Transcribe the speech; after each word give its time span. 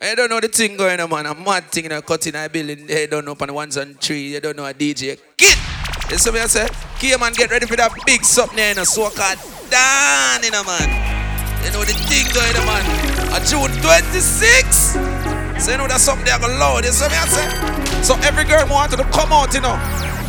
I 0.00 0.14
don't 0.14 0.30
know 0.30 0.40
the 0.40 0.48
thing 0.48 0.76
going 0.76 1.00
on, 1.00 1.10
man. 1.10 1.26
A 1.26 1.34
mad 1.34 1.64
thing 1.70 1.84
in 1.84 1.92
a 1.92 2.00
cutting 2.00 2.34
a 2.34 2.48
building. 2.48 2.86
They 2.86 3.06
don't 3.06 3.24
know 3.24 3.36
on 3.38 3.46
the 3.48 3.52
ones 3.52 3.76
and 3.76 4.00
three. 4.00 4.32
You 4.34 4.40
don't 4.40 4.56
know 4.56 4.64
a 4.64 4.72
DJ. 4.72 5.18
Kid! 5.36 5.58
You 6.10 6.16
see 6.16 6.30
me 6.30 6.40
I 6.40 6.46
say? 6.46 6.68
Key 6.98 7.14
man, 7.16 7.32
get 7.34 7.50
ready 7.50 7.66
for 7.66 7.76
that 7.76 7.92
big 8.06 8.24
something 8.24 8.56
there 8.56 8.72
in 8.72 8.78
a 8.78 8.86
so-called 8.86 9.38
down 9.68 10.42
in 10.42 10.54
a 10.54 10.64
man. 10.64 10.88
You 11.62 11.72
know 11.72 11.84
the 11.84 11.92
thing 12.08 12.24
going 12.32 12.56
on, 12.56 12.64
man. 12.64 12.84
A 13.36 13.44
June 13.44 13.68
26. 13.82 14.96
So 15.62 15.72
you 15.72 15.76
know 15.76 15.86
that's 15.86 16.02
something 16.04 16.24
they're 16.24 16.38
gonna 16.38 16.56
load. 16.56 16.84
You 16.84 16.92
see 16.92 17.08
me 17.08 17.14
I 17.14 17.26
say? 17.28 18.02
So 18.02 18.14
every 18.24 18.44
girl 18.44 18.66
wanted 18.70 18.96
to 18.96 19.04
come 19.12 19.32
out, 19.32 19.52
you 19.52 19.60
know. 19.60 19.76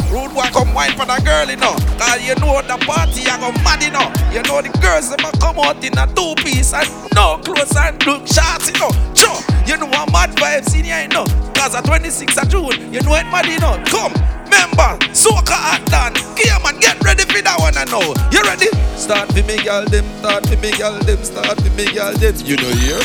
Rude 0.10 0.34
boy 0.34 0.50
come 0.52 0.73
wine 0.73 0.91
for 0.98 1.05
the 1.05 1.21
girl, 1.23 1.48
you 1.50 1.57
know. 1.57 1.73
Cause 2.02 2.21
you 2.25 2.36
know 2.42 2.62
the 2.66 2.78
party 2.86 3.30
I 3.30 3.38
go 3.38 3.52
mad, 3.62 3.82
you 3.84 3.92
know. 3.92 4.10
You 4.34 4.42
know 4.43 4.62
the 4.62 4.70
girls 4.82 5.10
them 5.10 5.21
a 5.25 5.32
come 5.38 5.60
out 5.60 5.84
in 5.84 5.98
a 5.98 6.05
two 6.14 6.34
piece 6.42 6.74
and 6.74 6.89
no 7.14 7.38
clothes 7.46 7.75
and 7.78 7.96
look 8.05 8.25
shots, 8.28 8.71
you 8.74 8.80
know. 8.80 8.89
Sure, 9.14 9.38
you 9.66 9.78
know 9.78 9.86
a 9.86 10.10
mad 10.11 10.34
vibes 10.38 10.74
in 10.78 10.86
here, 10.86 11.02
you 11.04 11.10
know. 11.10 11.25
Cause 11.54 11.75
at 11.75 11.86
26 11.86 12.38
of 12.38 12.50
June, 12.50 12.93
you 12.93 13.02
know 13.02 13.14
it 13.14 13.25
mad, 13.30 13.46
you 13.46 13.60
know. 13.60 13.78
Come, 13.86 14.14
member, 14.50 14.98
soca 15.14 15.56
hot 15.56 15.86
done. 15.88 16.18
Man, 16.60 16.76
get 16.80 17.00
ready 17.00 17.24
for 17.24 17.39
that 17.39 17.56
one 17.56 17.78
I 17.78 17.88
know. 17.88 18.04
You 18.36 18.44
ready? 18.44 18.68
Start 19.00 19.32
with 19.32 19.48
me 19.48 19.56
girl 19.64 19.86
them, 19.88 20.04
start 20.20 20.44
with 20.50 20.60
me 20.60 20.75
girl 20.75 21.00
them, 21.00 21.24
start 21.24 21.56
with 21.64 21.72
me 21.78 21.88
girl 21.88 22.12
them. 22.12 22.36
You 22.44 22.60
know 22.60 22.74
here? 22.84 23.00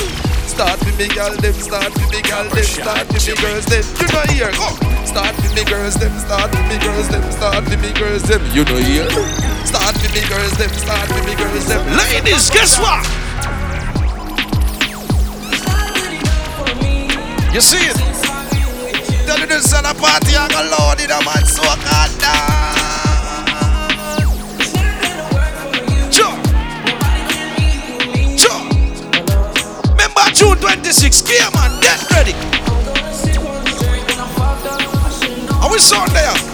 Start 0.50 0.80
with 0.82 0.98
me 0.98 1.06
girl 1.06 1.30
them, 1.38 1.54
start 1.54 1.94
with 1.94 2.10
me 2.10 2.18
girl 2.26 2.42
them, 2.50 2.66
start 2.66 3.06
with 3.14 3.22
me 3.22 3.34
girls 3.38 3.66
them. 3.70 3.84
You 4.00 4.06
know 4.10 4.26
here? 4.34 4.50
Go. 4.58 4.74
Start 5.06 5.36
with 5.38 5.54
me 5.54 5.62
girls 5.64 5.94
them, 5.94 6.10
start 6.18 6.50
with 6.50 6.66
me 6.66 6.76
girls 6.82 7.08
them, 7.08 7.24
start 7.30 7.64
with 7.70 7.80
me 7.80 7.90
girls 7.94 8.22
them. 8.26 8.42
You 8.50 8.64
know 8.66 8.80
here? 8.82 9.08
Start 9.62 9.94
with 10.02 10.12
me 10.12 10.22
girls 10.26 10.54
them, 10.58 10.72
start 10.74 11.08
with 11.14 11.24
me 11.24 11.34
girls 11.38 11.66
them. 11.70 11.80
Ladies, 11.94 12.50
guess 12.50 12.74
what? 12.82 13.06
You 17.54 17.60
see 17.62 17.86
it? 17.86 18.13
You 19.36 19.46
a 19.84 19.94
party, 19.94 20.36
I 20.36 20.48
man 21.24 21.44
so 21.44 21.62
hot 21.64 22.10
down. 22.20 22.64
Remember 29.90 30.30
June 30.32 30.56
26, 30.58 31.22
Kia 31.22 31.50
man, 31.50 31.80
get 31.80 32.10
ready. 32.12 32.34
Are 35.60 35.70
we 35.70 35.78
sound 35.78 36.10
there? 36.12 36.53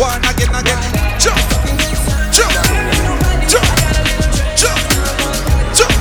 One 0.00 0.24
again, 0.24 0.48
again. 0.48 0.80
Jump. 1.20 1.36
Jump. 2.32 2.54
Jump. 3.52 3.68
Jump. 4.56 4.80
Jump. 5.76 5.92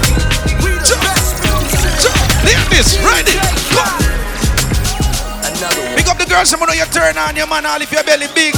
Jump. 2.00 2.18
Ladies, 2.48 2.96
ready. 3.04 3.36
Go. 3.76 3.84
Pick 5.98 6.08
up 6.08 6.18
the 6.18 6.26
girls, 6.30 6.54
I'm 6.54 6.60
gonna 6.60 6.76
you 6.76 6.86
turn 6.86 7.18
on 7.18 7.36
your 7.36 7.48
man, 7.48 7.66
all 7.66 7.82
if 7.82 7.92
your 7.92 8.06
belly 8.06 8.28
big. 8.34 8.56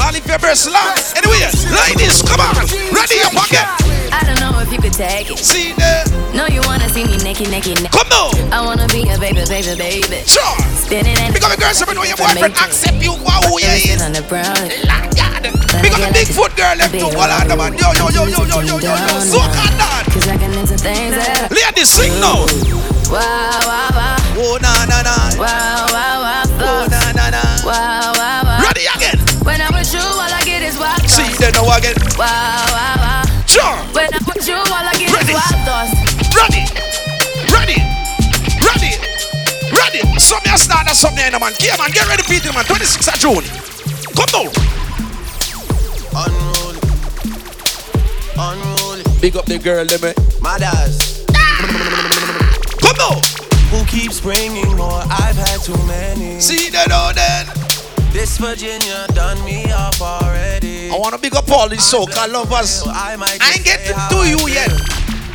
All 0.00 0.14
if 0.14 0.26
your 0.26 0.38
breast 0.38 0.70
long. 0.70 0.96
Anyway, 1.16 1.44
ladies, 1.72 2.22
come 2.22 2.40
on. 2.40 2.54
Ready 2.92 3.20
up 3.24 3.36
again. 3.36 3.66
I 4.12 4.24
don't 4.24 4.40
know 4.40 4.60
if 4.60 4.70
you 4.72 4.78
could 4.78 4.92
take 4.92 5.30
it. 5.30 5.38
See 5.38 5.72
there. 5.72 6.04
No, 6.32 6.46
you 6.46 6.60
wanna 6.64 6.88
see 6.88 7.04
me 7.04 7.16
naked, 7.20 7.50
naked, 7.50 7.80
naked. 7.80 7.92
Come 7.92 8.12
on. 8.12 8.32
I 8.52 8.60
wanna 8.64 8.88
be 8.88 9.08
a 9.08 9.18
baby, 9.18 9.44
baby, 9.48 9.74
baby. 9.76 10.24
Sure. 10.24 10.56
Spinning 10.76 11.16
and 11.18 11.32
up 11.36 11.50
the 11.50 11.56
girls, 11.56 11.80
I'm 11.80 11.88
gonna 11.92 12.06
your 12.06 12.16
boyfriend 12.16 12.56
accept 12.56 13.02
you. 13.02 13.12
Wow, 13.24 13.40
yeah, 13.60 13.76
yeah. 13.76 14.04
on 14.04 14.12
the 14.12 14.22
brown. 14.28 14.52
Lord 14.84 15.10
God. 15.16 15.42
Pick 15.80 15.92
up 15.92 16.00
the 16.00 16.10
big 16.12 16.28
foot 16.28 16.52
girl 16.56 16.76
left 16.76 16.92
to 16.92 17.08
one 17.16 17.30
on 17.32 17.48
the 17.48 17.56
man. 17.56 17.72
Yo, 17.76 17.92
yo, 17.96 18.08
yo, 18.12 18.24
yo, 18.28 18.44
yo, 18.44 18.60
yo, 18.60 18.76
yo, 18.78 18.92
yo. 18.96 19.14
So 19.20 19.40
hot, 19.40 19.72
done. 19.76 20.04
Cause 20.12 20.28
I 20.28 20.36
can 20.36 20.52
into 20.52 20.76
things 20.76 21.16
that. 21.16 21.48
Ladies, 21.50 21.88
sing 21.88 22.12
now. 22.20 22.44
Wow, 23.08 23.20
wow, 23.68 23.88
wow. 23.92 24.16
Oh, 24.40 24.56
na, 24.60 24.72
na, 24.88 25.02
na. 25.04 25.16
Wow, 25.36 25.88
wow, 25.92 26.16
wow. 26.24 26.44
Oh. 26.48 26.88
Wow, 26.88 26.91
Wow, 32.22 32.66
wow, 32.70 32.94
wow. 33.02 33.46
Sure. 33.50 33.74
When 33.98 34.06
I'm 34.14 34.22
with 34.30 34.46
you, 34.46 34.54
all 34.54 34.70
I 34.70 34.94
get 34.94 35.10
Ready. 35.10 35.34
is 35.34 35.42
wild 35.42 35.58
thoughts. 35.66 35.90
Ready. 36.30 36.62
Ready. 37.50 37.82
Ready. 38.62 38.94
Ready. 39.74 40.00
Something 40.22 40.52
else 40.52 40.62
start 40.62 40.86
that 40.86 40.94
something 40.94 41.18
in 41.18 41.34
man. 41.34 41.50
Kia 41.58 41.74
man, 41.82 41.90
get 41.90 42.06
ready 42.06 42.22
for 42.22 42.38
it, 42.38 42.46
man. 42.54 42.62
26th 42.62 43.10
of 43.10 43.18
June. 43.18 43.42
Come 44.14 44.30
now. 44.38 44.46
Unruly. 46.14 46.78
Unruly. 48.38 49.02
Big 49.20 49.34
up 49.34 49.46
the 49.46 49.58
girl, 49.58 49.82
let 49.82 49.98
me. 49.98 50.14
Mothers. 50.38 51.26
Come 52.78 52.98
now. 53.02 53.18
Who 53.74 53.82
keeps 53.90 54.20
bringing 54.20 54.70
more? 54.76 55.02
I've 55.10 55.34
had 55.34 55.58
too 55.58 55.74
many. 55.90 56.38
See, 56.38 56.70
they 56.70 56.86
know 56.86 57.10
then. 57.12 57.50
This 58.12 58.38
Virginia 58.38 59.08
done 59.10 59.42
me 59.44 59.64
up 59.72 60.00
already. 60.00 60.71
I 60.92 60.96
want 60.98 61.14
to 61.14 61.20
big 61.20 61.34
up 61.34 61.48
all 61.50 61.68
these 61.68 61.82
so-called 61.84 62.30
lovers. 62.32 62.82
I 62.86 63.16
I 63.16 63.54
ain't 63.56 63.64
just 63.64 63.64
get 63.64 63.80
to 63.88 63.94
do 64.10 64.28
you 64.28 64.36
feel. 64.38 64.48
yet. 64.48 64.70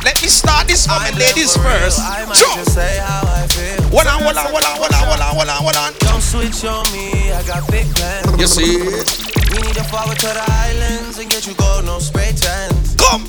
Let 0.04 0.14
me 0.22 0.28
start 0.28 0.68
this 0.68 0.86
for 0.86 0.94
my 0.94 1.10
ladies 1.18 1.56
first. 1.56 1.98
I 1.98 2.22
Sure. 2.32 2.54
just 2.62 2.74
say 2.74 2.98
how 3.02 3.26
I 3.26 3.46
feel. 3.48 3.82
Hold 3.90 4.06
on, 4.06 4.22
hold 4.22 4.36
on, 4.38 4.46
hold 4.46 4.62
on, 4.62 4.76
hold 4.78 4.92
on, 4.94 5.02
hold 5.02 5.20
on, 5.20 5.34
hold 5.34 5.48
on, 5.48 5.56
hold 5.66 5.76
on. 5.76 5.92
Don't 5.98 6.22
switch 6.22 6.64
on 6.64 6.86
me, 6.92 7.32
I 7.32 7.42
got 7.42 7.66
big 7.72 7.86
plans. 7.96 8.38
You 8.40 8.46
see? 8.46 8.78
We 8.78 9.58
need 9.66 9.74
to 9.74 9.84
forward 9.90 10.18
to 10.18 10.26
the 10.30 10.44
islands 10.46 11.18
and 11.18 11.28
get 11.28 11.46
you 11.46 11.54
gold, 11.54 11.84
no 11.86 11.98
spray 11.98 12.30
tans. 12.36 12.94
Come. 12.94 13.26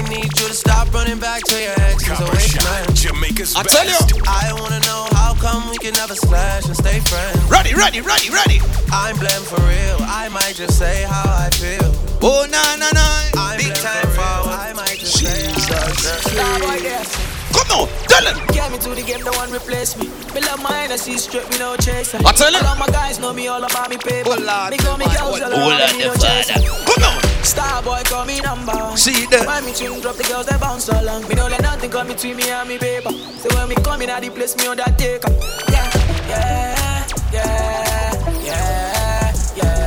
I 0.00 0.08
need 0.08 0.32
you 0.40 0.48
to 0.48 0.54
stop 0.54 0.90
running 0.94 1.18
back 1.18 1.44
to 1.44 1.60
your 1.60 1.72
exes 1.76 2.08
Copper 2.08 2.24
away 2.32 2.40
shot, 2.40 2.64
man. 2.64 2.96
Jamaica's 2.96 3.54
I 3.54 3.62
best. 3.62 3.76
tell 3.76 3.84
you. 3.84 4.24
I 4.26 4.48
wanna 4.58 4.80
know 4.80 5.04
how 5.12 5.34
come 5.34 5.68
we 5.68 5.76
can 5.76 5.92
never 5.92 6.14
splash 6.14 6.64
and 6.64 6.74
stay 6.74 7.00
friends. 7.00 7.36
Ready, 7.50 7.74
ready, 7.74 8.00
ready, 8.00 8.30
ready. 8.30 8.60
I'm 8.90 9.18
blamed 9.18 9.44
for 9.44 9.60
real. 9.60 9.98
I 10.00 10.30
might 10.30 10.54
just 10.56 10.78
say 10.78 11.04
how 11.04 11.24
I 11.28 11.50
feel. 11.50 11.92
Oh, 12.22 12.48
na, 12.48 12.76
na, 12.80 12.88
na. 12.96 13.06
I'm 13.36 13.58
Big 13.58 13.66
blamed 13.66 13.76
time 13.76 14.08
for 14.16 14.24
real. 14.24 14.56
I 14.56 14.72
might 14.72 14.96
just 14.98 15.20
say 15.20 15.44
how 15.68 15.84
I 15.84 15.92
feel. 15.92 16.32
Come 16.32 17.29
now, 17.70 17.86
tell 18.10 18.26
him. 18.26 18.36
Get 18.52 18.70
me 18.72 18.78
to 18.78 18.90
the 18.90 19.02
game, 19.02 19.22
the 19.22 19.32
one 19.32 19.50
replace 19.52 19.96
me. 19.96 20.10
Me 20.34 20.40
love 20.42 20.62
my 20.62 20.72
Hennessy 20.72 21.16
straight, 21.16 21.48
me 21.50 21.58
no 21.58 21.76
chaser. 21.76 22.18
I 22.26 22.32
tell 22.32 22.50
you. 22.52 22.58
All 22.66 22.76
my 22.76 22.86
guys 22.88 23.18
know 23.18 23.32
me 23.32 23.48
all 23.48 23.62
about 23.62 23.88
me 23.90 23.96
paper. 23.96 24.30
Oh, 24.30 24.38
Lord, 24.38 24.70
me 24.70 24.78
call 24.78 24.98
me 24.98 25.06
girls, 25.06 25.40
all 25.40 25.50
Lord, 25.50 25.78
me 25.94 26.04
no 26.04 26.14
chaser. 26.14 26.58
Come 26.58 27.00
now. 27.00 27.18
Star 27.42 27.82
boy 27.82 28.02
call 28.04 28.24
me 28.26 28.40
number. 28.40 28.74
See 28.96 29.26
there. 29.26 29.46
When 29.46 29.64
me 29.64 29.72
tune 29.72 30.00
drop 30.00 30.16
the 30.16 30.24
girls 30.24 30.46
they 30.46 30.58
bounce 30.58 30.84
so 30.84 30.92
long. 31.02 31.22
Me 31.28 31.34
don't 31.34 31.50
let 31.50 31.62
nothing 31.62 31.90
come 31.90 32.08
between 32.08 32.36
me 32.36 32.50
and 32.50 32.68
me 32.68 32.78
paper. 32.78 33.10
So 33.40 33.48
when 33.56 33.68
me 33.68 33.76
come 33.76 34.02
in 34.02 34.08
the 34.08 34.30
place, 34.30 34.56
me 34.56 34.66
on 34.66 34.76
that 34.76 34.98
taker. 34.98 35.30
Yeah, 35.72 35.90
yeah, 36.28 37.06
yeah, 37.32 38.12
yeah, 38.44 39.32
yeah, 39.56 39.80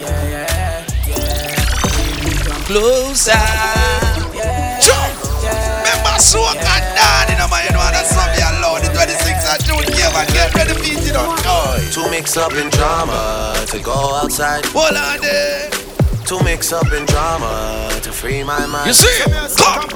yeah, 0.00 0.26
yeah, 0.30 0.86
yeah. 1.08 2.66
Closer. 2.66 3.32
Yeah, 4.34 4.80
yeah. 4.84 5.80
Remember, 5.80 6.18
so 6.20 6.38
got 6.42 6.60
down 6.60 6.75
Man. 10.16 10.26
Get 10.32 10.54
ready 10.54 10.72
for 10.72 10.80
it, 10.80 11.06
you 11.06 11.12
know. 11.12 11.36
To 11.92 12.10
mix 12.10 12.36
up 12.36 12.52
in 12.54 12.70
drama, 12.70 13.54
to 13.68 13.78
go 13.80 14.14
outside. 14.16 14.64
hold 14.66 14.96
on 14.96 15.20
there. 15.20 15.70
To 16.26 16.42
mix 16.42 16.72
up 16.72 16.90
in 16.92 17.04
drama, 17.04 17.90
to 18.02 18.12
free 18.12 18.42
my 18.42 18.64
mind. 18.66 18.86
You 18.88 18.94
see? 18.94 19.30
Come. 19.30 19.88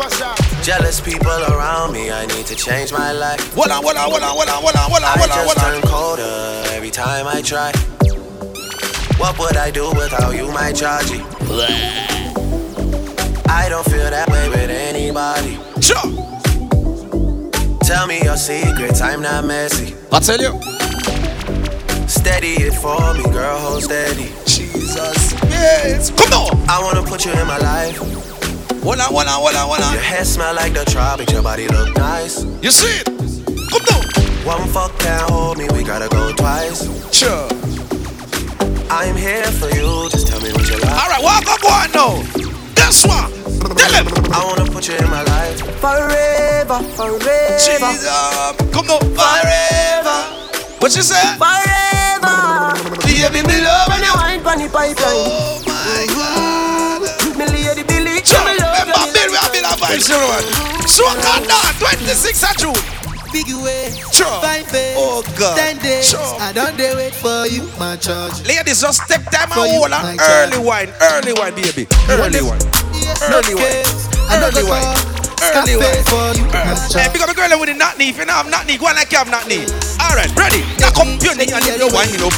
Jealous 0.62 1.00
people 1.00 1.30
around 1.30 1.92
me, 1.92 2.10
I 2.10 2.26
need 2.26 2.46
to 2.46 2.54
change 2.54 2.92
my 2.92 3.12
life. 3.12 3.54
Hold 3.54 3.70
on, 3.70 3.82
hold 3.82 3.96
on, 3.96 4.10
hold 4.10 4.22
on, 4.22 4.28
hold 4.28 4.48
on, 4.48 4.62
hold 4.62 4.76
on, 4.76 4.90
hold 4.90 5.02
on, 5.02 5.04
I 5.04 5.18
hold 5.18 5.30
on, 5.30 5.36
just 5.46 5.58
turn 5.58 5.82
colder 5.82 6.62
every 6.76 6.90
time 6.90 7.26
I 7.26 7.40
try. 7.40 7.72
What 9.18 9.38
would 9.38 9.56
I 9.56 9.70
do 9.70 9.88
without 9.90 10.34
you, 10.36 10.48
my 10.52 10.70
chargy? 10.72 11.20
I 13.48 13.68
don't 13.68 13.84
feel 13.86 14.10
that 14.10 14.28
way 14.28 14.48
with 14.50 14.70
anybody. 14.70 15.58
Sure. 15.80 16.08
Tell 17.82 18.06
me 18.06 18.22
your 18.22 18.36
secrets, 18.36 19.00
I'm 19.00 19.22
not 19.22 19.44
messy. 19.44 19.99
I 20.12 20.18
tell 20.18 20.40
you. 20.40 20.60
Steady 22.08 22.54
it 22.66 22.74
for 22.74 22.98
me, 23.14 23.22
girl, 23.32 23.58
hold 23.58 23.84
steady. 23.84 24.24
Jesus. 24.44 25.32
Yes. 25.44 26.10
Come 26.10 26.32
on. 26.32 26.68
I 26.68 26.82
wanna 26.82 27.02
put 27.02 27.24
you 27.24 27.32
in 27.32 27.46
my 27.46 27.58
life. 27.58 27.96
Hold 28.82 28.98
on, 28.98 29.06
hold 29.06 29.26
on, 29.26 29.40
hold 29.40 29.54
on, 29.54 29.68
hold 29.68 29.92
Your 29.92 30.02
hair 30.02 30.24
smell 30.24 30.54
like 30.54 30.72
the 30.74 30.84
tropics, 30.84 31.32
your 31.32 31.42
body 31.42 31.68
look 31.68 31.96
nice. 31.96 32.44
You 32.60 32.72
see 32.72 33.00
it? 33.00 33.06
Come 33.70 33.86
on. 33.94 34.04
One 34.44 34.68
fuck 34.70 34.98
can't 34.98 35.30
hold 35.30 35.58
me, 35.58 35.68
we 35.72 35.84
gotta 35.84 36.08
go 36.08 36.32
twice. 36.32 36.88
Sure. 37.14 37.48
I'm 38.90 39.14
here 39.14 39.44
for 39.44 39.68
you. 39.68 40.10
Just 40.10 40.26
tell 40.26 40.40
me 40.40 40.50
what 40.52 40.68
you 40.68 40.78
like. 40.78 40.90
All 40.90 41.08
right, 41.08 41.22
walk 41.22 41.46
up 41.46 41.62
one 41.62 41.92
now. 41.92 42.22
Guess 42.74 43.06
what? 43.06 43.39
Tell 43.76 43.92
him. 43.92 44.06
I 44.32 44.44
wanna 44.44 44.64
put 44.70 44.88
you 44.88 44.94
in 44.96 45.08
my 45.10 45.22
life. 45.22 45.60
Forever, 45.80 46.80
forever. 46.96 47.58
Jesus. 47.58 48.06
Come 48.72 48.90
on. 48.90 49.00
Forever. 49.14 50.18
What 50.80 50.94
you 50.96 51.02
say? 51.02 51.20
Forever. 51.36 52.72
Baby, 53.04 53.42
me 53.46 53.60
love 53.62 53.88
When 53.88 54.00
you 54.00 54.06
you. 54.06 54.14
wine 54.16 54.40
pon 54.42 54.58
the 54.58 54.68
pipeline. 54.68 55.12
Oh 55.12 55.60
my 55.66 56.06
God. 56.08 57.36
Me 57.36 57.44
lady. 57.46 57.84
Sure. 58.24 58.44
me 58.44 58.56
love 58.60 58.86
Remember, 58.86 59.06
you. 59.06 59.12
Bill, 59.12 59.28
we 59.30 59.36
have 59.36 59.52
been 59.52 59.64
a 59.64 59.74
vibe 59.76 60.00
zero 60.00 60.24
one. 60.28 60.44
So 60.88 61.04
can 61.20 61.42
down 61.48 61.72
26 61.80 62.42
of 62.44 62.56
June. 62.56 62.80
Big 63.32 63.46
way, 63.62 63.86
eh? 63.86 63.90
Sure. 64.10 64.26
fine 64.42 64.64
face, 64.64 64.74
eh? 64.74 64.94
Oh 64.98 65.22
God. 65.38 65.56
ten 65.56 65.78
days. 65.78 66.08
Sure. 66.10 66.20
I 66.40 66.52
don't 66.52 66.76
dare 66.76 66.96
wait 66.96 67.14
for 67.14 67.46
you, 67.46 67.62
my 67.78 67.96
charge. 67.96 68.42
Ladies, 68.46 68.80
just 68.80 69.06
take 69.08 69.24
time 69.30 69.48
For 69.50 69.60
and 69.64 69.70
hold 69.70 69.92
on. 69.92 70.16
Early 70.18 70.58
wine, 70.58 70.90
early 71.00 71.32
wine, 71.34 71.54
baby. 71.54 71.86
Early 72.08 72.42
wine. 72.42 72.58
Early 73.30 73.54
wine. 73.54 73.82
Early 74.30 74.64
wine. 74.64 75.10
Early 75.40 75.74
for 76.06 76.30
my 76.52 76.76
Hey, 76.92 77.08
big 77.10 77.22
up 77.22 77.30
a 77.30 77.34
girl 77.34 77.50
with 77.58 77.68
the 77.68 77.74
not 77.74 77.98
knee. 77.98 78.10
If 78.10 78.18
you 78.18 78.24
don't 78.24 78.36
have 78.36 78.50
not 78.50 78.66
knee, 78.66 78.76
go 78.76 78.86
on 78.86 78.94
like 78.94 79.10
you 79.10 79.18
have 79.18 79.30
not 79.30 79.48
knee. 79.48 79.64
All 79.98 80.14
right, 80.14 80.30
ready? 80.36 80.62
Now 80.78 80.92
come 80.92 81.16
you 81.18 81.32
then 81.34 81.48
you 81.48 81.58
your 81.80 81.90
up. 81.90 82.34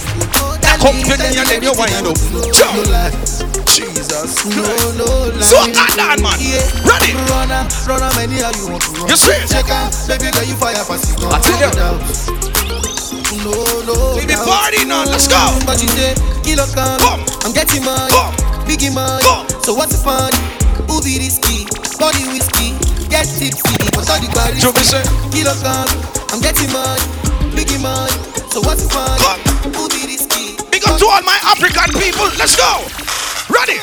Now 0.62 0.76
come 0.78 0.98
you 1.02 1.16
then 1.19 1.34
you 1.34 1.42
your 1.42 1.74
up. 1.76 2.16
Jump. 2.54 3.52
Jesus 3.72 4.44
no, 4.44 4.62
Christ. 4.62 4.98
no 4.98 5.08
lie. 5.32 5.40
So 5.40 5.56
ah, 5.58 5.69
cut 5.72 5.96
down, 5.96 6.20
man. 6.20 6.36
Ready? 6.84 7.16
Run 7.32 7.48
run 7.88 8.02
am 8.04 8.18
anyhow 8.20 8.52
you 8.54 8.68
want 8.68 8.84
to 8.84 8.90
run. 9.00 9.08
You 9.08 9.16
see? 9.16 9.32
Check 9.48 9.72
out, 9.72 9.90
baby 10.06 10.28
girl, 10.30 10.44
you 10.44 10.56
fire 10.60 10.76
fast. 10.84 11.16
No, 11.18 11.32
I 11.32 11.40
tell 11.40 11.56
you. 11.56 11.72
No, 13.42 13.56
no. 13.88 14.14
We 14.14 14.28
be 14.28 14.36
doubt. 14.36 14.46
party 14.46 14.84
now. 14.84 15.04
Let's 15.08 15.26
go. 15.26 15.40
But 15.64 15.80
you 15.80 15.88
say, 15.88 16.14
kilo 16.44 16.68
come, 16.76 17.00
Come. 17.00 17.25
I'm 17.42 17.52
getting 17.52 17.82
money, 17.82 18.12
Come. 18.12 18.34
biggie 18.68 18.92
money. 18.92 19.25
Come. 19.25 19.48
So 19.64 19.75
what's 19.75 19.96
the 19.96 20.04
fun? 20.04 20.62
Who 20.92 21.00
risky? 21.00 21.64
Body 21.96 22.20
whiskey, 22.28 22.76
get 23.08 23.24
tipsy. 23.24 23.80
But 23.96 24.12
all 24.12 24.20
the 24.20 24.28
body 24.36 24.60
Joe, 24.60 24.76
me 24.76 24.84
say. 24.84 25.00
Kilo 25.32 25.56
come, 25.64 25.88
I'm 26.28 26.40
getting 26.44 26.68
money, 26.68 27.00
biggie 27.56 27.80
money. 27.80 28.12
So 28.52 28.60
what's 28.60 28.84
the 28.84 28.92
fun? 28.92 29.16
Come. 29.16 29.40
Risky? 30.04 30.60
Big 30.68 30.84
up 30.84 31.00
to 31.00 31.06
all 31.08 31.24
my 31.24 31.38
African 31.48 31.96
people. 31.96 32.28
Let's 32.36 32.60
go. 32.60 32.84
Ready? 33.48 33.80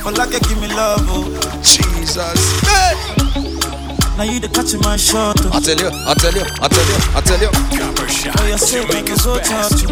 For 0.00 0.12
like 0.12 0.32
give 0.32 0.56
me 0.64 0.72
love, 0.72 1.04
oh. 1.12 1.28
Jesus. 1.60 2.40
Hey. 2.64 2.96
Now 4.16 4.24
you 4.24 4.40
the 4.40 4.48
catch 4.48 4.72
my 4.80 4.96
shot, 4.96 5.36
oh. 5.44 5.50
I 5.52 5.60
tell 5.60 5.76
you, 5.76 5.92
I 5.92 6.14
tell 6.16 6.32
you, 6.32 6.44
I 6.56 6.68
tell 6.72 6.88
you, 6.88 6.98
I 7.12 7.20
tell 7.20 7.36
you. 7.44 7.52
Copper 7.76 8.08
shot. 8.08 8.32
Oh, 8.40 8.48
you're 8.48 8.56
so 8.56 8.80
big, 8.88 9.12
so 9.12 9.36
touch. 9.44 9.84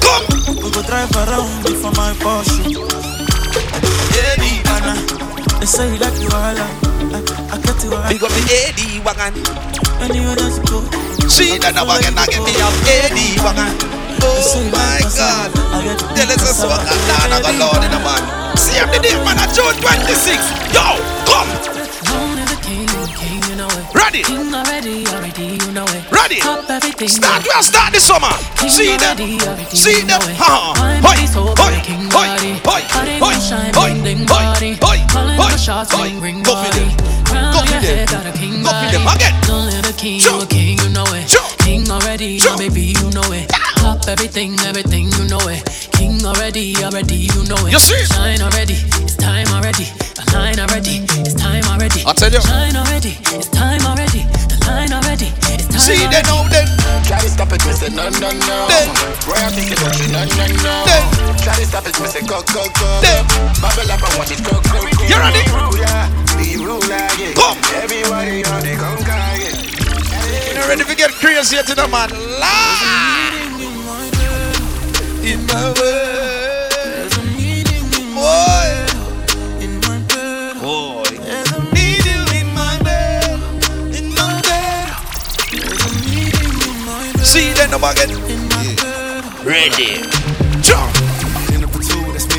Come. 0.00 0.24
We 0.64 0.70
go 0.72 0.80
drive 0.88 1.12
around 1.12 1.68
before 1.68 1.92
my 1.92 2.16
Porsche. 2.16 2.95
Me, 4.86 4.94
They 5.60 5.66
say 5.66 5.90
you 5.92 5.98
like 5.98 6.14
you 6.22 6.30
all, 6.30 6.54
I, 6.54 6.68
I 7.50 7.56
get 7.58 7.78
you 7.82 7.90
all. 7.94 8.06
Big 8.08 8.22
up 8.22 8.30
the 8.30 8.42
AD 8.46 8.80
wagon. 9.02 9.34
Anywhere 9.98 10.36
that 10.38 10.52
you 10.54 10.62
go. 10.70 10.78
See 11.28 11.58
the 11.58 11.70
number 11.74 11.98
again, 11.98 12.14
now 12.14 12.26
give 12.30 12.44
me 12.46 12.54
a 12.54 12.68
AD 12.70 13.18
wagon. 13.42 13.72
Oh 14.22 14.62
my 14.70 15.02
God. 15.18 15.50
Tell 16.16 16.30
us 16.30 16.42
a 16.42 16.52
smoke 16.54 16.86
and 16.86 17.02
down, 17.10 17.32
I 17.34 17.38
got 17.42 17.54
Lord 17.58 17.82
in 17.84 17.90
the 17.90 18.00
man. 18.00 18.22
See 18.56 18.78
him 18.78 18.88
the 18.90 18.98
day, 19.02 19.14
man, 19.24 19.38
at 19.38 19.52
June 19.54 19.74
26. 19.74 20.38
Yo, 20.72 20.96
come. 21.26 21.75
Ready? 23.96 24.22
King 24.22 24.52
already, 24.54 25.06
already, 25.08 25.56
you 25.56 25.72
know 25.72 25.84
it. 25.88 26.04
Ready? 26.12 26.36
Top 26.40 26.68
everything. 26.68 27.08
Start, 27.08 27.42
we'll 27.44 27.62
start 27.62 27.92
this 27.92 28.04
summer. 28.06 28.28
King 28.56 28.68
See 28.68 28.96
them. 28.96 29.16
already, 29.16 29.40
already, 29.40 29.76
See 29.76 30.00
them. 30.02 30.20
Ha 30.36 30.44
ha. 30.44 30.74
Hoi, 30.76 31.00
hoi, 31.00 31.26
hoi, 31.32 31.54
hoi, 31.56 31.74
hoi, 32.12 32.28
hoi, 32.60 32.82
hoi, 32.82 32.82
hoi, 32.92 33.16
hoi, 33.16 34.96
hoi. 35.88 36.10
ring, 36.20 36.20
ring 36.20 36.42
Go 36.42 36.52
for 36.54 36.68
body. 36.68 36.84
them. 36.84 36.96
Go 37.24 37.60
for 37.60 37.66
them. 37.66 37.82
head, 37.82 38.08
got 38.08 38.26
a 38.26 38.32
king 38.38 38.62
Go 38.62 38.68
for 38.68 38.74
body. 38.74 38.96
them. 38.96 39.06
Again. 39.08 39.34
Don't 39.46 39.66
let 39.66 39.88
a 39.88 39.92
king, 39.96 40.20
you 40.20 40.40
a 40.40 40.46
king, 40.46 40.78
you 40.78 40.88
know 40.90 41.04
it. 41.14 41.32
King 41.58 41.90
already, 41.90 42.38
oh 42.42 42.56
baby, 42.58 42.94
you 43.00 43.10
know 43.10 43.32
it. 43.32 43.48
Top 43.76 44.06
everything, 44.08 44.58
everything, 44.60 45.08
you 45.12 45.24
know 45.28 45.40
it. 45.48 45.62
King 45.92 46.24
already, 46.24 46.76
already, 46.82 47.28
you 47.32 47.44
know 47.44 47.58
it. 47.66 47.72
You 47.72 47.78
see? 47.78 48.04
Shine 48.06 48.42
already, 48.42 48.74
it's 49.02 49.16
time 49.16 49.46
already. 49.48 49.84
The 50.16 50.24
line 50.32 50.58
already, 50.60 51.04
it's 51.22 51.34
time 51.34 51.64
already. 51.64 52.02
I 52.06 52.12
tell 52.12 52.30
you. 52.32 52.40
Shine 52.40 52.76
already, 52.76 53.16
it's 53.36 53.48
time 53.48 53.75
See 55.86 55.94
already. 56.02 56.18
them 56.18 56.26
now 56.26 56.42
then. 56.50 56.66
Try 57.06 57.22
to 57.22 57.30
stop 57.30 57.52
it, 57.54 57.62
me 57.62 57.70
say 57.70 57.94
no, 57.94 58.10
no, 58.18 58.30
no. 58.34 58.66
Then. 58.66 58.90
Roy, 59.22 59.38
I 59.38 59.54
think 59.54 59.70
it's 59.70 59.78
okay, 59.86 60.10
no, 60.10 60.26
no, 60.26 60.46
no. 60.66 60.82
Then. 60.82 61.04
Try 61.38 61.54
to 61.54 61.64
stop 61.64 61.86
it, 61.86 61.94
me 62.02 62.10
say 62.10 62.26
go, 62.26 62.42
go, 62.50 62.66
go. 62.74 62.88
Then. 62.98 63.22
Bubble 63.62 63.86
up 63.86 64.02
and 64.02 64.18
watch 64.18 64.34
it 64.34 64.42
go, 64.42 64.58
go, 64.66 64.82
go. 64.82 65.06
You 65.06 65.14
ready? 65.14 65.46
Be 65.46 65.54
ruler, 65.54 66.10
be 66.42 66.58
ruler, 66.58 67.06
yeah. 67.22 67.38
Come. 67.38 67.54
Everybody 67.78 68.42
on 68.50 68.66
the 68.66 68.74
conquer, 68.74 69.14
yeah. 69.38 69.54
You 70.50 70.58
know, 70.58 70.66
ready 70.66 70.82
to 70.82 70.94
get 70.98 71.14
crazy 71.22 71.54
to 71.54 71.74
the 71.74 71.86
man. 71.86 72.10
Lord. 72.10 73.46
In 75.22 75.46
my 75.46 75.70
world. 75.78 76.25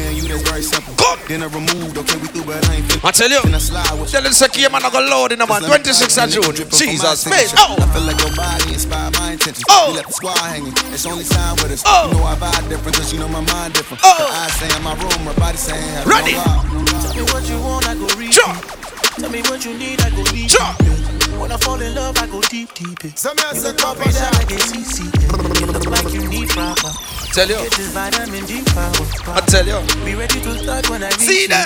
And 0.07 0.17
you, 0.17 0.27
that's 0.27 0.49
very 0.49 0.61
simple. 0.61 0.93
Come. 0.95 1.19
Dinner 1.27 1.49
removed, 1.49 1.97
okay, 1.97 2.17
we 2.17 2.27
through, 2.27 2.45
but 2.45 2.63
I 2.69 2.75
ain't 2.75 2.85
finished. 2.87 3.05
I 3.05 3.11
tell 3.11 3.29
you. 3.29 3.41
Then 3.43 3.55
I 3.55 3.57
slide 3.59 3.99
with 3.99 4.11
Tell 4.11 4.25
us 4.25 4.41
a 4.41 4.49
key 4.49 4.67
man 4.69 4.83
I 4.83 4.89
got 4.89 5.03
load 5.03 5.31
in 5.31 5.39
the 5.39 5.47
man. 5.47 5.61
26th 5.61 6.23
of 6.23 6.29
June. 6.29 6.55
Jesus. 6.71 7.23
Face. 7.23 7.53
Oh. 7.57 7.75
I 7.77 7.85
feel 7.93 8.03
like 8.03 8.19
your 8.19 8.33
body 8.35 8.73
inspired 8.73 9.13
my 9.19 9.31
intentions. 9.33 9.65
Oh. 9.69 9.89
You 9.89 9.95
left 9.97 10.07
the 10.07 10.13
squad 10.13 10.37
hanging. 10.37 10.73
It's 10.93 11.05
only 11.05 11.25
time 11.25 11.55
with 11.57 11.71
us. 11.71 11.83
Oh. 11.85 12.09
You 12.11 12.17
know 12.17 12.23
I 12.23 12.35
vibe 12.35 12.69
different, 12.69 12.97
cause 12.97 13.13
you 13.13 13.19
know 13.19 13.27
my 13.27 13.41
mind 13.41 13.73
different. 13.73 14.01
Oh. 14.03 14.15
Her 14.17 14.31
eyes 14.31 14.53
say 14.53 14.69
in 14.75 14.83
my 14.83 14.95
room, 14.95 15.21
her 15.27 15.39
body 15.39 15.57
saying, 15.57 16.07
Ready. 16.07 16.33
Tell 16.33 17.15
me 17.15 17.23
what 17.31 17.43
you 17.49 17.59
want, 17.61 17.87
I 17.87 17.95
go 17.95 18.07
read. 18.17 18.31
Jump. 18.31 18.96
Tell 19.17 19.31
me 19.31 19.41
what 19.49 19.65
you 19.65 19.73
need, 19.73 19.99
I 20.01 20.11
go 20.11 20.23
deep. 20.25 20.47
Jump. 20.47 20.77
When 21.41 21.51
I 21.51 21.57
fall 21.57 21.81
in 21.81 21.95
love, 21.95 22.17
I 22.17 22.27
go 22.27 22.39
deep, 22.41 22.71
deep. 22.75 23.03
it. 23.03 23.17
Some 23.17 23.35
You 23.37 23.61
look 23.63 23.81
up 23.81 23.97
and 23.97 24.13
down 24.13 24.31
like 24.33 24.51
it's 24.51 24.75
easy. 24.77 25.09
You 25.57 25.65
look 25.71 25.85
like 25.89 26.13
you 26.13 26.27
need 26.27 26.49
proper. 26.49 26.93
Tell 27.33 27.49
you. 27.49 27.57
Get 27.57 27.71
this 27.73 27.93
vitamin 27.93 28.45
D 28.45 28.61
power. 28.77 28.93
I 29.33 29.41
tell 29.47 29.65
you. 29.65 29.81
Be 30.05 30.13
ready 30.13 30.39
to 30.41 30.59
start 30.59 30.89
when 30.91 31.01
I 31.01 31.07
reach 31.07 31.17
See 31.17 31.47
that? 31.47 31.65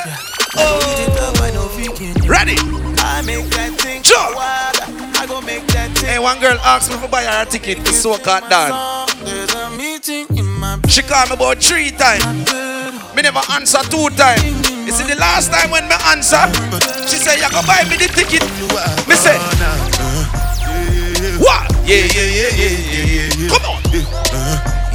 I 0.56 0.63
don't 0.63 0.80
need 0.87 1.11
it 1.11 1.19
up, 1.19 1.42
I 1.44 1.52
know 1.52 1.68
vegan. 1.75 2.28
Ready. 2.28 2.56
I 3.04 3.21
make 3.25 3.44
that 3.52 3.71
thing 3.80 4.02
wild. 4.33 4.78
I 5.19 5.25
go 5.28 5.42
make 5.42 5.68
that 5.75 5.92
thing. 5.97 6.07
Hey, 6.07 6.19
one 6.19 6.40
girl 6.40 6.57
asked 6.64 6.90
me 6.90 7.02
to 7.02 7.07
buy 7.09 7.23
her 7.23 7.44
a 7.44 7.45
ticket 7.45 7.83
to 7.85 7.92
so-called 7.92 8.47
dance. 8.49 9.14
There's 9.25 9.54
a 9.56 9.69
meeting 9.71 10.25
in 10.37 10.47
my 10.47 10.80
She 10.87 11.02
called 11.02 11.30
me 11.30 11.35
about 11.35 11.57
three 11.57 11.92
times. 11.92 12.23
Me 13.14 13.21
never 13.21 13.42
answer 13.52 13.83
two 13.90 14.07
times. 14.16 14.70
You 14.85 14.92
see, 14.92 15.06
the 15.06 15.16
last 15.19 15.52
time 15.52 15.69
when 15.71 15.88
me 15.88 15.95
answer, 16.09 16.42
she 17.07 17.18
said, 17.18 17.38
You 17.40 17.50
can 17.50 17.64
buy 17.66 17.83
me 17.90 17.95
the 17.97 18.07
ticket. 18.09 18.44
Me 19.07 19.16
say, 19.16 19.38
What? 21.38 21.69
Yeah, 21.85 22.06
yeah, 22.09 22.30
yeah, 22.30 22.52
yeah, 22.57 22.76
yeah, 22.81 23.30
yeah. 23.38 23.50
Come 23.50 23.66
on. 23.69 23.80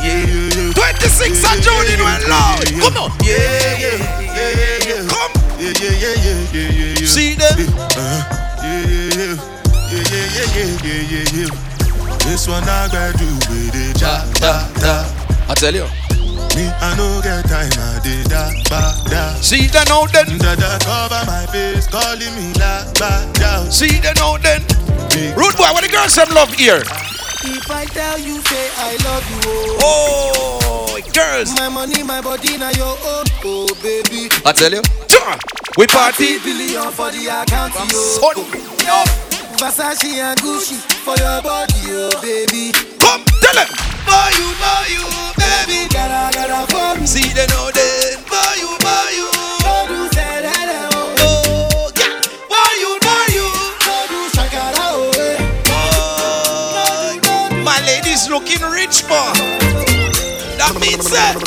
Yeah. 0.03 0.73
26 0.75 1.45
of 1.45 1.57
June 1.63 1.87
in 1.91 2.01
one 2.03 2.23
loud. 2.29 2.67
Come 2.83 2.97
on. 2.99 3.11
Yeah, 3.23 3.39
yeah, 3.79 3.97
yeah, 4.35 4.51
yeah, 4.55 4.87
yeah. 4.87 5.09
Come. 5.09 5.33
Yeah, 5.59 5.73
yeah, 5.81 5.95
yeah, 5.95 6.15
yeah, 6.23 6.51
yeah, 6.53 7.01
yeah. 7.01 7.07
See 7.07 7.35
them? 7.35 7.57
Yeah, 7.59 8.27
yeah, 8.63 9.11
yeah. 9.15 9.35
Yeah, 9.87 11.03
yeah, 11.11 11.25
yeah. 11.33 11.51
This 12.27 12.47
one 12.49 12.63
I 12.65 12.89
gotta 12.91 13.17
do 13.19 13.27
with 13.49 13.75
it, 13.75 14.01
ja, 14.01 14.25
da, 14.41 14.67
da. 14.81 15.07
I 15.49 15.55
tell 15.55 15.75
you. 15.75 16.06
Me, 16.57 16.65
I 16.81 16.97
no 16.97 17.21
get 17.21 17.45
time, 17.53 17.69
I 17.77 18.01
did 18.03 18.29
da, 18.33 18.49
ba, 18.73 18.81
da. 19.13 19.35
See 19.45 19.67
them 19.69 19.85
now 19.89 20.07
then. 20.09 20.39
Da, 20.41 20.57
da, 20.57 20.79
cover 20.81 21.21
my 21.29 21.45
face, 21.53 21.87
calling 21.87 22.33
me 22.33 22.53
la, 22.57 22.89
ba, 22.97 23.29
da. 23.37 23.69
See 23.69 24.01
them 24.01 24.15
now 24.17 24.39
then. 24.39 24.65
Big 25.13 25.37
Rude 25.37 25.55
boy, 25.57 25.69
what 25.77 25.85
the 25.85 25.93
girls 25.93 26.15
them 26.17 26.29
love 26.33 26.53
here? 26.55 26.81
If 27.45 27.71
I 27.71 27.85
tell 27.85 28.19
you, 28.19 28.41
say 28.41 28.71
I 28.81 28.97
love 29.05 29.25
you, 29.31 29.53
oh. 29.85 30.97
Oh, 30.97 31.01
girls. 31.13 31.53
My 31.55 31.69
money, 31.69 32.03
my 32.03 32.21
body, 32.21 32.57
now 32.57 32.71
your 32.71 32.97
own, 33.05 33.27
oh 33.45 33.69
baby. 33.83 34.29
I 34.45 34.53
tell 34.53 34.73
you. 34.73 34.83
Sure. 35.09 35.37
We 35.77 35.87
party. 35.87 36.39
Billion 36.41 36.91
for 36.93 37.11
the 37.11 37.29
account, 37.29 37.75
yo. 37.93 38.01
Son. 38.17 38.37
Yo. 38.81 39.05
Versace 39.61 40.21
and 40.21 40.39
Gucci 40.41 40.77
for 41.05 41.17
your 41.17 41.43
body, 41.43 41.75
oh 41.89 42.11
baby. 42.21 42.73
Come, 42.99 43.25
tell 43.41 43.55
them. 43.55 43.86
For 44.09 44.27
you, 44.39 44.47
for 44.63 44.83
you, 44.95 45.05
baby. 45.37 45.89
Gotta, 45.93 46.31
gotta 46.37 46.61
for 46.73 47.01
me. 47.01 47.07
See 47.07 47.29
they 47.35 47.47
know 47.49 47.71
then. 47.75 48.19
For 48.31 48.51
you, 48.61 48.71
for 48.81 49.17
you. 49.17 49.37
Looking 58.29 58.61
rich, 58.69 59.03
boy. 59.09 59.33
That 60.59 60.77
means 60.81 61.09
that 61.09 61.39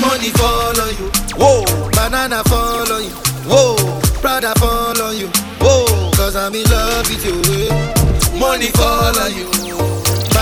money 0.00 0.30
follow 0.34 0.90
you. 0.90 1.06
Whoa, 1.36 1.62
banana 1.92 2.42
follow 2.44 2.98
you. 2.98 3.14
Whoa, 3.46 3.76
brother 4.20 4.54
follow 4.58 5.10
you. 5.10 5.28
Whoa, 5.60 6.10
cause 6.16 6.36
I'm 6.36 6.54
in 6.54 6.64
love 6.64 7.08
with 7.08 7.24
you. 7.24 7.68
Eh. 7.68 8.38
Money 8.40 8.68
follow 8.70 9.26
you. 9.26 9.63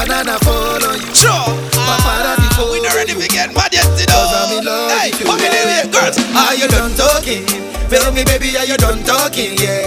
Banana 0.03 0.35
fall 0.43 0.83
on 0.83 0.99
you. 0.99 1.15
Sure. 1.15 1.31
Paparazzi 1.79 2.43
Ah, 2.43 2.55
follow 2.59 2.75
we 2.75 2.83
not 2.83 2.99
ready 2.99 3.15
to 3.15 3.29
get 3.31 3.55
mad 3.55 3.71
yet, 3.71 3.87
you 3.95 4.03
know. 4.11 4.19
Cause 4.19 4.35
I'm 4.35 4.59
in 4.59 4.65
love 4.67 4.91
Hey, 4.99 5.15
with 5.15 5.23
you. 5.23 5.31
me 5.31 5.47
there, 5.47 5.87
girls. 5.95 6.19
Are 6.35 6.55
you 6.59 6.67
done 6.67 6.91
talking? 6.99 7.47
Tell 7.87 8.11
me, 8.11 8.27
baby, 8.27 8.51
are 8.59 8.67
you 8.67 8.75
done 8.83 8.99
talking? 9.07 9.55
Yeah. 9.63 9.87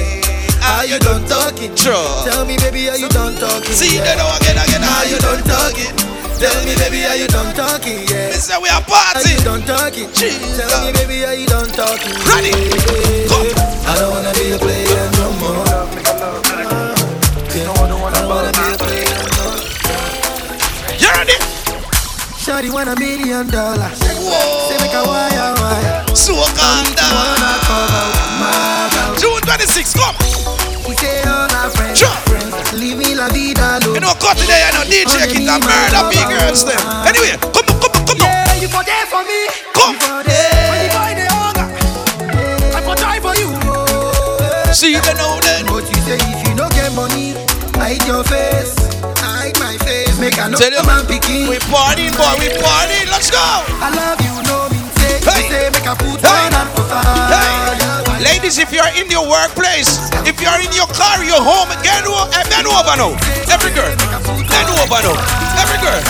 Are 0.63 0.87
you 0.87 1.03
done 1.03 1.27
talking? 1.27 1.75
Sure. 1.75 2.23
Tell 2.23 2.47
me, 2.47 2.55
baby, 2.55 2.87
are 2.87 2.95
you 2.95 3.11
done 3.11 3.35
talking? 3.35 3.75
See 3.75 3.99
yeah. 3.99 4.07
that 4.07 4.15
now 4.15 4.31
again, 4.39 4.55
again. 4.55 4.87
Are 4.87 5.03
you 5.03 5.19
done 5.19 5.43
talking? 5.43 5.91
Tell 6.39 6.63
me, 6.63 6.79
baby, 6.79 7.03
are 7.03 7.19
you 7.19 7.27
done 7.27 7.51
talking? 7.51 8.07
Yeah. 8.07 8.31
Say 8.39 8.55
we 8.55 8.71
are 8.71 8.79
Are 8.87 9.19
you 9.19 9.43
done 9.43 9.67
talking? 9.67 10.07
Jesus. 10.15 10.63
Tell 10.63 10.79
me, 10.87 10.95
baby, 10.95 11.27
are 11.27 11.35
you 11.35 11.47
done 11.51 11.67
talking? 11.75 12.15
Ready? 12.23 12.55
Come. 13.27 13.51
I 13.83 13.99
don't 13.99 14.15
wanna 14.15 14.31
be 14.31 14.55
a 14.55 14.57
player 14.63 14.84
Shawty 22.55 22.71
want 22.71 22.87
a 22.87 22.95
million 22.97 23.47
dollars. 23.51 23.99
Say 23.99 24.77
make 24.79 24.95
a 24.95 25.03
wire 25.03 25.51
wire. 25.59 26.07
So 26.15 26.31
calm 26.55 26.87
Wanna 26.87 26.95
down. 26.95 27.59
cover 27.67 28.07
my 28.39 28.87
mouth. 28.95 29.19
June 29.19 29.41
26, 29.43 29.93
come. 29.93 30.15
He 30.87 30.95
say 30.95 31.19
all 31.27 31.51
our 31.51 31.69
friends, 31.71 31.99
Sure. 31.99 32.07
friends, 32.31 32.55
leave 32.79 32.95
me 32.97 33.13
la 33.13 33.27
vida 33.27 33.79
You 33.83 33.91
loca. 33.91 33.99
know, 33.99 34.13
cut 34.23 34.37
today, 34.37 34.63
you 34.63 34.71
know, 34.71 34.85
DJ 34.87 35.27
Kid 35.27 35.49
and 35.51 35.65
murder 35.67 36.07
big 36.09 36.27
girls 36.31 36.63
them. 36.63 36.79
Anyway, 37.03 37.35
come 37.51 37.67
on, 37.67 37.75
come 37.83 37.91
on, 37.91 38.05
come 38.07 38.21
on. 38.23 38.23
Yeah, 38.23 38.55
you 38.63 38.67
for 38.69 38.83
there 38.87 39.05
for 39.11 39.23
me. 39.27 39.39
Come. 39.75 39.95
You 39.95 39.99
for 39.99 40.23
there. 40.23 40.69
When 40.71 40.79
the 40.79 40.89
boy 40.95 41.11
dey 41.19 41.27
hunger, 41.27 41.67
I 42.71 42.79
for 42.87 42.95
die 42.95 43.19
for 43.19 43.35
you. 43.35 43.51
See 44.73 44.93
you 44.95 45.01
know 45.19 45.39
then. 45.43 45.65
But 45.67 45.83
you 45.91 45.99
say 46.07 46.15
if 46.23 46.47
you 46.47 46.55
no 46.55 46.69
get 46.69 46.93
money, 46.95 47.35
hide 47.75 47.99
your 48.07 48.23
face, 48.23 48.31
hide 48.31 48.33
my 48.39 48.63
face. 48.63 48.74
Make 50.25 50.41
a 50.41 50.49
no 50.49 50.57
Tell 50.57 50.73
you, 50.73 50.81
man 50.89 51.05
picking. 51.05 51.45
We 51.45 51.61
partying, 51.69 52.09
boy, 52.17 52.33
we 52.41 52.49
partying. 52.57 53.05
Let's 53.13 53.29
go. 53.29 53.37
I 53.37 53.93
love 53.93 54.17
you, 54.25 54.33
no 54.49 54.65
mean 54.73 54.89
say. 54.97 55.21
Hey. 55.21 55.45
You 55.45 55.53
say 55.53 55.65
make 55.69 55.85
a 55.85 55.93
put 55.93 56.17
Hey. 56.17 56.49
one 56.49 56.65
and 56.65 56.69
for 56.73 56.81
fire. 56.89 57.29
Hey, 57.29 57.53
ladies, 58.25 58.57
if 58.57 58.73
you're 58.73 58.89
in 58.97 59.05
your 59.13 59.29
workplace, 59.29 60.01
if 60.25 60.41
you're 60.41 60.57
in 60.65 60.73
your 60.73 60.89
car, 60.97 61.21
your 61.21 61.37
home, 61.37 61.69
get 61.85 62.09
over, 62.09 62.25
eh, 62.33 62.41
bend 62.49 62.65
over 62.65 62.97
now. 62.97 63.13
Every 63.53 63.69
girl, 63.69 63.93
bend 64.49 64.69
over 64.73 64.97
now. 65.05 65.13
Every 65.61 65.77
girl, 65.77 66.01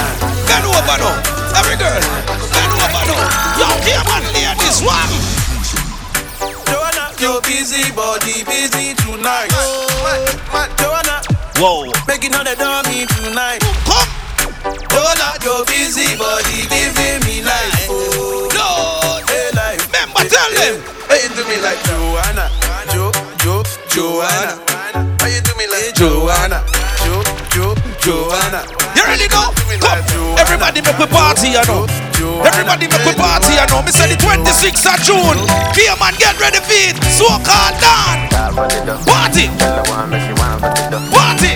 bend 0.48 0.64
over 0.64 0.96
now. 0.96 1.12
Every 1.60 1.76
girl, 1.76 2.00
bend 2.56 2.72
over 2.72 3.04
now. 3.12 3.20
Yo, 3.60 3.68
come 3.68 4.16
on, 4.16 4.24
ladies, 4.32 4.80
one. 4.80 5.12
Joanna, 6.72 7.12
your 7.20 7.44
busy 7.44 7.92
body 7.92 8.48
busy 8.48 8.96
tonight. 8.96 9.52
Mad, 9.52 10.40
mad, 10.56 10.70
Joanna, 10.80 11.20
Whoa, 11.58 11.88
making 12.08 12.36
all 12.36 12.44
the 12.44 12.56
dummy 12.56 13.06
tonight. 13.08 13.64
come. 13.88 14.12
Joanna, 14.92 15.40
your 15.44 15.64
busy 15.66 16.18
body 16.18 16.68
giving 16.68 17.24
me 17.24 17.42
life. 17.44 17.88
Oh, 17.88 18.52
Lord, 18.52 19.24
hey, 19.30 19.52
life. 19.56 19.80
remember, 19.88 20.28
tell 20.28 20.52
them. 20.52 20.84
How 21.08 21.16
you 21.16 21.30
do 21.32 21.48
me 21.48 21.56
like 21.64 21.80
Joanna? 21.88 22.52
Jo, 22.92 23.12
Jo, 23.40 23.64
Joanna. 23.88 24.60
How 25.20 25.28
you 25.28 25.40
do 25.42 25.56
me 25.56 25.68
like 25.68 25.96
Joanna? 25.96 26.75
Jo, 28.06 28.14
Jo, 28.14 28.30
Joanna. 28.30 28.62
You 28.96 29.04
ready 29.04 29.28
now? 29.34 29.50
Come. 29.82 30.00
Everybody 30.38 30.82
make 30.82 30.98
we 30.98 31.06
party, 31.10 31.50
you 31.58 31.64
know. 31.66 31.86
Everybody 32.46 32.88
make 32.88 33.06
we 33.06 33.14
party, 33.18 33.54
you 33.58 33.66
know. 33.68 33.82
Me 33.82 33.92
say 33.92 34.08
the 34.08 34.18
26th 34.22 34.86
of 34.86 35.00
June. 35.02 35.38
Here, 35.74 35.96
man, 36.00 36.14
get 36.22 36.38
ready 36.40 36.62
for 36.62 36.78
it. 36.86 36.96
So 37.18 37.26
called 37.42 37.76
down. 37.82 38.30
Party. 39.10 39.50
Party. 41.10 41.54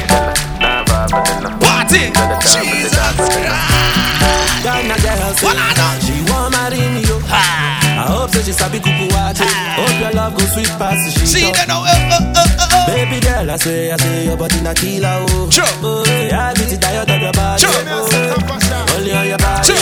Party. 1.62 2.04
Jesus 2.50 3.16
Christ. 3.16 4.10
Ghana 4.64 4.96
girl 5.00 5.32
say 5.36 5.46
What 5.46 5.56
I 5.58 5.72
know? 5.78 6.00
she 6.04 6.20
want 6.32 6.52
marry 6.52 6.78
me 6.92 7.02
yo. 7.08 7.16
I 7.32 8.06
hope 8.08 8.30
so 8.32 8.42
she 8.42 8.52
sabi 8.52 8.80
kuku 8.80 9.08
wache. 9.14 9.46
Hope 9.78 10.00
your 10.02 10.12
love 10.12 10.34
go 10.38 10.44
sweet 10.46 10.68
past 10.78 11.06
the 11.06 11.26
See 11.26 11.40
sheet. 11.46 11.56
that 11.56 11.68
now? 11.68 11.84
Uh, 11.84 11.88
uh, 11.88 11.94
uh, 11.94 12.20
uh, 12.20 12.26
uh. 12.26 12.29
Baby 13.20 13.34
girl, 13.36 13.52
I 13.52 13.58
swear, 13.58 13.94
I 13.94 13.98
say 13.98 14.26
your 14.26 14.38
body 14.38 14.62
na 14.62 14.74
killer 14.74 15.26
oh. 15.28 15.50
Sure. 15.50 15.66
Oh, 15.84 16.06
yeah, 16.08 16.40
I 16.40 16.54
get 16.54 16.72
it 16.72 16.80
tired 16.80 17.10
of 17.10 17.20
your 17.20 17.34
body. 17.34 17.60
Sure. 17.60 17.84
Oh, 17.92 18.96
only 18.96 19.12
on 19.12 19.28
your 19.28 19.38
body. 19.38 19.68
Sure. 19.68 19.76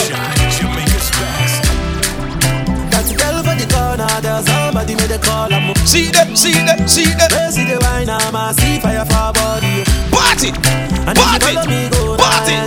That 2.90 3.06
girl 3.14 3.38
for 3.46 3.54
the 3.54 3.66
corner, 3.70 4.10
there's 4.18 4.42
somebody 4.42 4.94
made 4.96 5.14
a 5.14 5.18
call. 5.22 5.54
I'm 5.54 5.70
See 5.86 6.10
that? 6.18 6.34
See 6.34 6.50
that? 6.66 6.90
See 6.90 7.14
that? 7.14 7.30
Crazy 7.30 7.62
the 7.62 7.78
wine, 7.78 8.10
I'm 8.10 8.34
a 8.34 8.50
see 8.58 8.80
fire 8.82 9.06
for 9.06 9.30
body. 9.30 9.86
Party. 10.10 10.50
And 11.06 11.14
Party. 11.14 11.54
follow 11.54 11.70
me, 11.70 11.86
go 11.94 12.18
Party. 12.18 12.58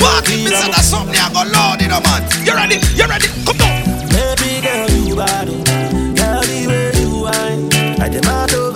Party. 0.00 0.36
Me 0.44 0.48
say 0.48 0.64
'em. 0.64 0.72
that's 0.72 0.88
something 0.88 1.12
I 1.12 1.28
go 1.28 1.44
loud 1.44 1.84
in 1.84 1.92
a 1.92 2.00
man. 2.00 2.24
You 2.40 2.56
ready? 2.56 2.80
You 2.96 3.04
ready? 3.04 3.28
Come 3.44 3.60
on. 3.60 3.84
Baby 4.16 4.64
girl, 4.64 4.88
you 4.96 5.20
oh. 5.20 5.44
Girl, 6.16 6.40
the 6.40 6.60
way 6.72 6.88
you 7.04 7.20
whine. 7.20 7.68
I 8.00 8.08
demand 8.08 8.54
over 8.54 8.75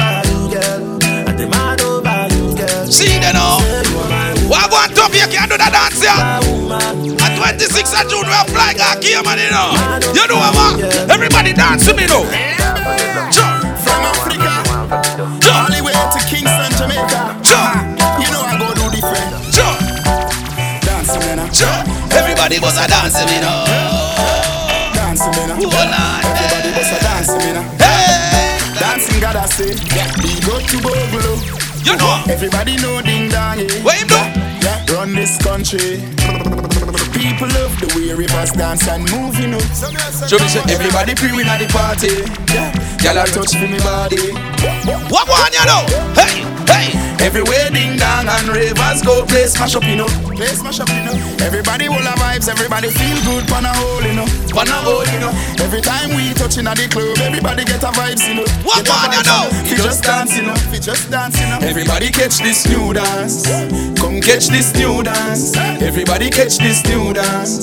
See 2.90 3.18
now? 3.20 3.59
You 3.62 3.97
are 4.02 4.09
my 4.11 4.35
What 4.50 4.70
want 4.73 4.99
up 4.99 5.12
here? 5.14 5.26
Can't 5.30 5.50
do 5.50 5.56
that 5.56 5.70
dance 5.70 6.02
here. 6.02 6.11
At 6.11 7.32
26th 7.38 7.94
of 7.94 8.04
June, 8.11 8.26
we 8.26 8.35
are 8.35 8.49
flying 8.50 8.80
our 8.82 8.99
key, 8.99 9.14
man, 9.23 9.38
you 9.38 9.50
know. 9.54 9.70
You 10.11 10.25
know 10.26 10.42
what? 10.42 10.82
Everybody 11.11 11.52
dance 11.54 11.87
to 11.87 11.94
me, 11.94 12.06
though. 12.11 12.26
Jump, 13.30 13.62
From 13.78 14.02
Africa, 14.11 14.50
all 14.90 15.70
the 15.70 15.80
way 15.87 15.94
to 15.94 16.20
Kingston, 16.26 16.70
Jamaica. 16.75 17.38
jump, 17.47 17.94
You 18.18 18.28
know 18.35 18.42
I 18.42 18.59
go 18.59 18.68
do 18.75 18.85
different. 18.90 19.30
jump, 19.54 19.78
Dancing, 20.82 21.23
man. 21.30 21.38
jump. 21.54 21.87
Everybody 22.11 22.59
was 22.59 22.75
a 22.75 22.87
dancing, 22.90 23.30
you 23.30 23.40
know. 23.40 23.64
Dancing, 24.99 25.30
man. 25.38 25.50
Oh, 25.54 25.62
Lord. 25.62 26.26
Everybody 26.26 26.70
was 26.75 26.90
a 26.90 26.99
dancing, 26.99 27.38
man. 27.54 27.62
Hey, 27.78 28.59
Dancing, 28.75 29.20
gotta 29.23 29.47
say. 29.47 29.78
Be 30.18 30.30
good 30.42 30.62
to 30.75 30.76
Bogolo. 30.82 31.60
You 31.85 31.97
know. 31.97 32.23
Everybody 32.29 32.77
know 32.77 33.01
ding 33.03 33.29
dong. 33.31 33.59
What 33.83 33.97
him 33.97 34.09
do? 34.09 34.15
Yeah, 34.65 34.85
run 34.93 35.15
this 35.15 35.37
country. 35.39 36.01
People 37.13 37.49
love 37.57 37.73
the 37.81 37.93
way 37.97 38.15
rivers 38.15 38.53
dance 38.53 38.87
and 38.89 39.05
move, 39.11 39.39
you 39.39 39.49
know. 39.49 39.61
Jump, 40.27 40.43
say, 40.49 40.63
Everybody 40.73 41.15
pre-win 41.15 41.49
at 41.49 41.59
the 41.61 41.69
party. 41.69 42.25
Yeah, 42.53 42.73
I 43.17 43.27
touch 43.27 43.53
for 43.57 43.69
me 43.69 43.79
body. 43.81 44.33
What 45.09 45.29
one, 45.29 45.53
you 45.53 45.65
know? 45.67 45.85
Hey, 46.17 46.45
hey. 46.71 47.11
Everywhere 47.21 47.69
ding 47.69 47.97
dong 48.00 48.27
and 48.27 48.49
ravers 48.49 49.03
go 49.03 49.25
play 49.27 49.47
smash 49.47 49.77
up, 49.77 49.85
you 49.85 49.97
know. 49.97 50.09
Play 50.33 50.49
smash 50.57 50.81
up, 50.81 50.89
you 50.89 51.05
know. 51.05 51.12
Everybody 51.45 51.89
will 51.89 52.00
have 52.00 52.19
vibes, 52.19 52.49
everybody 52.49 52.89
feel 52.89 53.19
good, 53.29 53.45
pan 53.47 53.67
a 53.67 53.73
hole, 53.77 54.03
you 54.03 54.15
know. 54.17 54.27
Pan 54.49 54.69
a 54.73 54.79
hole, 54.81 55.05
you 55.12 55.21
know. 55.21 55.33
Every 55.61 55.83
time 55.83 56.17
we 56.17 56.33
touching 56.33 56.67
at 56.67 56.79
the 56.79 56.89
club, 56.89 57.19
everybody 57.21 57.65
get 57.65 57.83
a 57.83 57.93
vibes, 57.93 58.27
you 58.27 58.41
know. 58.41 58.47
What 58.65 58.89
a 58.89 58.97
you 59.12 59.23
know? 59.29 59.53
We 59.69 59.77
just 59.77 60.03
dance, 60.03 60.37
you 60.37 60.43
know. 60.49 60.57
We 60.73 60.79
just 60.81 61.11
dance, 61.11 61.39
you 61.39 61.47
know. 61.47 61.59
Everybody 61.61 62.11
catch 62.11 62.39
this 62.39 62.67
new 62.67 62.93
dance. 62.95 63.45
Come 64.00 64.21
catch 64.21 64.49
this 64.49 64.73
new 64.75 65.03
dance. 65.03 65.55
Everybody 65.57 66.31
catch 66.31 66.57
this 66.57 66.83
new 66.87 67.12
dance. 67.12 67.61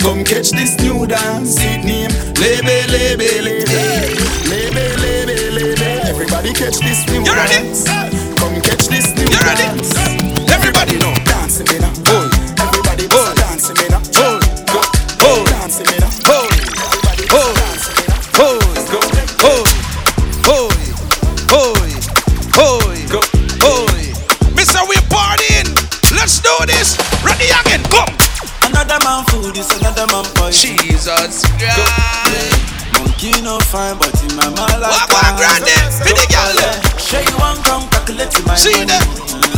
Come 0.00 0.24
catch 0.24 0.50
this 0.50 0.80
new 0.80 1.06
dance. 1.06 1.56
It 1.60 1.84
name 1.84 2.10
Lebe, 2.40 2.88
Lebe, 2.88 3.28
Lebe. 3.44 3.68
Lebe, 4.48 4.84
Lebe, 4.96 5.36
Lebe. 5.52 6.08
Everybody 6.08 6.52
catch 6.54 6.78
this 6.80 7.04
new 7.06 7.22
dance. 7.22 7.84
You 7.84 7.92
ready? 7.92 8.13
Catch 8.64 8.88
this 8.88 9.06
new 9.14 9.28
You 9.28 9.40
ready? 9.44 9.68
Everybody 10.50 10.96
know. 10.98 11.12
Dancing 11.24 11.68
in 11.68 11.84
a 11.84 11.90
Hold, 12.08 12.32
Everybody 12.58 13.06
was 13.12 13.34
dancing 13.36 13.76
in 13.84 13.92
a 13.92 14.00
hold, 14.16 14.42
Go. 14.72 14.80
hold, 15.20 15.46
Dancing 15.48 15.88
in 15.92 16.02
a 16.02 16.08
hold, 16.24 16.52
Everybody 16.52 17.24
was 17.28 17.54
dancing 17.60 17.98
in 18.00 18.10
a 18.10 18.18
hold, 18.36 18.64
Go. 18.88 19.00
hold, 19.44 19.68
hold, 20.44 20.72
hold, 21.52 21.78
hold, 22.56 23.10
Go. 23.12 23.20
hold. 23.60 23.92
Mister, 24.56 24.80
we 24.88 24.96
partying. 25.12 25.68
Let's 26.16 26.40
do 26.40 26.52
this. 26.66 26.96
Ready 27.22 27.48
again. 27.52 27.82
Come. 27.92 28.12
Another 28.64 28.98
man 29.04 29.24
food 29.26 29.56
is 29.58 29.70
another 29.80 30.06
man 30.08 30.24
poison. 30.36 30.76
Jesus 30.78 31.44
Christ. 31.60 32.56
Monkey 32.98 33.32
no 33.42 33.58
fine, 33.60 33.98
but 33.98 34.14
in 34.24 34.36
my 34.36 34.48
mind 34.48 34.80
like 34.80 34.90
What 34.90 35.10
about 35.10 35.36
Grandy? 35.36 35.74
See 38.54 38.72
money. 38.72 38.86
that? 38.86 39.04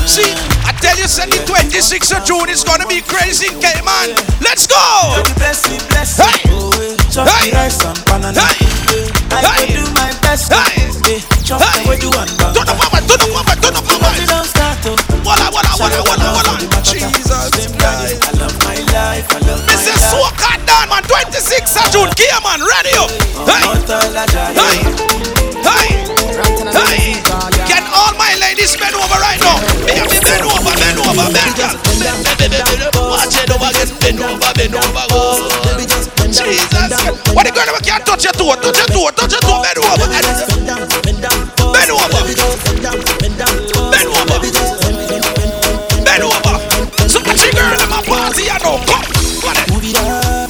See, 0.09 0.25
I 0.65 0.73
tell 0.81 0.97
you, 0.97 1.07
say 1.11 1.27
the 1.29 1.41
26th 1.45 2.17
of 2.17 2.23
June 2.25 2.49
is 2.49 2.65
gonna 2.65 2.87
be 2.87 3.01
crazy, 3.03 3.49
Cayman. 3.61 4.17
Let's 4.41 4.67
go. 4.67 4.77
God 4.77 5.29
bless 5.37 5.67
me, 5.69 5.77
bless 5.91 6.17
Hey. 6.17 6.25
eh. 6.49 6.97
Hey. 7.27 7.51
the 7.51 7.57
rice 7.57 7.81
and 7.85 7.99
banana. 8.07 8.41
Hey. 8.41 8.67
Eh, 8.97 9.41
Hey. 9.43 9.75
will 9.75 9.85
do 9.85 9.93
my 9.95 10.11
best. 10.25 10.53
Hey. 10.53 10.89
Eh, 11.13 11.21
Chop 11.45 11.61
Hey. 11.61 11.83
the 11.85 11.89
way 11.91 11.99
you 12.01 12.11
want. 12.11 12.31
Turn 12.55 12.67
up, 12.69 12.77
forward, 12.81 13.05
turn 13.09 13.21
up, 13.21 13.29
forward, 13.35 13.59
turn 13.63 13.77
up, 13.77 13.85
But 13.85 13.93
you 13.93 13.99
forward. 14.01 14.29
don't 14.31 14.49
start 14.49 14.77
to. 14.87 14.91
Walla, 15.27 15.47
walla, 15.53 15.73
walla, 15.79 16.01
walla, 16.07 16.27
walla. 16.33 16.55
Jesus 16.83 17.51
Christ. 17.77 18.23
I 18.25 18.31
love 18.41 18.57
my 18.65 18.79
life, 18.95 19.27
I 19.29 19.39
love 19.45 19.61
my 19.67 19.75
life. 19.75 20.01
Swaka 20.11 20.53
down, 20.67 20.89
man. 20.89 21.03
26th 21.05 21.77
of 21.83 21.87
June, 21.93 22.11
Cayman, 22.17 22.61
ready 22.65 22.95
up. 22.97 23.11
Hey, 23.45 23.63
over, 23.67 24.86
over, 31.19 31.33
baby, 31.33 31.53
just 31.57 31.77
bend 31.83 32.01
down. 32.03 32.21
Watch 33.09 33.37
it 33.37 33.51
over, 33.51 33.71
just 33.73 33.93
bend 34.01 34.21
over, 34.21 34.53
bend 34.55 34.75
over, 34.75 35.05
go. 35.09 35.41
Jesus, 36.27 36.93
what 37.33 37.47
the 37.47 37.53
girl 37.55 37.65
never 37.67 37.81
can't 37.81 38.05
touch 38.05 38.25
your 38.25 38.33
toe, 38.33 38.55
touch 38.61 38.77
your 38.77 38.87
toe, 38.93 39.11
touch 39.17 39.33
your 39.33 39.41
toe, 39.41 39.63
bend 39.65 39.79
over, 39.81 39.97
bend 39.97 40.27
over, 40.27 40.53
bend 41.73 41.91
over, 41.91 42.09
bend 43.91 44.05
over, 44.05 44.37
bend 46.05 46.23
over. 46.23 46.55
So 47.09 47.21
watch 47.25 47.41
your 47.45 47.55
girl 47.57 47.81
in 47.81 47.89
my 47.89 48.03
party, 48.05 48.51
I 48.51 48.59
know. 48.61 48.77
Come, 48.85 49.07
got 49.41 49.57
it, 49.57 49.73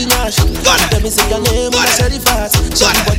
got 0.64 0.80
it. 0.80 0.92
Let 0.94 1.04
me 1.04 1.10
say 1.10 1.28
your 1.30 1.42
name, 1.42 1.72
I'm 1.76 1.88
certified. 1.88 2.52
Got 2.80 3.12
it. 3.12 3.17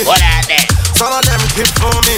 Me. 0.00 0.08
What 0.08 0.22
are 0.24 0.44
they? 0.48 0.64
Some 0.96 1.12
of 1.12 1.22
them 1.24 1.40
keep 1.52 1.68
for 1.76 1.92
me. 2.08 2.16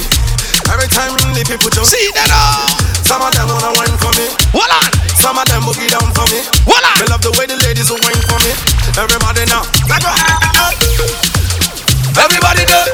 Every 0.71 0.87
time 0.88 1.12
the 1.18 1.42
people 1.42 1.68
just 1.75 1.90
See 1.90 2.09
that 2.14 2.29
now? 2.31 2.71
Some 3.03 3.21
of 3.21 3.35
them 3.35 3.51
wanna 3.51 3.75
wine 3.75 3.97
for 3.99 4.12
me. 4.14 4.27
Hold 4.55 4.71
on. 4.71 4.88
Some 5.18 5.37
of 5.38 5.45
them 5.51 5.66
boogie 5.66 5.90
down 5.90 6.07
for 6.14 6.27
me. 6.31 6.47
Hold 6.64 6.79
on. 6.79 6.97
They 7.03 7.09
love 7.11 7.23
the 7.23 7.35
way 7.35 7.47
the 7.51 7.59
ladies 7.66 7.90
will 7.90 7.99
wine 8.01 8.23
for 8.31 8.38
me. 8.47 8.53
Everybody 8.95 9.45
now. 9.51 9.66
Your 9.90 10.14
hands. 10.14 10.79
Everybody 12.14 12.62
know. 12.71 12.87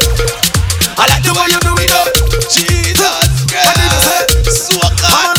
I 0.99 1.05
like 1.07 1.23
the 1.23 1.33
way 1.37 1.47
you 1.53 1.61
do 1.61 1.73
it 1.79 1.93
up. 1.93 2.09
Jesus 2.49 3.05
What 3.53 3.75
did 3.77 3.93
you 3.93 4.01
say? 4.03 4.23
Christ. 4.49 4.73
So 4.73 5.38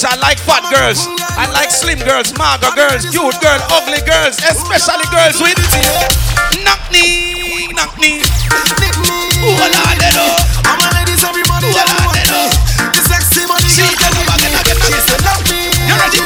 ladies. 0.00 0.04
I 0.04 0.20
like 0.20 0.38
fat 0.38 0.64
girls. 0.72 1.08
I 1.36 1.50
like 1.52 1.70
slim 1.70 1.98
girls, 2.00 2.32
mager 2.32 2.72
girls, 2.74 3.04
cute 3.08 3.36
girls, 3.40 3.62
ugly 3.70 4.00
girls, 4.04 4.36
especially 4.44 5.06
girls 5.12 5.40
with 5.40 5.56
knock 6.64 6.80
knee, 6.92 7.68
knock 7.72 7.96
knee. 7.98 8.20
Ooh, 9.40 9.56
la, 9.56 9.66
la, 9.72 10.08
la. 10.16 10.36
I'm 10.68 10.80
a 10.80 10.88
ladies, 10.96 11.24
everybody. 11.24 11.68
Ooh, 11.68 11.76
la, 11.76 11.84
la, 11.84 12.12
la. 12.28 12.48
The 12.92 13.00
sexy 13.08 13.46
body. 13.46 13.68
She 13.68 13.84
tell 13.96 14.12
them 14.12 14.28
again, 14.36 14.52
again, 14.52 14.76
again. 14.76 14.92
She 14.92 15.00
said, 15.08 15.20
love 15.24 15.42
me. 15.48 15.72
You're 15.88 15.96
ready. 15.96 16.20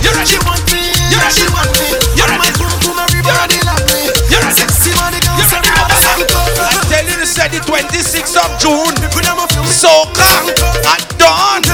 You're. 0.00 0.16
She 0.24 0.38
want 0.44 0.64
me. 0.72 0.80
You're 1.12 1.20
ready. 1.20 1.44
She 1.44 1.46
want 1.52 1.68
me. 1.76 1.92
You're 2.16 2.28
ready. 2.28 2.48
You're 2.56 3.36
ready. 3.36 3.58
Love 3.68 3.84
me. 3.84 4.00
You're 4.32 4.40
ready. 4.40 4.56
Sexy 4.56 4.92
body 4.96 5.20
girls. 5.20 5.52
You're 5.52 5.60
ready. 5.60 6.24
I 6.60 6.80
tell 6.88 7.04
you, 7.04 7.16
they 7.20 7.28
said 7.28 7.52
the 7.52 7.60
26th 7.64 8.36
of 8.36 8.50
June. 8.60 8.96
So 9.68 10.08
come 10.16 10.48
at 10.88 11.04
dawn. 11.20 11.67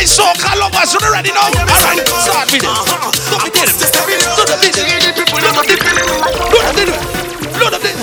I 0.00 0.04
saw 0.08 0.32
Calovas 0.32 0.96
already 0.96 1.28
know. 1.28 1.44
Alright, 1.44 2.08
start 2.08 2.48
with 2.48 2.64
it. 2.64 2.72
Stop 3.20 4.08
it. 4.08 4.24
Load 4.32 4.48
up 4.48 4.64
this. 4.64 4.80
Load 5.28 5.60
up 5.60 5.68
this. 5.68 5.76
Load 6.48 6.64
up 6.64 6.72
this. 6.72 6.88
Load 7.60 7.76
up 7.76 7.84
this. 7.84 8.00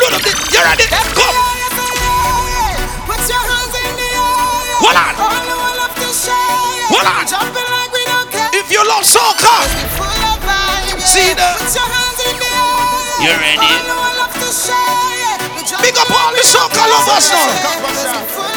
Load 0.00 0.16
up 0.16 0.24
this. 0.24 0.32
You 0.48 0.64
ready? 0.64 0.88
Go. 1.12 1.28
Hold 4.80 4.96
on. 4.96 5.12
Hold 6.88 7.04
on. 7.04 7.28
If 8.56 8.72
you 8.72 8.80
love 8.88 9.04
soccer, 9.04 9.60
see 11.04 11.36
the. 11.36 11.52
You 13.20 13.36
ready? 13.44 13.76
Big 15.84 15.96
up 16.00 16.08
all 16.16 16.32
the 16.32 16.40
soccer 16.40 16.80
lovers 16.80 17.28
now. 17.28 18.55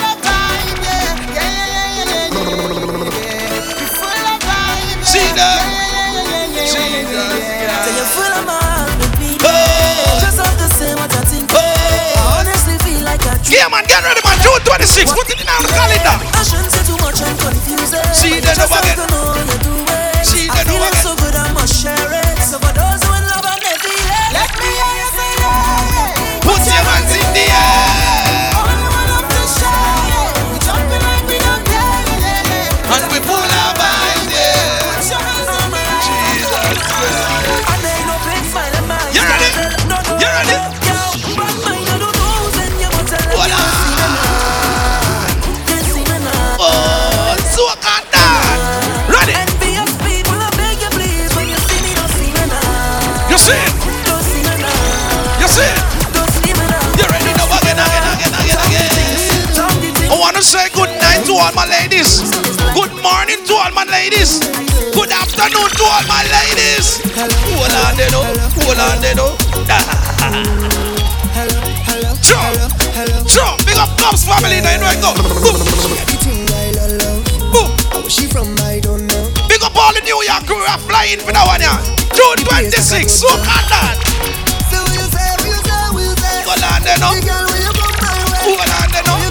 Yeah, 5.39 6.51
yeah. 6.51 7.83
Say 7.83 7.95
you're 7.95 8.11
full 8.11 8.27
of 8.27 8.43
with 8.99 9.13
me. 9.19 9.29
Oh. 9.39 10.19
Just 10.19 10.37
have 10.43 10.57
to 10.59 10.67
say 10.75 10.91
what 10.99 11.11
I 11.15 11.21
think. 11.31 11.47
Oh. 11.55 11.59
I 11.59 12.43
honestly 12.43 12.75
feel 12.83 13.01
like 13.07 13.23
dream. 13.47 13.55
Yeah, 13.63 13.67
man, 13.71 13.83
get 13.87 14.03
ready, 14.03 14.19
man. 14.27 14.37
June 14.43 14.59
26th. 14.67 15.15
Put 15.15 15.29
it 15.31 15.39
in 15.41 15.47
our 15.47 15.63
calendar. 15.71 16.15
I 16.35 16.43
shouldn't 16.43 16.71
say 16.75 16.83
too 16.83 16.99
much 16.99 17.21
and 17.23 17.35
confuse 17.39 17.93
it. 17.95 18.03
See, 18.15 18.39
they 18.43 18.51
Just 18.51 18.59
know 18.59 18.67
have 18.75 18.83
again. 18.83 18.97
to 18.99 19.05
know 19.15 19.31
you 19.39 19.57
do 19.63 19.73
it. 19.87 20.25
See, 20.27 20.45
I 20.51 20.63
know 20.67 20.75
feel 20.75 20.83
it 20.83 20.91
again. 20.91 21.03
so 21.07 21.11
good, 21.15 21.35
I 21.35 21.47
must 21.55 21.73
share 21.79 22.11
it. 22.11 22.37
So 22.43 22.59
for 22.59 22.73
those 22.75 22.99
who 23.07 23.11
in 23.15 23.23
love 23.31 23.45
and 23.47 23.61
they 23.63 23.75
feel 23.79 23.95
it, 23.95 24.29
Let 24.35 24.51
me 24.59 24.67
hear 24.67 24.93
you 24.99 25.07
say 25.15 25.31
yeah. 25.39 26.43
Put 26.43 26.61
your 26.67 26.83
hands 26.83 27.11
in 27.15 27.27
the 27.31 27.45
air. 27.47 27.78
Ladies. 64.09 64.41
Good 64.93 65.11
afternoon 65.11 65.69
to 65.69 65.83
all 65.85 66.03
my 66.09 66.23
ladies. 66.33 66.97
Hold 67.13 67.69
on, 67.69 67.93
they 67.97 68.09
know. 68.09 68.23
Hold 68.65 68.79
on, 68.81 68.97
they 69.01 69.13
know. 69.13 69.37
Big 73.65 73.77
up 73.77 73.89
Cubs 73.97 74.23
family. 74.25 74.61
Now 74.61 74.71
you 74.73 74.79
know 74.79 74.87
I 74.89 74.95
go. 74.99 75.13
She 78.09 78.25
from 78.25 78.57
I 78.61 78.79
don't 78.79 79.05
know. 79.05 79.29
Big 79.47 79.61
up 79.61 79.75
all 79.75 79.93
the 79.93 80.01
New 80.01 80.23
York 80.25 80.47
crew 80.47 80.57
are 80.57 80.79
flying 80.79 81.19
for 81.19 81.31
that 81.31 81.45
one, 81.45 81.61
yeah. 81.61 81.77
June 82.17 82.37
26, 82.43 83.13
so 83.13 83.27
that. 83.29 83.69
Hold 86.49 86.63
on, 86.65 86.81
they 86.81 86.97
know. 86.97 87.13
Hold 88.41 88.65
on, 88.65 88.89
they 88.89 89.05
know. 89.05 89.28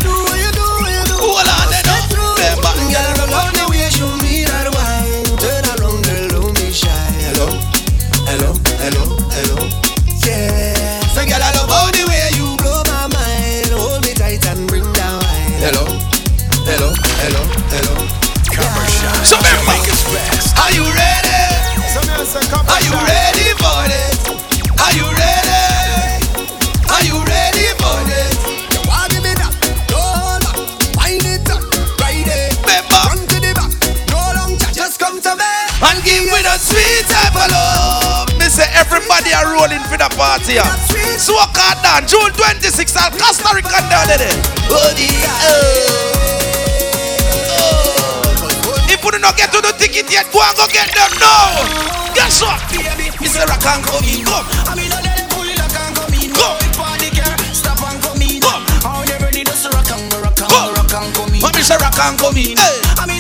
Are 22.39 22.83
you 22.87 22.95
ready 22.95 23.51
for 23.59 23.83
it? 23.91 24.15
Are 24.79 24.95
you 24.95 25.11
ready? 25.11 26.23
Are 26.87 27.03
you 27.03 27.19
ready 27.27 27.67
for 27.83 27.99
it? 28.07 28.31
You 28.71 28.83
want 28.87 29.11
give 29.11 29.35
back, 29.35 29.59
wind 30.95 31.27
it 31.27 31.43
ride 31.99 32.31
it. 32.31 32.55
Remember, 32.63 33.03
come 33.11 33.27
to 33.27 33.39
the 33.43 33.51
back, 33.59 33.75
no 34.15 34.23
long. 34.39 34.55
Just 34.71 35.01
come 35.01 35.19
to 35.21 35.35
me 35.35 35.53
and 35.83 35.99
give 36.07 36.31
me 36.31 36.39
the 36.47 36.55
sweet 36.63 37.11
type 37.11 37.35
love. 37.35 38.31
Me 38.39 38.47
everybody 38.71 39.35
are 39.35 39.59
rolling 39.59 39.83
for 39.91 39.99
the 39.99 40.07
party. 40.15 40.63
So 41.19 41.35
I 41.35 41.51
can't 41.51 41.83
dance. 41.83 42.13
June 42.13 42.31
26th, 42.39 43.19
Costa 43.19 43.51
Rica 43.51 43.83
down 43.91 44.07
there. 44.15 44.31
Oh, 44.71 44.95
the, 44.95 45.11
oh. 45.43 46.58
Oh. 49.01 49.05
You 49.07 49.11
do 49.13 49.19
not 49.19 49.37
get 49.37 49.51
to 49.53 49.61
the 49.61 49.73
ticket 49.79 50.11
yet, 50.11 50.27
go 50.33 50.43
and 50.43 50.57
go 50.57 50.67
get 50.69 50.91
them 50.95 51.11
now. 51.23 51.55
Guess 52.15 52.43
what? 52.43 52.59
Baby, 52.71 53.09
Mr. 53.23 53.47
Rock 53.47 53.65
and 53.67 53.83
come 53.85 54.05
in, 54.05 54.25
come. 54.27 54.45
I 54.69 54.75
mean, 54.75 54.91
I 54.93 55.01
let 55.01 55.21
it 55.23 55.29
pull 55.31 55.47
it 55.47 55.57
like 55.59 55.75
I'm 55.79 55.95
coming. 55.95 56.31
Go. 56.35 56.49
If 56.61 56.77
party 56.77 57.09
care, 57.15 57.37
stop 57.55 57.79
and 57.87 57.99
come 58.03 58.21
in. 58.21 58.41
Come. 58.43 58.65
How 58.83 59.05
never 59.07 59.31
need 59.31 59.49
us 59.49 59.65
rock 59.71 59.87
and 59.95 60.03
go, 60.11 60.19
rock 60.21 60.39
and 60.41 60.51
Go. 60.51 60.59
go, 60.59 60.75
rock 60.75 60.93
and 60.99 61.11
come 61.15 61.35
in. 61.35 61.41
What 61.41 61.55
Mr. 61.55 61.79
Rock 61.79 61.99
and 61.99 62.19
come 62.19 62.37
in? 62.37 62.59
Hey. 62.59 62.77
I 62.99 63.07
mean, 63.07 63.18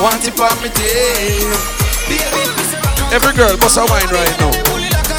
want 0.00 0.24
it 0.24 0.32
for 0.32 0.48
me 0.64 0.72
day. 0.72 1.44
Every 3.12 3.36
girl 3.36 3.56
must 3.60 3.76
a 3.76 3.84
wine 3.84 4.08
right 4.08 4.36
now. 4.40 4.50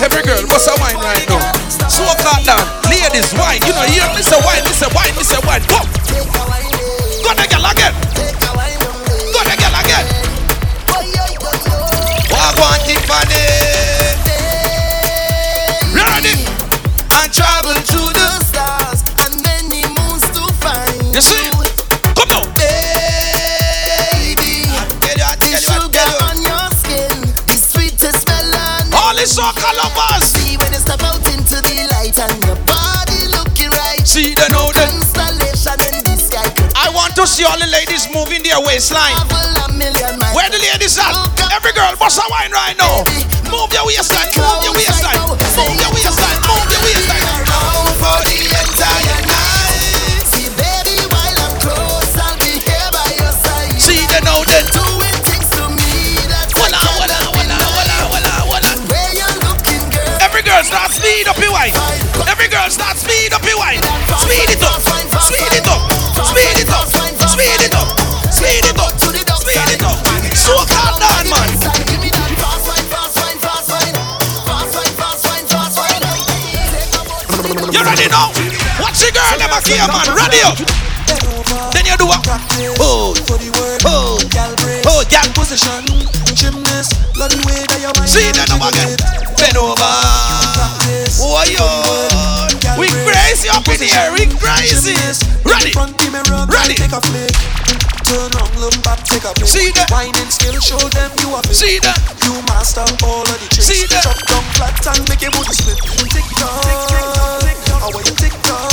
Every 0.01 0.23
girl 0.25 0.41
must 0.49 0.67
a 0.67 0.73
wine 0.81 0.97
right 0.97 1.27
now. 1.29 1.41
So 1.87 2.01
calm 2.25 2.41
down. 2.43 2.65
Ladies, 2.89 3.29
wine. 3.37 3.61
You 3.61 3.73
know, 3.77 3.85
hear 3.85 4.09
me 4.17 4.25
say 4.25 4.41
wine, 4.41 4.65
me 4.65 4.73
say 4.73 4.89
wine, 4.95 5.13
me 5.13 5.23
say 5.23 5.37
wine. 5.45 5.61
Come. 5.69 5.85
Go 7.21 7.31
the 7.37 7.45
girl 7.45 7.65
again. 7.69 7.93
Go 9.29 9.39
the 9.45 9.53
girl 9.53 9.75
again. 9.85 10.05
Walk 12.33 12.57
on 12.57 12.79
Tiffany. 12.81 13.45
Ready? 15.93 16.35
And 17.21 17.29
travel 17.29 17.77
to 17.77 18.00
The 29.51 29.59
soca. 29.59 30.23
See 30.23 30.55
when 30.57 30.71
you 30.71 30.79
step 30.79 31.03
out 31.03 31.19
into 31.27 31.59
the 31.59 31.83
light 31.91 32.15
and 32.15 32.39
your 32.47 32.55
body 32.63 33.19
looking 33.35 33.67
right. 33.75 33.99
See 34.07 34.31
the 34.31 34.47
that. 34.47 34.87
Constellation 34.87 35.75
in 35.91 36.03
the 36.07 36.15
sky 36.15 36.47
I 36.75 36.87
want 36.95 37.15
to 37.19 37.27
see 37.27 37.43
all 37.43 37.59
the 37.59 37.67
ladies 37.67 38.07
moving 38.15 38.43
their 38.43 38.63
waistline. 38.63 39.11
travel 39.27 39.51
a 39.59 39.67
million 39.75 40.15
miles. 40.19 40.35
Where 40.35 40.47
the 40.47 40.59
ladies 40.59 40.95
at? 40.97 41.11
Every 41.51 41.75
girl 41.75 41.91
bust 41.99 42.17
a 42.19 42.25
wine 42.31 42.51
right 42.55 42.77
now. 42.79 43.03
Move 43.51 43.75
your 43.75 43.83
waistline, 43.85 44.31
move 44.39 44.63
your 44.63 44.71
waistline, 44.71 45.19
move 45.19 45.75
your 45.75 45.91
waistline, 45.91 46.39
move 46.47 46.67
your 46.71 46.81
waistline. 46.87 47.23
Around 47.43 47.91
for 47.99 48.17
the 48.23 48.35
entire 48.39 48.50
Every 62.41 62.58
girl 62.58 62.71
start 62.71 62.97
speed 62.97 63.34
up 63.38 63.45
your 63.45 63.56
wine. 63.60 63.77
Speed 64.17 64.49
it 64.49 64.65
up, 64.65 64.82
speed 64.82 65.54
it 65.54 65.67
up, 65.69 65.77
speed 66.25 66.58
it 66.58 66.73
up, 66.73 66.89
speed 66.89 67.62
it 67.62 67.69
up, 67.69 67.86
speed 68.34 68.65
it 68.65 68.82
up, 68.82 68.89
speed 68.97 69.69
it 69.69 69.84
up. 69.86 70.01
So 70.34 70.58
calm 70.65 70.97
down, 70.97 71.30
man. 71.30 71.54
You 77.69 77.82
ready 77.86 78.10
now? 78.10 78.34
Watch 78.82 79.06
the 79.06 79.13
girl, 79.13 79.38
a 79.38 79.62
here, 79.62 79.86
man. 79.86 80.10
Ready 80.17 80.41
up. 80.41 80.58
Then 81.69 81.86
you 81.86 81.93
do 81.93 82.10
what? 82.10 82.25
Oh, 82.82 83.13
oh, 83.86 84.17
oh, 84.89 85.06
yeah. 85.12 85.30
Position, 85.36 85.86
gymnast, 86.34 86.97
love 87.15 87.30
the 87.30 87.38
way 87.45 87.62
that 87.69 87.77
your 87.86 87.93
mind 87.93 88.10
See 88.10 88.34
that 88.34 88.49
now 88.49 88.65
again. 88.65 88.97
Bend 89.38 89.58
over. 89.58 90.41
Oh, 91.23 91.45
yo. 91.45 92.30
Up 93.12 93.67
in 93.67 93.84
here. 93.84 94.08
We 94.15 94.32
crazy. 94.39 94.95
Ready. 95.43 95.76
Front 95.76 96.00
the 96.00 96.08
mirror, 96.15 96.47
Ready. 96.47 96.80
Take 96.80 96.95
a 96.95 97.02
flick. 97.04 97.36
Turn 98.08 98.32
round, 98.32 98.56
look 98.56 98.71
back, 98.88 99.04
take 99.04 99.28
a 99.28 99.36
flick. 99.36 99.52
See 99.52 99.67
that? 99.76 99.91
Whining 99.91 100.32
skill, 100.32 100.56
show 100.63 100.80
them 100.95 101.12
you 101.19 101.36
are 101.36 101.43
fit. 101.43 101.60
See 101.60 101.76
that? 101.84 102.00
You 102.24 102.39
master 102.47 102.88
all 103.04 103.28
of 103.28 103.36
the 103.36 103.47
tricks. 103.52 103.67
See 103.67 103.84
that? 103.91 104.08
Drop 104.08 104.15
down 104.32 104.45
flat 104.56 104.80
and 104.95 105.04
make 105.12 105.19
your 105.19 105.36
booty 105.36 105.52
split. 105.52 105.76
Tick 106.15 106.24
tock, 106.39 106.63
how 107.84 107.91
are 107.91 108.00
you 108.00 108.15
tick 108.15 108.32
tock? 108.47 108.71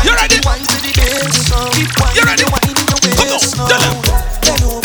You 0.00 0.16
ready? 0.16 0.40
Wine 0.48 0.64
to 0.64 0.76
the 0.80 0.92
bass 0.96 1.52
now. 1.52 1.68
Keep 1.76 1.92
You 2.16 2.24
ready? 2.24 2.44
Come 2.48 2.56
on, 2.56 2.64
tell 2.64 3.76
them. 3.76 3.96
now. 4.08 4.24
Bend 4.40 4.64
over, 4.64 4.80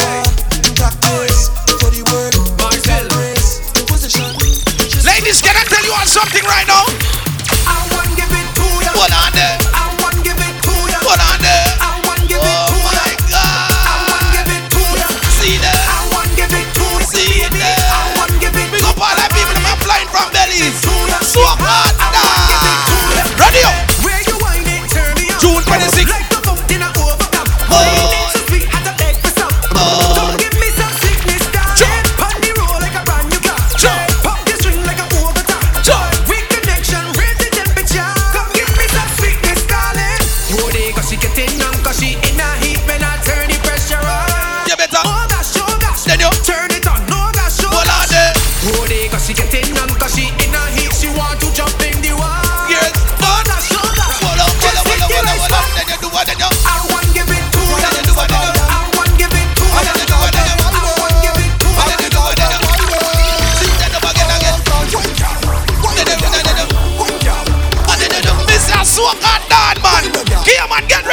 practice 0.76 1.48
for 1.80 1.88
the 1.88 2.04
work. 2.12 2.36
Race. 3.16 3.64
Ladies, 5.08 5.40
can 5.40 5.56
I 5.56 5.64
tell 5.72 5.84
you 5.88 5.94
on 5.96 6.08
something 6.08 6.44
right 6.44 6.68
now? 6.68 6.73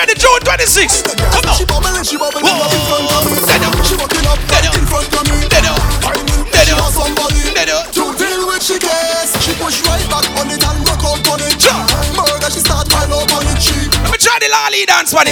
Ready. 0.01 0.17
June 0.17 0.41
26th. 0.41 1.13
Come 1.13 1.45
on. 1.45 1.57
She 1.57 1.65
bubbling, 1.69 2.05
she 2.05 2.17
bubbling 2.17 2.49
up 2.49 2.73
in 2.73 2.81
front 2.89 3.13
of 3.13 3.29
me. 3.29 3.37
She 3.85 3.97
up 4.01 4.77
in 4.81 4.87
front 4.89 5.13
of 5.13 5.25
me. 5.29 5.39
You. 5.45 5.77
She 6.65 6.73
want 6.73 6.95
somebody 6.95 7.41
to 7.53 8.05
deal 8.17 8.47
with 8.49 8.63
she 8.63 8.79
case. 8.79 9.33
She 9.45 9.53
push 9.61 9.85
right 9.85 10.05
back 10.09 10.25
on 10.41 10.49
it 10.49 10.63
and 10.65 10.81
rock 10.89 11.05
out 11.05 11.21
on 11.29 11.41
it. 11.45 11.61
Murder, 12.17 12.51
she 12.51 12.61
start 12.61 12.89
pile 12.89 13.13
up 13.13 13.33
on 13.37 13.45
it. 13.53 13.61
She 13.61 13.77
Let 14.01 14.13
me 14.13 14.19
try 14.19 14.39
the 14.41 14.49
lolly 14.49 14.87
dance 14.87 15.13
for 15.13 15.25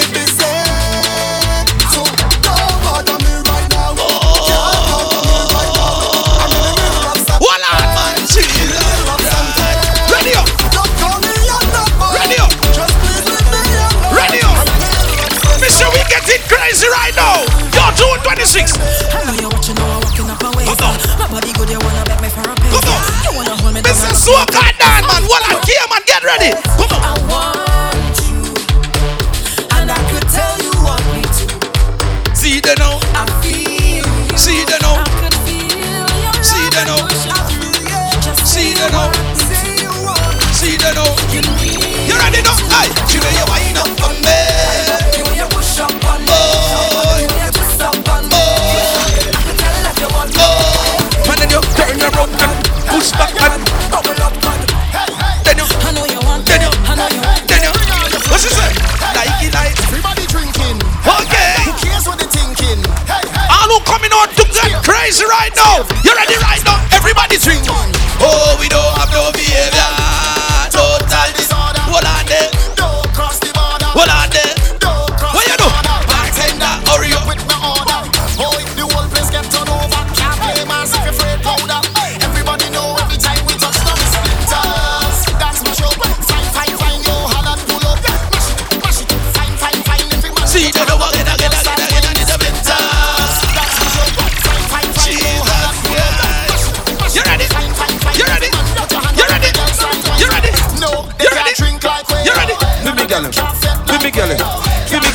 crazy 16.79 16.91
right 16.91 17.15
now. 17.15 17.43
Yo, 17.75 17.83
June 17.95 18.19
26th. 18.23 18.79
I 19.11 19.25
know 19.25 19.35
you're 19.39 19.49
watching, 19.51 19.75
now 19.75 19.99
I'm 19.99 20.01
walking 20.01 20.29
up. 20.29 20.39
Come 20.39 20.55
on. 20.55 21.19
My 21.19 21.27
body 21.27 21.51
good, 21.53 21.69
you 21.69 21.79
wanna 21.79 22.03
bet 22.05 22.21
me 22.21 22.29
for 22.29 22.41
a 22.41 22.55
penny. 22.55 22.71
Come 22.71 22.87
on. 22.87 23.01
You 23.23 23.31
wanna 23.35 23.55
hold 23.59 23.73
me 23.73 23.81
down 23.81 23.95
Mr. 23.95 24.07
and 24.07 24.17
Soca 24.17 24.63
Dan, 24.79 25.03
man. 25.07 25.23
Hold 25.27 25.43
on. 25.51 25.61
Here, 25.67 25.87
man. 25.91 26.01
Get 26.05 26.23
ready. 26.23 26.51
Come 26.79 27.03
on. 27.03 27.28
up, 52.19 52.29
man. 52.35 52.55
Push 52.91 53.11
back, 53.15 53.31
and 53.39 53.63
Double 53.87 54.19
up, 54.19 54.35
man. 54.43 54.59
Then 55.47 55.55
you, 55.55 55.67
I 55.87 55.89
know 55.95 56.03
you 56.03 56.19
want. 56.27 56.43
Then 56.43 56.59
you, 56.59 56.71
I 56.83 56.93
know 56.99 57.07
you 57.07 57.21
want. 57.23 57.47
Then 57.47 57.63
you, 57.63 57.71
what 58.27 58.39
she 58.43 58.51
say? 58.51 58.71
Nike 59.15 59.47
light. 59.55 59.75
Everybody 59.87 60.27
drinking. 60.27 60.77
Okay. 61.07 61.55
Who 61.63 61.71
cares 61.79 62.03
what 62.03 62.19
they 62.19 62.27
thinking? 62.27 62.83
All 63.47 63.71
who 63.71 63.79
coming 63.87 64.11
out 64.11 64.35
to 64.35 64.43
get 64.51 64.83
crazy 64.83 65.23
right 65.23 65.53
now. 65.55 65.87
You 66.03 66.11
ready 66.11 66.35
right 66.43 66.63
now? 66.67 66.83
Everybody 66.91 67.39
drinking. 67.39 67.95
Oh, 68.19 68.57
we 68.59 68.67
know. 68.67 68.88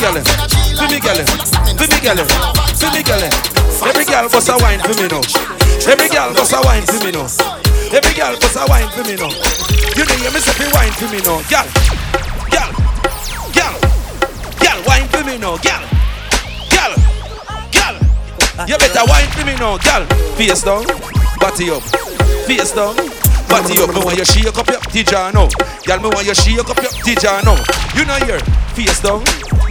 Me 0.04 0.20
him. 0.20 0.24
Let 0.76 0.90
me 0.90 1.00
him. 1.00 1.16
Let 1.80 1.88
me 1.88 1.96
him. 1.96 2.28
Let 2.76 2.92
me 2.92 3.02
get. 3.02 3.54
Every 3.88 4.04
girl 4.04 4.28
bust 4.28 4.50
a 4.50 4.56
wine 4.60 4.80
for 4.80 4.92
me 5.00 5.08
now. 5.08 5.24
Every 5.88 6.08
girl 6.08 6.34
bust 6.34 6.52
a 6.52 6.60
wine 6.60 6.84
for 6.84 7.00
me 7.00 7.10
now. 7.10 7.24
Every 7.88 8.12
girl 8.12 8.36
bust 8.36 8.56
a 8.56 8.66
wine 8.68 8.88
for 8.92 9.02
me 9.04 9.16
now. 9.16 9.32
You 9.96 10.04
know 10.04 10.16
you 10.20 10.30
miss 10.30 10.44
every 10.44 10.68
wine 10.76 10.92
for 10.92 11.08
me 11.08 11.24
now. 11.24 11.40
Girl, 11.48 11.64
girl, 12.52 12.70
girl, 13.56 13.74
girl, 14.60 14.78
wine 14.84 15.08
for 15.08 15.24
me 15.24 15.38
now. 15.38 15.56
Girl, 15.64 15.82
girl, 16.68 16.92
girl. 17.72 17.96
You 18.68 18.76
better 18.76 19.04
wine 19.08 19.30
for 19.32 19.44
me 19.46 19.56
now, 19.56 19.78
girl. 19.78 20.04
Face 20.36 20.62
down, 20.62 20.84
body 21.40 21.70
up. 21.70 21.82
Face 22.44 22.72
down, 22.72 22.94
body 23.48 23.80
up. 23.80 23.88
Me 23.88 24.04
want 24.04 24.18
you 24.18 24.24
shake 24.24 24.52
up 24.52 24.68
your 24.68 24.80
tija 24.92 25.32
now. 25.32 25.48
Girl, 25.86 26.00
me 26.00 26.08
want 26.12 26.26
you 26.26 26.34
shake 26.34 26.68
up 26.68 26.76
your 26.76 26.92
tija 27.00 27.40
now. 27.44 27.56
You 27.96 28.04
know 28.04 28.18
here, 28.26 28.40
face 28.76 29.00
down, 29.00 29.24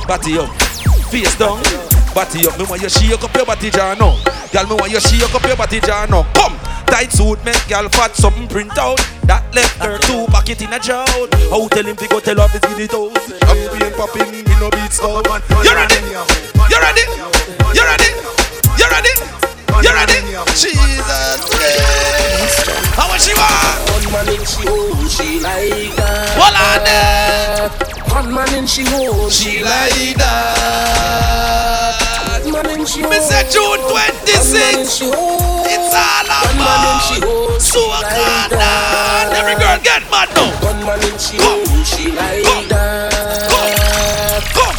body 0.08 0.38
up. 0.38 0.50
Face 1.10 1.36
down, 1.38 1.62
body 2.14 2.48
up. 2.48 2.58
Me 2.58 2.66
want 2.66 2.82
you 2.82 2.90
shake 2.90 3.24
up 3.24 3.36
your 3.36 3.46
body 3.46 3.70
jar 3.70 3.96
now. 3.96 4.18
Girl, 4.52 4.68
me 4.68 4.76
want 4.76 4.92
you 4.92 5.00
shake 5.00 5.34
up 5.34 5.44
your 5.44 5.56
body 5.56 5.80
jar 5.80 6.08
now. 6.08 6.24
Come, 6.34 6.58
tight 6.88 7.12
suit 7.12 7.44
make 7.46 7.68
girl 7.68 7.90
fat 7.90 8.16
something 8.16 8.48
print 8.48 8.78
out. 8.78 9.00
That 9.24 9.44
left 9.54 9.78
her 9.80 9.98
two 10.00 10.26
pocket 10.28 10.62
in 10.62 10.74
a 10.74 10.80
jar. 10.80 11.08
How 11.50 11.68
tell 11.68 11.86
him 11.86 11.96
to 11.96 12.08
go 12.08 12.20
tell 12.20 12.42
off 12.42 12.52
his 12.52 12.62
guinea 12.62 12.88
toes. 12.88 13.14
Champagne 13.14 13.94
popping 13.94 14.34
in 14.34 14.46
no 14.60 14.70
beats 14.72 15.00
out. 15.02 15.26
You 15.64 15.74
ready? 15.76 16.00
You 16.72 16.80
ready? 16.80 17.06
You 17.74 17.84
ready? 17.84 18.10
You 18.80 18.88
ready? 18.90 19.14
You 19.84 19.92
ready? 19.92 20.20
Jesus 20.56 21.40
Christ. 21.50 22.70
How 22.96 23.08
much 23.08 23.22
she 23.22 23.34
want? 23.34 23.90
One 23.92 24.26
man 24.26 24.30
in 24.34 24.46
she 24.46 24.64
hole, 24.68 25.08
she 25.08 25.40
like 25.42 25.96
that. 25.98 26.38
Hold 26.38 26.56
on 26.56 27.88
there. 27.88 27.93
One 28.14 28.30
man 28.34 28.54
in 28.56 28.66
she 28.68 28.84
hole, 28.86 29.30
She 29.30 29.64
like 29.64 30.16
that. 30.18 31.96
One 32.46 32.52
man 32.54 32.70
in 32.80 32.86
she 32.86 33.02
Me 33.02 33.08
hole. 33.10 33.22
say 33.22 33.44
June 33.50 33.82
One 33.82 33.94
man 33.94 34.12
in 34.12 34.38
26. 34.86 34.94
she 34.94 35.06
hole. 35.10 35.64
It's 35.66 35.96
all 35.96 36.28
One 36.46 36.58
man 36.62 36.84
in 36.94 37.00
she 37.08 37.18
about 37.18 37.28
hole, 37.28 37.60
she 37.60 37.80
like 37.80 38.06
Suakana. 38.14 38.60
that. 38.60 39.34
Every 39.40 39.56
girl 39.62 39.80
get 39.82 40.04
mad 40.12 40.30
now. 40.36 40.50
One 40.62 40.80
man 40.86 41.02
in 41.04 41.18
she 41.18 41.38
hole, 41.42 41.66
she 41.84 42.12
like 42.12 42.70
that. 42.70 43.12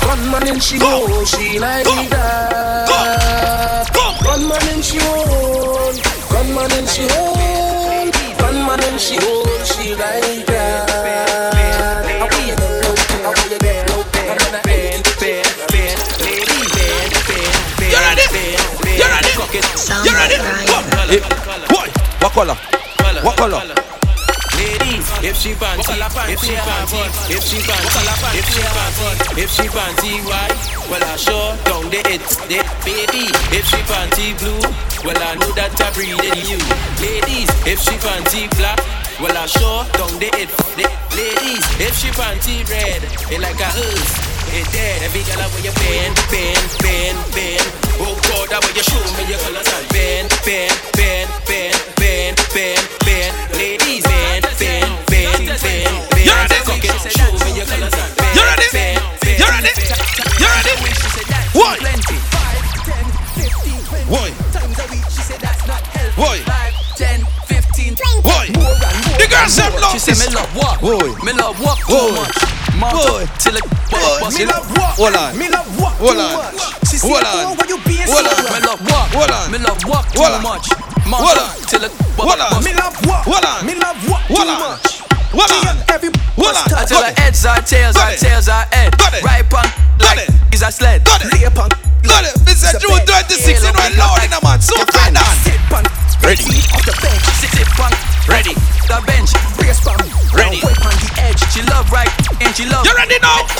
One 0.09 0.25
man 0.31 0.47
in 0.49 0.59
she 0.61 0.77
hole, 0.79 1.25
she 1.25 1.59
like 1.59 1.85
that. 2.11 2.90
One 4.25 4.42
man 4.49 4.68
in 4.75 4.81
she 4.83 4.99
hole, 4.99 5.92
one 6.31 6.51
man 6.55 6.70
in 6.79 6.87
she 6.87 7.03
hole, 7.09 8.11
one 8.42 8.59
man 8.66 8.83
in 8.85 8.99
she 8.99 9.16
hole, 9.16 9.64
she 9.64 9.94
like 9.94 10.47
that. 10.47 10.73
You 19.54 19.60
ready? 19.60 19.70
Cock 19.70 20.02
it. 20.02 20.10
You 20.10 20.14
ready? 20.18 20.66
Come. 20.66 20.84
Hey, 21.06 21.22
boy, 21.70 21.86
what 22.18 22.32
color? 22.32 22.58
What 23.22 23.36
color? 23.36 23.62
Ladies, 24.58 25.06
if 25.22 25.36
she 25.38 25.54
panty, 25.54 25.94
if 26.26 26.42
she 26.42 26.54
panty, 26.58 26.98
if 27.30 27.42
she 27.44 27.58
panty, 27.62 28.34
if 28.34 28.46
she 28.50 28.62
panty, 28.66 29.38
if 29.38 29.50
she 29.54 29.62
panty 29.70 30.26
white, 30.26 30.58
well 30.90 31.04
I 31.04 31.14
sure 31.14 31.54
down 31.70 31.88
the 31.88 32.02
it, 32.10 32.26
the 32.50 32.66
baby. 32.82 33.30
If 33.54 33.66
she 33.70 33.78
panty 33.86 34.34
blue, 34.42 34.58
well 35.06 35.22
I 35.22 35.36
know 35.36 35.52
that 35.54 35.78
I 35.78 35.92
breathe 35.94 36.18
in 36.18 36.34
you. 36.50 36.58
Ladies, 36.98 37.50
if 37.64 37.78
she 37.78 37.94
panty 38.02 38.50
black, 38.58 38.82
well 39.20 39.38
I 39.38 39.46
sure 39.46 39.84
down 39.94 40.18
the 40.18 40.34
it, 40.34 40.50
the 40.74 40.90
ladies. 41.14 41.62
If 41.78 41.94
she 41.94 42.08
panty 42.08 42.68
red, 42.68 43.04
it 43.30 43.40
like 43.40 43.60
a 43.60 43.70
hearse. 43.70 44.34
It 44.54 44.70
dead, 44.70 45.02
every 45.02 45.26
girl 45.26 45.42
I 45.42 45.50
wear 45.50 45.66
your 45.66 45.74
bend, 45.82 46.14
bend, 46.30 46.62
bend, 46.78 47.18
bend. 47.34 47.66
Oh 47.98 48.14
God, 48.30 48.54
I 48.54 48.62
wear 48.62 48.70
your 48.70 48.86
show 48.86 49.02
me 49.18 49.26
your 49.26 49.42
colors 49.42 49.66
and 49.66 49.82
bend, 49.90 50.30
bend, 50.46 50.70
bend, 50.94 51.26
bend, 51.50 51.74
bend, 51.98 52.38
bend, 52.54 52.86
bend. 53.02 53.34
Ladies, 53.58 54.06
bend, 54.06 54.46
bend, 54.54 54.94
bend, 55.10 55.58
bend, 55.58 55.58
bend. 55.58 55.90
You 56.22 56.30
ready? 56.38 56.54
Show 57.10 57.34
me 57.34 57.50
your 57.58 57.66
colors 57.66 57.98
and 57.98 58.14
bend, 58.14 58.30
You 58.30 58.46
ready? 58.46 58.70
You 59.26 59.46
ready? 59.50 59.74
You 60.38 60.46
ready? 60.46 60.74
Boy. 61.50 61.74
Boy. 64.06 64.30
Boy. 68.22 68.46
The 69.18 69.26
girl 69.26 69.48
said 69.50 69.74
love 69.82 69.92
She 69.92 69.98
said 69.98 70.14
me 70.22 70.30
love 70.30 70.46
walk, 70.54 70.78
me 71.26 71.32
love 71.32 71.58
walk 71.58 71.82
too 71.90 72.14
much. 72.14 72.63
Up 72.82 73.38
till 73.38 73.56
it 73.56 73.64
bust. 73.90 74.38
Me 74.38 74.44
love 74.44 74.66
walk. 74.76 74.98
Hold 74.98 75.14
on. 75.14 75.38
Me 75.38 75.48
love 75.48 75.68
walk 75.80 75.96
too 75.98 76.14
much. 76.14 76.54
Hold 77.02 77.24
on. 77.24 77.54
Hold 77.54 77.70
on. 77.70 77.94
Hold 78.08 78.26
on. 78.26 78.50
Me 78.50 78.58
love 78.60 78.82
walk, 78.88 79.08
Hold 79.14 79.30
on. 79.30 79.50
me 79.52 79.58
love 79.58 79.84
walk 79.87 80.06
too 80.10 80.22
much. 80.42 80.66
Hold 81.06 81.38
on. 81.38 81.50
till 81.66 81.84
it 81.84 81.92
bust. 82.16 82.64
Me 82.64 82.72
love 82.74 82.96
walk. 83.06 83.24
Hold 83.24 83.44
on. 83.44 83.66
Me 83.66 83.74
love 83.74 83.98
walk 84.08 84.22
Hold 84.28 84.48
on. 84.48 84.78
Hold 85.34 85.50
on. 85.50 85.74
Hold 86.37 86.56
on. 86.56 86.82
Until 86.82 86.98
our 86.98 87.14
heads 87.16 87.44
are 87.44 87.60
tails, 87.62 87.96
our 87.96 88.12
tails 88.12 88.48
are 88.48 88.66
head. 88.72 88.94
Right 89.22 89.48
Got 89.50 89.66
like 90.00 90.28
is 90.52 90.62
a 90.62 90.70
sled. 90.70 91.04
Got 91.04 91.22
it. 91.24 91.84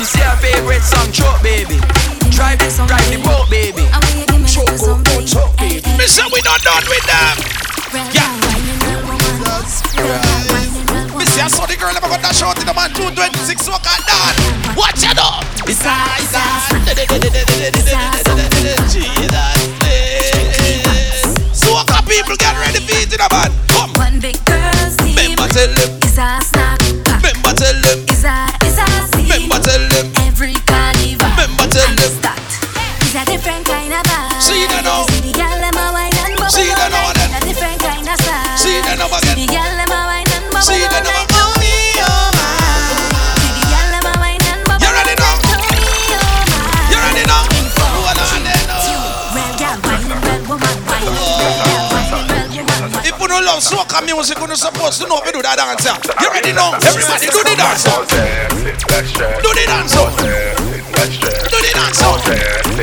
She 0.05 0.19
say 0.19 0.25
her 0.29 0.37
favorite 0.37 0.83
song, 0.83 1.11
choke 1.13 1.41
baby. 1.43 1.81
Drive 2.29 2.59
this, 2.59 2.77
drive 2.77 3.09
the 3.09 3.17
boat, 3.25 3.49
baby. 3.49 3.89
Choke, 4.45 4.69
choke, 4.77 5.01
choke, 5.25 5.57
Me 5.97 6.05
say 6.05 6.29
we 6.29 6.45
not 6.45 6.61
done 6.61 6.85
with 6.93 7.01
them. 7.09 7.41
Me 11.17 11.25
say 11.25 11.41
I 11.41 11.49
saw 11.49 11.65
the 11.65 11.77
girl 11.81 11.95
never 11.95 12.09
got 12.13 12.21
that 12.21 12.37
short 12.37 12.61
in 12.61 12.67
the 12.67 12.75
man. 12.75 12.93
June 12.93 13.15
26, 13.17 13.65
so 13.65 13.73
can 13.81 14.01
done. 14.05 14.77
Watch 14.77 15.09
it 15.09 15.17
up. 15.17 15.41
Besides 15.65 16.33
that. 16.37 16.44
Jesus. 16.44 16.44
You 54.55 54.59
supposed 54.59 55.03
to 55.03 55.09
know 55.11 55.19
to 55.19 55.35
do 55.35 55.43
that 55.43 55.59
dance. 55.59 55.83
You 55.83 56.31
ready 56.31 56.55
now? 56.55 56.79
Everybody 56.79 57.27
do 57.27 57.43
the 57.43 57.59
dance. 57.59 57.83
Do 57.91 59.51
the 59.51 59.65
dance. 59.67 59.99
Do 59.99 61.59
the 61.59 61.71
dance. 61.75 61.99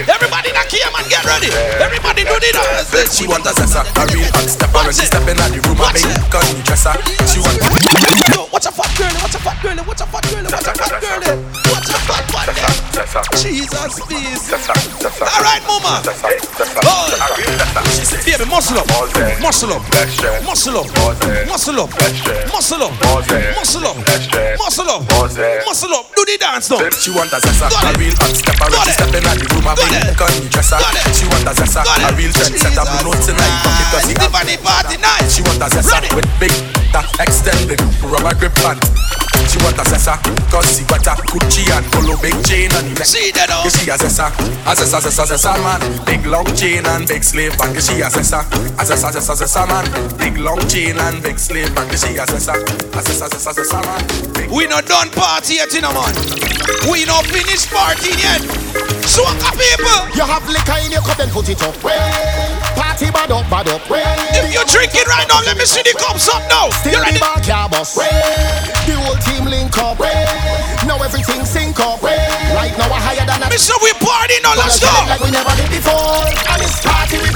Everybody 0.04 0.52
that 0.52 0.68
Kia 0.68 0.92
man, 0.92 1.08
get 1.08 1.24
ready. 1.24 1.48
Everybody 1.80 2.28
do 2.28 2.36
the 2.44 2.52
dance. 2.52 3.16
She 3.16 3.24
want 3.24 3.48
a 3.48 3.56
zessa, 3.56 3.88
a 3.88 4.04
real 4.12 4.28
hot 4.36 4.52
stepper 4.52 4.84
When 4.84 4.92
she 4.92 5.08
step 5.08 5.24
in 5.24 5.40
the 5.40 5.64
room, 5.64 5.80
I 5.80 5.96
make 5.96 6.28
gun 6.28 6.44
dresser 6.68 6.96
She 7.32 7.40
want 7.40 7.56
Yo, 8.36 8.52
what's 8.52 8.68
a 8.68 8.72
fat 8.76 8.92
girl? 9.00 9.16
What's 9.24 9.36
a 9.36 9.40
fat 9.40 9.56
girl? 9.64 9.80
What's 9.88 10.02
a 10.02 10.08
fat 10.12 10.28
girl? 10.28 10.44
What's 10.52 10.68
a 10.68 10.76
fat 10.76 11.00
girl? 11.00 11.40
What's 11.72 11.88
a 11.88 12.00
fat 12.04 12.28
one? 12.36 12.81
Jesus, 12.92 14.04
please. 14.04 14.52
All 14.52 15.44
right, 15.44 15.64
mama. 15.64 16.04
Oh, 16.84 17.08
she 17.96 18.04
said, 18.04 18.20
baby, 18.28 18.46
muscle 18.52 18.78
up, 18.78 18.88
muscle 19.40 19.72
up, 19.72 19.82
muscle 20.44 20.76
up, 20.76 20.92
muscle 21.48 21.80
up, 21.80 21.90
muscle 22.52 22.84
up, 22.84 22.92
muscle 23.56 23.88
up, 23.88 23.96
muscle 24.60 24.90
up, 24.92 25.02
muscle 25.66 25.94
up. 25.96 26.06
Do 26.16 26.26
the 26.26 26.38
dance 26.38 26.70
now. 26.70 26.84
She 26.92 27.12
want 27.16 27.32
a 27.32 27.40
zessa, 27.40 27.72
a 27.72 27.96
real 27.96 28.12
hot 28.20 28.36
stepper. 28.36 28.68
She 28.84 28.92
step 28.92 29.16
in 29.16 29.24
the 29.24 29.48
room, 29.56 29.68
I 29.68 29.76
make 29.80 30.18
gun 30.20 30.36
dresser. 30.52 30.84
She 31.16 31.26
want 31.32 31.48
a 31.48 31.56
zessa, 31.56 31.82
a 31.88 32.12
real 32.20 32.32
trendsetter. 32.36 32.84
Blue 33.00 33.16
notes 33.16 33.26
tonight, 33.26 33.56
pocket 33.64 33.88
cause 33.96 34.08
he 34.12 34.16
have 34.20 34.36
party 34.36 34.98
night. 35.00 35.32
She 35.32 35.42
want 35.48 35.64
a 35.64 35.72
zessa 35.72 36.04
with 36.12 36.28
big, 36.44 36.52
that 36.92 37.08
extended 37.24 37.80
rubber 38.04 38.36
grip 38.36 38.54
pant 38.60 38.84
She 39.52 39.60
want 39.60 39.76
a 39.76 39.84
zessa, 39.84 40.16
cause 40.48 40.80
she 40.80 40.86
got 40.88 41.04
a 41.04 41.12
Gucci 41.28 41.68
and 41.76 41.84
polo 41.92 42.16
big 42.24 42.40
chain 42.48 42.72
on 42.72 42.88
the 42.88 43.04
neck 43.04 43.04
See 43.04 43.36
that 43.36 43.52
oh? 43.52 43.68
now. 43.68 43.70
She 43.70 43.92
a 43.92 44.00
zessa, 44.00 44.32
a 44.64 44.72
zessa, 44.72 45.04
zessa, 45.04 45.28
zessa 45.28 45.52
man 45.60 45.84
Big 46.06 46.26
long 46.26 46.48
chain 46.56 46.86
and 46.88 47.06
big 47.06 47.22
slave 47.22 47.58
band 47.60 47.76
she 47.84 48.00
a 48.00 48.08
zessa, 48.08 48.48
a 48.80 48.84
zessa, 48.88 49.12
zessa, 49.12 49.36
zessa 49.36 49.68
man 49.68 49.84
Big 50.16 50.38
long 50.40 50.64
chain 50.72 50.96
and 50.96 51.22
big 51.22 51.38
slave 51.38 51.68
band 51.76 51.92
she 52.00 52.16
a 52.16 52.24
zessa, 52.24 52.56
a 52.56 53.00
zessa, 53.04 53.28
zessa, 53.28 53.52
zessa 53.52 53.80
man 53.84 54.48
We 54.48 54.68
not 54.68 54.86
done 54.86 55.10
party 55.12 55.56
yet, 55.56 55.74
you 55.74 55.82
know, 55.82 55.92
man. 55.92 56.16
We 56.88 57.04
not 57.04 57.26
finished 57.28 57.68
partying 57.68 58.20
yet. 58.24 58.42
Swaka 59.04 59.52
people. 59.52 60.16
You 60.16 60.24
have 60.24 60.48
liquor 60.48 60.80
in 60.86 60.92
your 60.92 61.02
cup, 61.02 61.20
and 61.20 61.32
put 61.32 61.50
it 61.50 61.62
up. 61.64 61.76
Way. 61.84 62.91
Party 63.02 63.18
bad 63.18 63.32
up, 63.34 63.50
bad 63.50 63.68
up. 63.74 63.90
Way. 63.90 64.06
If 64.38 64.54
you're 64.54 64.68
drinking 64.70 65.10
right 65.10 65.26
now, 65.26 65.42
let 65.42 65.58
me 65.58 65.66
see 65.66 65.82
the 65.82 65.98
cups 65.98 66.30
up 66.30 66.46
now. 66.46 66.70
Still 66.70 66.94
You 66.94 67.02
ready? 67.02 67.18
car 67.18 67.66
bus. 67.68 67.98
Way. 67.98 68.06
The 68.86 68.94
whole 68.94 69.18
team 69.26 69.50
link 69.50 69.76
up. 69.82 69.98
Way. 69.98 70.14
Now 70.86 71.02
everything 71.02 71.42
sync 71.44 71.80
up. 71.80 72.04
Way. 72.04 72.22
Right 72.54 72.70
now 72.78 72.86
we're 72.94 73.02
higher 73.02 73.26
than 73.26 73.42
a. 73.42 73.50
Mister, 73.50 73.74
we 73.82 73.90
party 73.98 74.38
now. 74.46 74.54
Let's 74.54 74.78
go. 74.78 74.86
Like 75.10 75.18
we 75.18 75.32
never 75.34 75.50
did 75.58 75.74
before. 75.74 76.30
And 76.30 76.62
it's 76.62 76.78
party, 76.86 77.18
we 77.18 77.34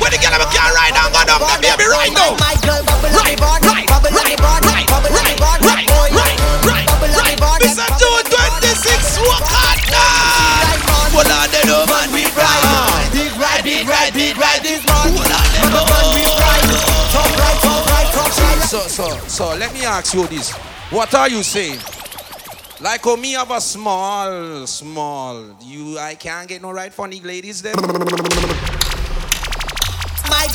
When 0.00 0.10
the 0.12 0.18
girl 0.20 0.36
them 0.36 0.48
can't 0.52 0.72
ride 0.76 0.92
down, 0.92 1.08
go 1.12 1.20
down, 1.24 1.40
come 1.40 1.60
baby, 1.60 1.88
right 1.88 2.12
now. 2.12 2.36
My 2.36 2.54
girl 2.60 2.80
bubble 2.84 3.10
Right, 3.10 3.36
right, 3.40 3.62
right, 3.64 3.86
right, 3.86 3.86
bubble 3.88 4.12
on 4.12 4.24
the 4.24 4.36
right, 4.36 4.64
right, 4.68 4.86
right, 5.64 6.12
right, 6.14 6.84
Bubble 6.86 7.08
on 7.08 7.24
the 7.24 7.32
right. 7.32 7.38
bubble 7.40 7.48
on 7.48 7.58
the 7.60 7.70
226, 7.96 9.24
walk 9.24 9.44
hard 9.48 9.80
now. 9.88 10.80
Hold 11.10 11.26
on, 11.26 11.46
they 11.50 11.64
know, 11.66 11.82
man, 11.90 12.08
we 12.14 12.22
ride. 12.36 13.10
Big 13.12 13.32
ride, 13.34 13.62
big 13.64 13.82
ride, 13.88 14.12
big 14.14 14.36
ride, 14.38 14.62
this 14.62 14.84
man. 14.86 15.10
Hold 15.10 15.26
on, 15.26 15.46
they 15.52 15.64
know. 15.68 15.84
Man, 15.84 16.04
big 16.14 16.30
ride. 16.38 16.64
Top 17.10 17.28
right, 17.34 17.58
top 17.60 17.82
right, 17.90 18.08
top 18.14 18.30
right. 18.30 18.62
So, 18.68 18.80
so, 18.86 19.08
so, 19.26 19.44
let 19.56 19.72
me 19.74 19.84
ask 19.84 20.14
you 20.14 20.26
this. 20.28 20.52
What 20.94 21.14
are 21.14 21.28
you 21.28 21.42
saying? 21.42 21.78
Like, 22.80 23.06
oh, 23.06 23.16
me 23.16 23.32
have 23.32 23.50
a 23.50 23.60
small, 23.60 24.66
small. 24.66 25.44
You, 25.60 25.98
I 25.98 26.14
can't 26.14 26.48
get 26.48 26.62
no 26.62 26.70
right 26.70 26.92
funny 26.92 27.20
ladies 27.20 27.60
then. 27.60 27.74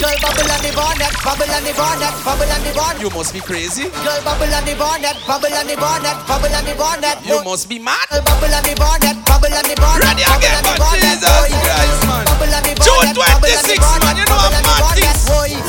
Girl 0.06 0.14
bubble 0.22 0.46
on 0.54 0.62
the 0.62 0.70
bonnet, 0.78 1.14
bubble 1.26 1.50
on 1.50 1.64
the 1.66 1.74
bonnet, 1.74 2.14
bubble 2.22 2.46
on 2.46 2.62
the 2.62 2.72
bonnet. 2.78 3.02
You 3.02 3.10
must 3.10 3.34
be 3.34 3.42
crazy. 3.42 3.90
Girl 3.90 4.22
bubble 4.22 4.54
on 4.54 4.62
the 4.62 4.76
bonnet, 4.78 5.18
bubble 5.26 5.50
on 5.50 5.66
the 5.66 5.74
bonnet, 5.82 6.18
bubble 6.30 6.54
on 6.54 6.62
the 6.62 6.76
bonnet. 6.78 7.18
You 7.26 7.42
must 7.42 7.66
be 7.66 7.82
mad. 7.82 8.06
Girl 8.14 8.22
bubble 8.22 8.54
on 8.54 8.62
the 8.62 8.76
bonnet, 8.78 9.18
bubble 9.26 9.50
on 9.50 9.66
the 9.66 9.74
bonnet. 9.82 10.06
Ready 10.06 10.22
again, 10.30 10.62
man. 10.62 10.78
Jesus. 10.94 11.26
Christ, 11.26 12.06
man. 12.06 12.22
The 12.22 12.74
June 12.86 13.18
bonnet, 13.18 13.18
bubble 13.18 13.50
on 13.50 13.66
the 13.66 13.74
26, 13.74 13.82
man. 13.82 13.98
bonnet, 14.06 14.18
You 14.22 14.26
know 14.30 14.38
I'm 14.46 14.54
mad 14.62 14.94
things. 14.94 15.22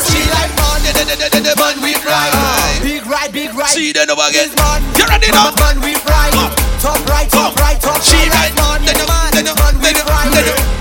She 0.04 0.20
like 0.28 0.52
man, 0.60 0.78
The, 0.84 0.90
the, 0.92 1.04
the, 1.16 1.26
the, 1.32 1.40
the 1.40 1.52
man 1.56 1.76
we 1.80 1.92
ride. 2.04 2.36
big 2.84 3.02
ride, 3.08 3.32
big 3.32 3.50
ride. 3.56 3.72
See 3.72 3.96
them 3.96 4.12
over 4.12 4.28
again. 4.28 4.52
Man, 4.60 4.84
You 5.00 5.04
ready 5.08 5.32
now? 5.32 5.56
man 5.56 5.80
we 5.80 5.96
ride. 6.04 6.36
Top 6.84 7.00
right, 7.08 7.24
top 7.32 7.56
right, 7.56 7.80
top 7.80 7.96
right. 7.96 8.04
She 8.04 8.20
right, 8.28 8.52
ride. 8.52 8.84
man. 8.84 8.84
Man, 8.84 9.32
then 9.32 9.48
you- 9.48 9.56
man 9.56 9.74
we 9.80 9.96
then 9.96 9.96
you- 9.96 10.04
ride. 10.12 10.28
then 10.28 10.44
you- 10.44 10.52
Big 10.52 10.60
ride, 10.60 10.75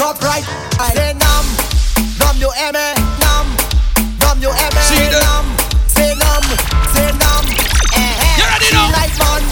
Top 0.00 0.16
right, 0.24 0.40
top. 0.80 0.96
Say 0.96 1.12
nam, 1.20 1.44
nam 2.16 2.34
you 2.40 2.48
me? 2.72 2.88
Nam, 3.20 3.46
nam 4.24 4.36
you? 4.40 4.48
See? 4.80 5.12
Nam, 5.12 5.44
say 5.92 6.16
nam, 6.16 6.40
say 6.96 7.12
nam. 7.20 7.44
Eh, 7.92 8.00
eh. 8.00 8.34
You 8.40 8.44
ready 8.48 8.68
She 8.72 8.74
now? 8.80 8.88
like 8.96 9.12
man, 9.20 9.44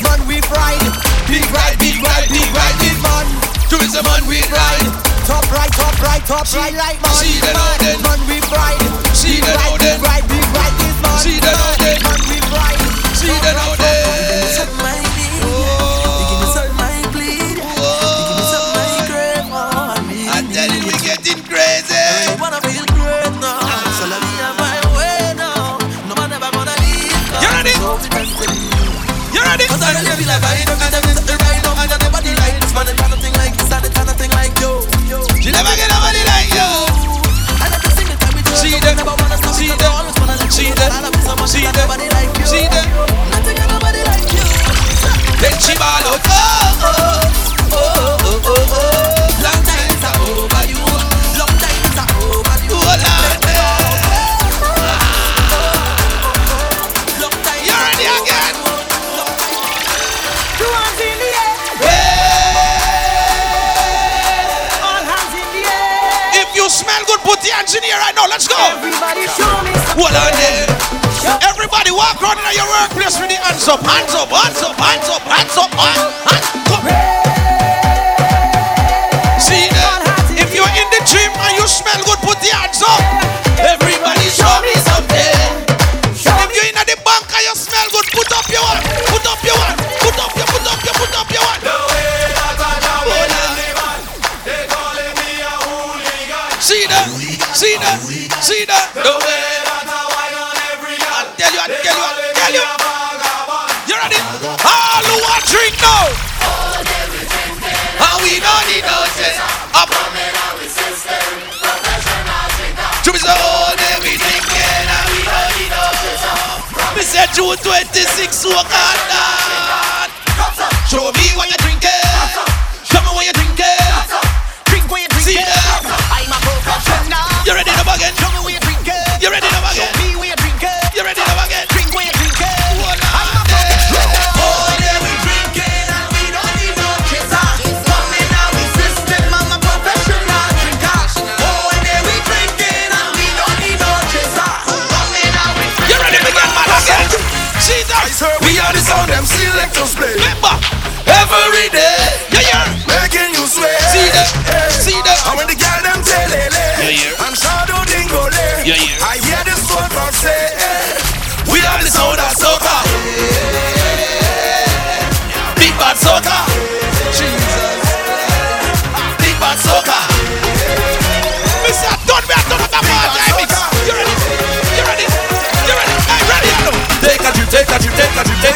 man 0.00 0.20
we 0.24 0.40
ride. 0.48 0.80
Big 1.28 1.44
ride, 1.52 1.76
big 1.76 2.00
ride, 2.00 2.28
big 2.32 2.48
ride. 2.56 2.76
This 2.80 2.96
man, 3.04 3.26
Do 3.68 3.76
it, 3.84 3.92
the 3.92 4.00
man 4.08 4.24
we 4.24 4.40
ride. 4.48 4.88
top 5.28 5.44
right, 5.52 5.68
top 5.76 5.96
right, 6.00 6.24
top 6.24 6.48
right. 6.56 6.72
Like 6.72 6.96
man, 7.04 7.12
See 7.20 7.36
them 7.44 7.52
man, 7.52 8.00
man 8.00 8.20
we 8.24 8.40
ride. 8.48 8.80
See 9.12 9.36
Big 9.36 9.44
them 9.44 10.00
now 10.00 10.00
ride, 10.00 10.24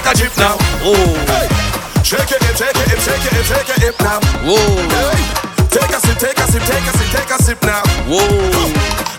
a 0.09 0.15
trip, 0.17 0.33
take 0.33 0.33
a 0.33 0.33
trip 0.33 0.33
now. 0.39 0.57
Oh. 0.85 0.95
Hey. 1.29 1.49
Shake 2.05 2.33
it, 2.33 2.41
shake 2.57 2.73
it, 2.73 3.01
shake 3.05 3.27
it, 3.29 3.45
shake 3.45 3.69
it, 3.69 3.81
hip 3.83 3.97
now. 4.01 4.21
Whoa. 4.45 4.57
Hey. 4.57 5.21
Take 5.69 5.93
a 5.93 6.01
sip, 6.01 6.17
take 6.19 6.39
a 6.39 6.47
sip, 6.49 6.63
take 6.65 6.87
a 6.89 6.93
sip, 6.97 7.09
take 7.13 7.31
a 7.31 7.37
sip 7.43 7.61
now. 7.63 7.83
Whoa. 8.09 8.25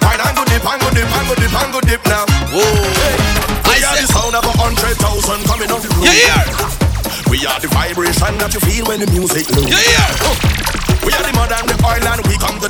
Pine 0.02 0.22
and 0.26 0.34
go 0.36 0.44
dip, 0.50 0.66
and 0.66 0.82
go 0.82 0.90
dip, 0.90 1.06
and 1.06 1.26
go 1.30 1.36
dip, 1.38 1.54
and 1.54 1.70
go 1.74 1.80
dip 1.82 2.02
now. 2.10 2.26
Whoa. 2.50 2.66
We 3.70 3.78
I 3.78 3.86
are 3.86 3.96
said- 3.96 4.08
the 4.10 4.14
sound 4.14 4.34
of 4.36 4.44
a 4.46 4.54
hundred 4.58 4.98
thousand 4.98 5.46
coming 5.46 5.70
off 5.70 5.82
the 5.86 5.90
room. 5.94 6.06
You 6.06 6.14
hear? 6.18 6.42
We 7.30 7.46
are 7.46 7.60
the 7.62 7.70
vibration 7.70 8.34
that 8.42 8.50
you 8.58 8.62
feel 8.66 8.86
when 8.90 9.00
the 9.06 9.10
music 9.14 9.46
low. 9.54 9.62
You 9.62 9.78
hear? 9.78 10.06
We 11.06 11.14
are 11.14 11.22
the 11.22 11.34
mud 11.38 11.54
and 11.54 11.70
the 11.70 11.78
oil 11.86 12.02
and 12.02 12.22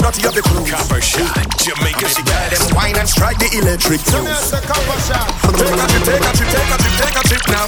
we 0.09 0.21
come 0.23 0.33
the 0.33 0.33
dirty 0.33 0.33
of 0.33 0.33
the 0.33 0.41
crew. 0.41 0.65
Copper 0.65 1.01
shot, 1.01 1.29
Jamaica 1.61 2.07
She 2.09 2.23
got 2.23 2.49
them 2.49 2.75
wine 2.75 2.97
and 2.97 3.09
strike 3.09 3.37
the 3.37 3.49
electric 3.57 4.01
fuse. 4.01 4.49
Take 4.49 4.65
a 4.65 5.85
trip, 5.85 6.03
take 6.05 6.23
a 6.23 6.31
trip, 6.33 6.49
take 6.49 6.69
a 6.69 6.77
trip, 6.77 6.95
take 6.97 7.15
a 7.15 7.23
trip 7.27 7.43
now. 7.49 7.65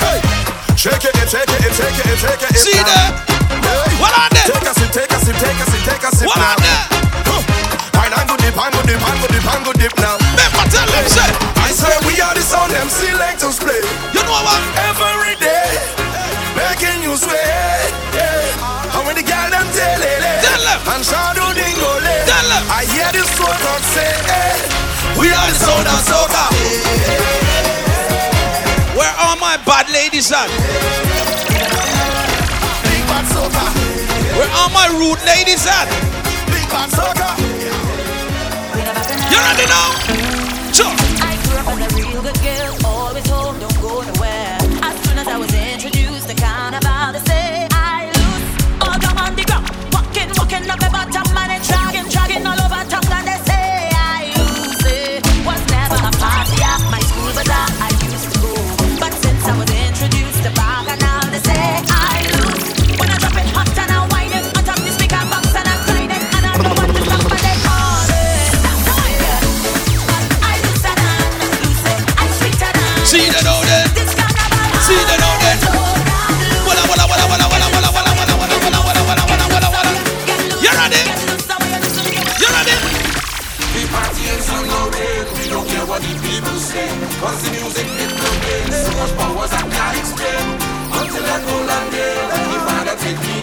Hey. 0.00 0.20
Shake 0.76 1.04
it, 1.04 1.14
shake 1.28 1.48
it, 1.48 1.72
shake 1.72 2.00
it, 2.02 2.18
shake 2.18 2.42
it. 2.42 2.56
See 2.56 2.76
that? 2.76 3.24
Hey. 3.62 3.88
What 4.00 4.12
on 4.18 4.28
there? 4.34 4.48
Take 4.52 4.66
a 4.66 4.72
sip, 4.74 4.90
take 4.92 5.12
a 5.12 5.18
sip, 5.22 5.36
take 5.38 5.60
a 5.60 5.66
sip, 5.70 5.82
take 5.86 6.02
a 6.02 6.10
sip 6.12 6.26
What 6.26 6.38
now. 6.38 6.52
on 6.52 6.60
there? 6.60 7.02
Pine 7.92 8.12
and 8.12 8.26
go 8.28 8.36
dip, 8.36 8.56
and 8.56 8.72
go 8.72 8.80
dip, 8.82 8.98
and 8.98 9.18
go 9.20 9.26
dip, 9.30 9.46
and 9.46 9.62
go 9.64 9.72
dip 9.72 9.94
now. 10.00 10.16
Remember, 10.18 10.64
tell 10.72 10.88
them, 10.88 11.06
say. 11.06 11.30
I 11.62 11.70
swear 11.70 11.96
we 12.08 12.18
are 12.20 12.34
the 12.34 12.42
sound 12.42 12.72
them 12.72 12.88
selectors 12.88 13.58
play 13.60 13.80
You 14.12 14.22
know 14.26 14.42
what? 14.42 14.60
every 14.90 15.21
sound 25.84 26.04
soca. 26.06 26.44
Where 28.96 29.14
are 29.18 29.36
my 29.36 29.56
bad 29.66 29.90
ladies 29.90 30.30
at? 30.32 30.48
Big 32.84 33.02
bad 33.08 33.24
soca, 33.26 33.64
Where 34.38 34.50
are 34.60 34.70
my 34.70 34.86
rude 34.98 35.22
ladies 35.26 35.66
at? 35.66 35.88
big 36.46 36.68
bad 36.70 36.90
soca. 36.90 37.28
You 39.30 39.38
ready 39.38 39.66
now? 39.66 39.88
Sure. 40.72 42.11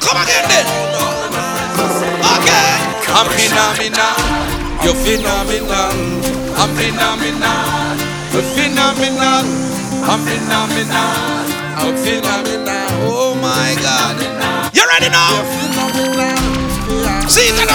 Come 0.10 0.26
again 0.26 0.42
then. 0.50 0.66
Okay. 2.34 2.66
I'm 3.14 3.30
phenomenal. 3.30 4.18
You're 4.82 4.98
phenomenal. 5.06 5.94
I'm 6.58 6.74
phenomenal. 6.74 7.94
You're 8.34 8.42
phenomenal. 8.58 9.46
I'm 10.10 10.18
phenomenal. 10.26 11.14
I'm 11.78 11.94
phenomenal. 11.94 12.90
Oh 13.06 13.38
my 13.38 13.78
God. 13.86 14.18
You 14.74 14.82
ready 14.90 15.14
now? 15.14 15.46
See 17.30 17.54
now? 17.54 17.70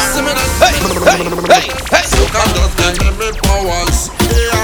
Hey, 0.59 0.75
hey, 1.07 1.23
hey, 1.55 1.71
hey. 1.71 2.03
Soca 2.03 2.43
does 2.51 2.99
give 2.99 3.15
me 3.15 3.31
powers. 3.47 4.11
Yeah, 4.35 4.64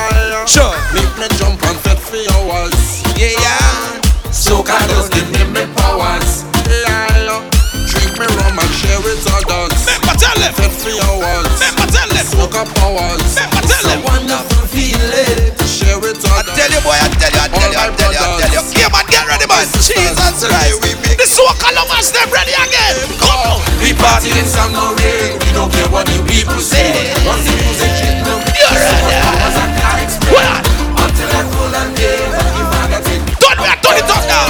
ready, 19.91 20.15
man. 20.15 20.15
Jesus 20.15 20.47
Christ. 20.47 20.81
The 21.19 21.27
soca 21.27 21.69
lovers, 21.75 22.13
them 22.13 22.31
ready 22.33 22.55
again. 22.55 22.97
Come 23.19 23.41
on. 23.45 23.61
We 23.83 23.93
party 23.93 24.31
in 24.33 24.47
some 24.47 24.73
no 24.73 24.95
rain. 24.97 25.37
We 25.41 25.49
don't 25.53 25.71
care 25.73 25.89
what 25.91 26.07
the 26.07 26.17
people 26.25 26.61
say. 26.61 27.13
Once 27.27 27.45
the 27.45 27.55
music 27.61 27.93
hit 28.01 28.25
the 28.25 28.35
You're 28.57 28.73
ready. 28.73 29.21
powers 29.21 29.57
I. 29.59 30.09
What? 30.33 30.65
Until 30.97 31.29
I 31.29 31.43
pull 31.53 31.75
and 31.75 31.93
day. 31.97 32.25
If 32.25 32.73
I 32.73 32.89
gotta 32.89 33.05
take 33.05 33.25
Turn 33.41 33.57
me, 33.59 33.69
turn 33.83 33.97
it 33.99 34.09
up 34.11 34.25
now. 34.31 34.49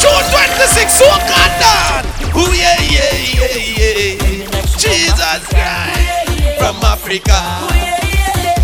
June 0.00 0.24
26, 0.32 0.90
soca 0.90 1.42
done. 1.60 2.04
Ooh, 2.34 2.50
yeah, 2.56 2.80
yeah, 2.80 3.14
yeah, 3.38 3.56
yeah. 3.78 4.62
Jesus 4.80 5.42
Christ. 5.52 6.58
From 6.58 6.76
Africa. 6.82 7.38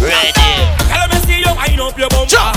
Ready. 0.01 0.51
Girl, 0.89 1.07
me 1.13 1.19
see 1.27 1.39
you 1.45 1.53
wind 1.55 1.81
up 1.81 1.99
your 1.99 2.09
bumper. 2.09 2.51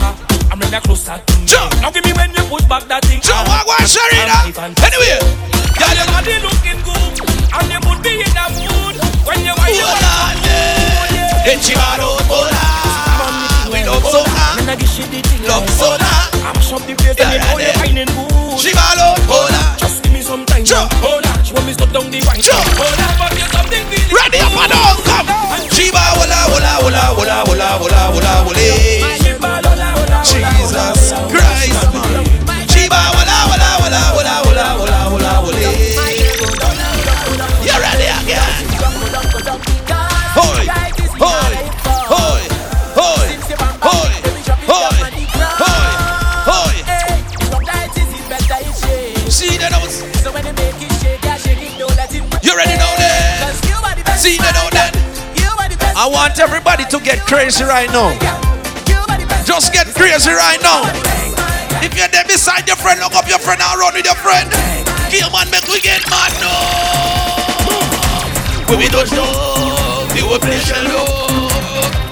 I'm 0.52 0.62
in 0.62 0.72
the 0.72 0.80
closer 0.84 1.20
to 1.52 1.60
me. 1.68 1.82
Now 1.82 1.92
give 1.92 2.06
me 2.06 2.14
when 2.14 2.32
you 2.32 2.44
push 2.48 2.66
back 2.66 2.88
that 2.88 3.04
thing. 3.06 3.20
Joe, 3.20 3.36
what, 3.44 3.68
what, 3.68 3.84
Sharina? 3.84 4.48
Anyway. 4.56 5.20
Girl, 5.76 5.94
your 5.98 6.08
body 6.14 6.36
looking 6.40 6.80
good, 6.86 7.14
and 7.26 7.68
you 7.68 7.80
would 7.88 8.00
be 8.04 8.24
in 8.24 8.32
the 8.32 8.46
mood 8.64 8.96
when 9.28 9.40
you 9.44 9.56
wind 9.60 9.82
up. 9.82 9.98
Hola, 9.98 10.38
yeah. 10.46 11.52
Enchilado, 11.52 12.22
hola. 12.30 12.64
We 13.72 13.84
love 13.84 14.04
soca. 14.04 14.46
Me 14.58 14.66
nah 14.66 14.76
give 14.76 14.90
shit 14.90 15.10
the 15.10 15.20
thing. 15.26 15.48
Love 15.48 15.66
soca. 15.76 16.12
I'm 16.46 16.60
shop 16.62 16.86
the 16.86 16.94
place 16.96 17.18
and 17.20 17.34
you 17.34 17.40
know 17.40 17.58
you're 17.58 17.76
whining 17.80 18.12
good. 18.14 18.60
Shibalo, 18.60 19.18
hola. 19.28 19.76
Just 19.80 20.04
give 20.04 20.14
me 20.14 20.22
some 20.22 20.46
time. 20.46 20.66
Sure. 20.66 20.88
Hold 21.02 21.26
on, 21.26 21.44
show 21.44 21.60
me 21.66 21.74
stop 21.74 21.92
down 21.92 22.12
the 22.12 22.22
wine. 22.28 22.42
Sure. 22.42 22.71
I 56.02 56.10
want 56.10 56.40
everybody 56.40 56.82
to 56.90 56.98
get 56.98 57.22
crazy 57.30 57.62
right 57.62 57.86
now. 57.94 58.10
Just 59.46 59.70
get 59.70 59.86
crazy 59.94 60.34
right 60.34 60.58
now. 60.58 60.82
If 61.78 61.94
you're 61.94 62.10
there 62.10 62.26
beside 62.26 62.66
your 62.66 62.74
friend, 62.82 62.98
look 62.98 63.14
up 63.14 63.30
your 63.30 63.38
friend 63.38 63.62
and 63.62 63.78
run 63.78 63.94
with 63.94 64.10
your 64.10 64.18
friend. 64.18 64.50
Kill 65.14 65.30
man, 65.30 65.46
make 65.54 65.62
we 65.70 65.78
get 65.78 66.02
mad 66.10 66.34
no. 66.42 66.50
When 68.66 68.82
we 68.82 68.90
touch 68.90 69.14
down, 69.14 69.30
we 70.18 70.26
will 70.26 70.42
play 70.42 70.58
shallow. 70.66 71.06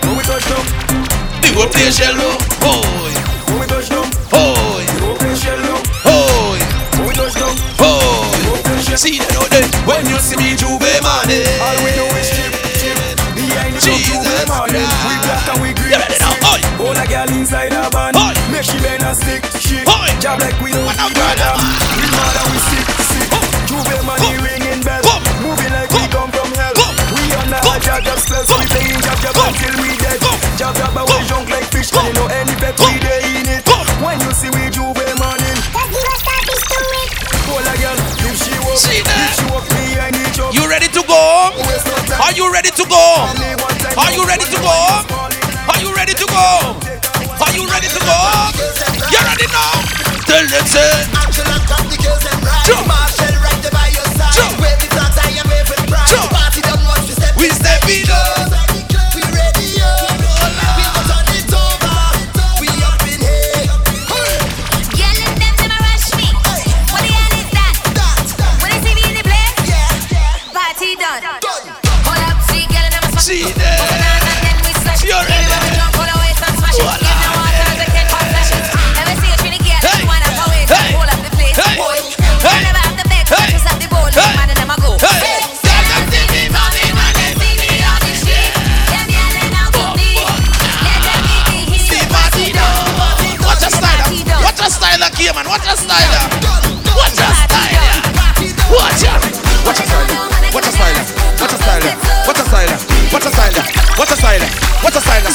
When 0.05 0.21
we 0.21 0.21
touch 0.21 0.45
down, 0.45 0.61
we 1.41 1.49
will 1.57 1.65
play 1.73 1.89
shallow. 1.89 2.37
Boy. 2.61 3.09
When 3.49 3.57
we 3.57 3.65
touch 3.65 3.89
down, 3.89 4.05
boy. 4.29 4.85
We 4.85 5.01
will 5.01 5.17
play 5.17 5.33
shallow. 5.33 5.81
Boy. 6.05 6.61
When 6.93 7.09
we 7.09 7.13
touch 7.17 7.33
down, 7.33 7.57
boy. 7.81 8.29
See 8.99 9.17
that 9.17 9.31
out 9.39 9.47
there. 9.47 9.63
When 9.87 10.05
you 10.11 10.19
see 10.19 10.35
me, 10.35 10.53
Juve 10.59 10.77
man. 10.77 11.25
All 11.63 11.77
we 11.81 11.89
do 11.95 12.03
is 12.19 12.28
Jesus 13.79 14.45
Christ. 14.45 14.75
We 14.75 15.15
black 15.23 15.47
and 15.49 15.59
we 15.61 15.69
green. 15.73 15.93
You 15.93 15.99
ready 15.99 16.19
now? 16.19 16.51
Oi. 16.51 16.59
Hold 16.79 16.97
a 16.97 17.05
girl 17.07 17.29
inside 17.31 17.73
a 17.73 17.89
van. 17.89 18.13
Make 18.51 18.63
she 18.63 18.77
bend 18.79 19.03
and 19.03 19.15
stick. 19.17 19.43
Shit. 19.59 19.87
Job 20.19 20.39
like 20.41 20.59
we 20.59 20.71
don't 20.71 20.83
need 20.83 21.13
brother. 21.15 21.51
We 21.95 22.05
mad 22.11 22.35
and 22.39 22.49
we 22.51 22.59
sick. 22.69 22.78
Say. 50.69 51.09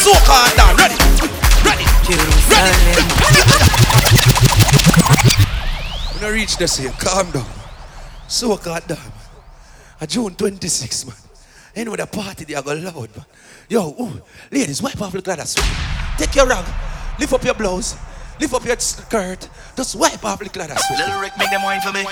So 0.05 0.13
calm 0.27 0.55
down. 0.55 0.77
Ready. 0.77 0.97
Ready. 1.65 1.87
Ready. 2.53 3.01
When 6.13 6.25
I 6.25 6.29
reach 6.31 6.59
this 6.59 6.77
here, 6.77 6.93
calm 6.99 7.31
down. 7.31 7.47
So 8.29 8.55
calm 8.59 8.81
down. 8.87 9.13
A 10.03 10.07
June 10.07 10.35
26, 10.35 11.07
man. 11.07 11.87
Know 11.87 11.97
the 11.97 12.05
party 12.05 12.45
they 12.45 12.55
are 12.55 12.63
going 12.63 12.85
loud, 12.85 13.17
man. 13.17 13.25
Yo, 13.71 13.97
ooh, 13.99 14.21
ladies, 14.53 14.83
wipe 14.83 15.01
off 15.01 15.13
the 15.15 15.23
glass. 15.23 15.55
Take 16.19 16.35
your 16.35 16.49
rag, 16.49 16.67
lift 17.19 17.33
up 17.33 17.43
your 17.43 17.55
blouse, 17.55 17.97
lift 18.41 18.55
up 18.55 18.65
your 18.65 18.79
skirt, 18.79 19.49
just 19.77 19.95
wipe 19.97 20.25
off 20.25 20.39
the 20.39 20.49
glass. 20.49 20.83
Little 20.91 21.21
Rick, 21.21 21.37
make 21.39 21.51
them 21.51 21.63
wine 21.63 21.81
for 21.81 21.93
me. 21.93 22.05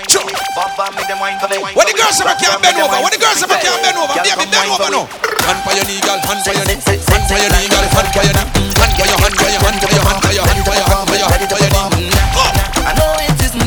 Bob 0.55 0.71
Bob, 0.77 0.95
make 0.95 1.07
them 1.07 1.19
wine 1.19 1.39
for 1.39 1.49
me. 1.49 1.57
When 1.59 1.87
the 1.87 1.95
girls 1.95 2.19
ever 2.21 2.35
can't 2.39 2.61
bend 2.61 2.79
over, 2.79 2.97
when 3.01 3.11
the 3.11 3.19
girls 3.19 3.41
ever 3.43 3.57
can't 3.59 3.81
bend 3.81 3.97
over, 3.97 4.13
baby, 4.19 4.45
bend 4.47 4.69
over 4.71 4.89
now. 4.91 5.05
Hand 5.43 5.59
for 5.67 5.73
your 5.75 5.85
knee, 5.85 5.99
girl, 6.01 6.19
hand 6.23 6.41
for 6.43 6.53
your 6.55 6.65
knee, 6.65 6.79
hand 6.79 7.23
for 7.27 7.37
your 7.39 7.51
knee, 7.51 7.67
girl, 7.67 7.85
hand 7.87 8.09
for 8.15 8.23
your 8.23 8.35
knee, 8.35 8.47
hand 8.71 8.93
for 8.95 9.05
your 9.07 9.17
hand 9.19 9.35
for 9.35 9.49
your 9.51 9.61
hand 9.61 9.77
for 9.81 9.91
your 9.91 10.03
hand 10.03 10.19
for 10.23 10.33
your 10.33 10.45
hand 10.47 10.61
for 10.63 10.75
your 10.75 10.87
hand 10.87 11.07
for 11.07 11.17
your 11.17 11.29
hand 11.29 11.49
for 11.51 11.59
your 11.59 11.92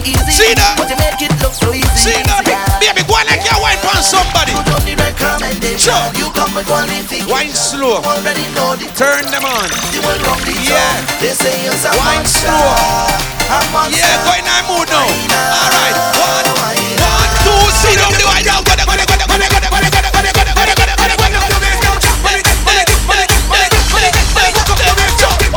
easy. 0.07 0.33
See 0.33 0.55
that? 0.55 0.79
But 0.79 0.87
you 0.91 0.97
make 1.03 1.19
it 1.21 1.33
look 1.43 1.55
so 1.55 1.75
easy. 1.75 1.87
See 1.99 2.23
that? 2.31 2.47
Baby, 2.79 3.03
go 3.07 3.19
on 3.19 3.27
like 3.27 3.43
your 3.43 3.59
wine 3.59 3.81
pan 3.83 4.03
somebody. 4.03 4.55
You 4.55 4.63
don't 4.63 4.85
need 4.87 4.99
recommendation. 5.01 5.79
Sure. 5.91 6.07
You 6.15 6.31
come 6.31 6.53
with 6.55 6.67
qualification. 6.71 7.27
Wine 7.27 7.53
slow. 7.55 7.99
Already 8.07 8.47
know 8.55 8.79
the 8.79 8.87
Turn 8.95 9.27
them 9.35 9.43
on. 9.45 9.67
You 9.91 10.01
will 10.07 10.19
come 10.23 10.39
the 10.47 10.55
Yeah. 10.63 10.79
They 11.19 11.35
say 11.35 11.55
you're 11.67 11.75
a 11.75 11.91
Wine 11.99 12.23
monster. 12.23 12.47
slow. 12.47 12.71
A 13.51 13.59
monster. 13.75 13.99
Yeah, 13.99 14.23
go 14.23 14.33
in 14.39 14.45
that 14.47 14.63
mood 14.71 14.87
now. 14.91 15.07
All 15.07 15.71
right. 15.75 15.95
One, 16.19 16.47
one, 17.03 17.31
two, 17.43 17.63
see 17.83 17.95
them 17.99 18.11
do 18.15 18.27
I 18.31 18.43
now. 18.47 18.63
Go 18.63 18.73
go 18.79 18.85
go 18.87 18.95
go 18.95 19.07
go 19.07 19.27
go 19.27 19.37
go 19.39 19.59
go 19.59 19.71
go. 19.71 19.77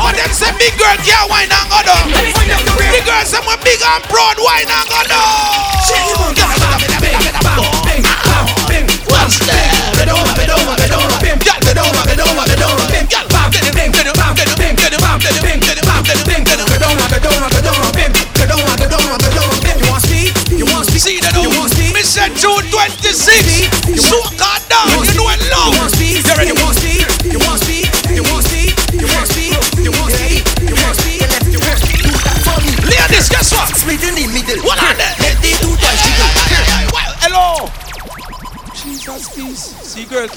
Oh, 0.02 0.12
them 0.16 0.32
say 0.32 0.52
big 0.58 0.74
girl 0.80 0.96
can't 1.04 1.30
wine 1.30 1.52
and 1.52 1.68
go 1.70 1.80
down. 1.84 2.79
The 3.00 3.06
girl 3.06 3.24
say 3.24 3.40
my 3.46 3.56
big 3.64 3.80
and 3.82 4.04
broad 4.10 4.36
wine 4.44 4.68
and 4.68 4.90
go 4.90 5.02
down. 5.08 6.89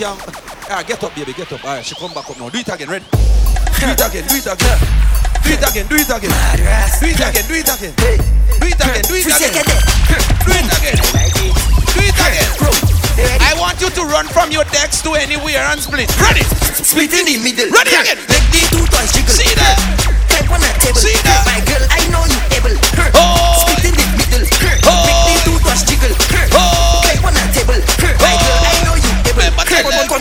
Can 0.03 0.18
ah, 0.70 0.82
get 0.82 1.03
up, 1.05 1.14
baby, 1.14 1.32
get 1.32 1.53
up. 1.53 1.62
All 1.64 1.76
right, 1.78 1.84
she 1.84 1.94
come 1.94 2.11
back 2.11 2.28
up 2.28 2.34
now. 2.38 2.48
Do 2.50 2.59
it 2.59 2.66
again, 2.66 2.90
ready? 2.90 3.07
Do 3.07 3.86
it 3.86 4.03
again, 4.03 4.26
do 4.26 4.34
it 4.34 4.46
again. 4.50 4.78
Do 5.46 5.55
it 5.55 5.62
again, 5.62 5.86
do 5.86 5.94
it 5.94 6.11
again. 6.11 6.34
Do 6.98 7.07
it 7.07 7.22
again, 7.22 7.46
do 7.46 7.55
it 7.55 7.70
again. 7.70 7.94
Do 7.94 8.66
it 8.66 8.82
again, 8.82 9.05
do 9.07 9.14
it 9.14 9.30
again. 9.30 9.55
Do 10.42 10.50
it 10.50 10.66
again. 10.74 10.98
Do 11.86 12.03
it 12.03 12.18
again. 12.18 13.38
I 13.46 13.55
want 13.61 13.78
you 13.78 13.90
to 13.90 14.03
run 14.11 14.26
from 14.26 14.50
your 14.50 14.64
decks 14.74 15.03
to 15.03 15.14
anywhere 15.14 15.62
and 15.70 15.78
split. 15.78 16.11
Ready? 16.18 16.42
Split 16.82 17.12
in 17.14 17.26
the 17.26 17.38
middle. 17.38 17.70
Ready 17.70 17.94
again. 17.94 18.18
Let 18.26 18.42
the 18.50 18.61
two 18.74 18.82
touch 18.90 19.14
jiggle. 19.14 19.34
See 19.38 19.55
that? 19.55 19.78
Take 20.26 20.50
one 20.50 20.62
at 20.66 20.82
table. 20.82 20.98
See 20.98 21.14
that? 21.14 21.46
My 21.46 21.62
girl, 21.62 21.84
I 21.94 22.03
know 22.11 22.26
you 22.26 22.40
able. 22.59 22.74
Oh. 23.14 23.32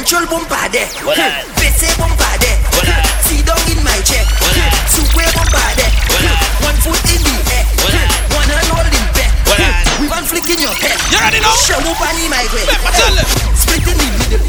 Control 0.01 0.25
bombarde 0.25 0.81
Bese 1.61 1.93
bombarde 1.93 2.57
See 3.21 3.43
down 3.45 3.61
in 3.69 3.77
my 3.85 4.01
check 4.01 4.25
Super 4.89 5.29
bombarde 5.37 5.85
One 6.65 6.73
foot 6.81 6.97
in 7.05 7.21
the 7.21 7.37
air. 7.53 7.65
One 8.33 8.49
hand 8.49 8.65
holding 8.73 9.05
back 9.13 9.29
We 10.01 10.09
want 10.09 10.25
flick 10.25 10.49
in 10.49 10.57
your 10.57 10.73
head. 10.73 10.97
You 11.13 11.21
already 11.21 11.37
know 11.45 11.53
Show 11.69 11.77
nobody 11.85 12.25
my 12.33 12.41
way 12.49 12.65
Split 13.61 13.85
in 13.85 13.97
the 14.01 14.09
middle. 14.17 14.41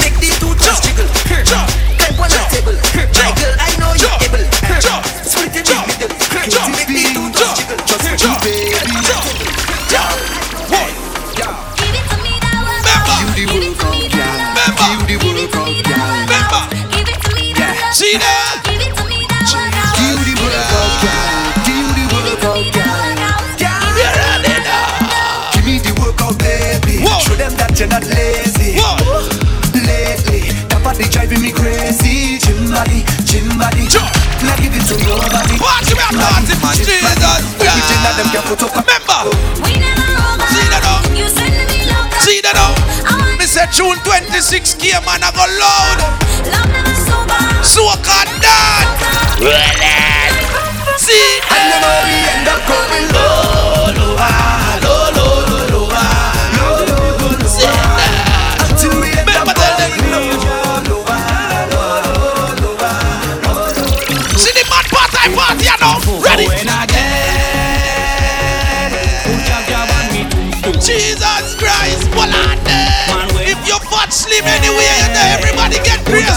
Make 0.00 0.16
the 0.16 0.32
two 0.40 0.56
toes 0.56 0.80
jiggle. 0.80 1.04
Climb 1.44 2.16
on 2.16 2.32
the 2.32 2.40
table. 2.48 2.72
My 3.20 3.36
girl 3.36 3.52
I 3.60 3.76
know 3.76 3.92
you're 4.00 4.16
able. 4.24 4.48
Split 5.28 5.60
in 5.60 5.64
the 5.68 5.76
middle. 5.92 6.08
Make 6.72 6.88
the 6.88 7.04
two 7.12 7.28
toes 7.36 7.52
jiggle. 7.52 7.84
Just 7.84 8.16
keep 8.16 8.48
it 8.48 8.55
Tina. 18.06 18.22
Give 18.62 18.86
it 18.86 18.94
to 18.94 19.02
me 19.10 19.26
the 19.26 19.34
workout. 19.34 19.98
Give 19.98 20.22
the 20.22 20.38
workout. 20.38 21.02
Give 25.50 25.66
me 25.66 25.82
the 25.82 25.90
workout, 25.98 26.38
baby. 26.38 27.02
Show 27.02 27.34
them 27.34 27.50
that 27.58 27.74
you're 27.74 27.90
not 27.90 28.06
lazy. 28.06 28.78
What 28.78 29.02
Lately, 29.74 30.54
that 30.70 30.78
body 30.86 31.10
driving 31.10 31.42
me 31.42 31.50
crazy. 31.50 32.38
Gym 32.38 32.70
body, 32.70 33.02
gym 33.26 33.50
body. 33.58 33.90
Sure. 33.90 34.06
Now 34.46 34.54
give 34.62 34.70
it 34.70 34.86
to 34.86 34.94
nobody. 35.02 35.58
Watch 35.58 35.90
me, 35.90 35.98
I'm 35.98 36.14
not 36.14 36.46
in 36.46 36.62
my 36.62 36.78
Jesus. 36.78 37.02
Everything 37.02 38.00
that 38.06 38.14
them 38.14 38.30
can 38.30 38.46
put 38.46 38.62
up. 38.62 38.70
Remember. 38.70 39.34
Say 43.66 43.82
June 43.82 43.96
26 44.04 44.74
K 44.74 44.90
man 45.04 45.22
I 45.22 45.30
go 45.32 45.44
loud. 45.58 45.98
So 47.64 47.82
I 47.82 47.96
can 48.02 48.28
dance. 48.40 49.02
See. 51.00 51.40
And 51.50 51.64
you 51.70 51.78
know 51.80 51.96
we 52.06 52.14
end 52.34 52.48
up 52.48 52.60
going 52.66 53.06
low, 53.12 53.25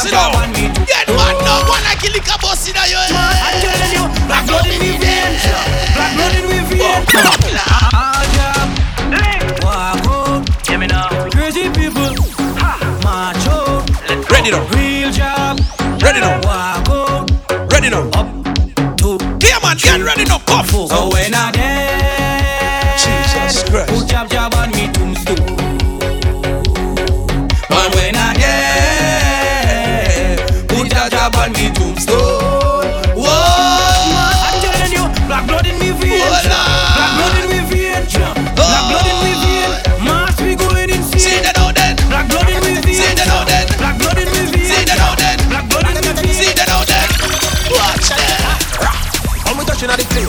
get 0.04 0.12
crazy 0.12 0.16
now. 0.16 0.86
Get 0.86 1.08
mad 1.10 1.36
now, 1.43 1.68
one 1.68 1.84
like 1.84 2.04
a 2.04 2.10
liquor 2.12 2.38
bus 2.41 2.68
in 2.68 2.76
your 2.76 2.84
head. 2.84 3.12
I'm 3.12 3.62
telling 3.62 3.91
you, 3.91 4.06
black 4.28 4.45
blood 4.47 4.66
in 4.68 4.80
me 4.80 4.97
veins, 4.97 5.43
black 5.95 6.16
blood 6.16 6.36
in 6.36 6.45
me 6.47 6.60
veins. 6.70 6.82
Oh, 6.82 7.06
Walk 9.62 10.06
home, 10.06 10.45
hear 10.68 10.78
me 10.80 10.88
now. 10.88 11.10
Crazy 11.32 11.70
people, 11.70 12.16
macho, 13.04 13.84
Ready 14.30 14.52
now. 14.52 14.66
real 14.74 15.12
job. 15.12 15.60
Ready 16.02 16.20
now. 16.22 16.39
Walk 16.43 16.88
home, 16.88 17.28
Ready 17.68 17.89
now. 17.89 18.10
Yeah 19.41 19.60
man, 19.62 19.78
get 19.78 20.02
ready 20.02 20.26
now. 20.26 20.39
Come. 20.39 20.66
so 20.66 21.10
when 21.12 21.34
I 21.34 21.52
there, 21.52 21.99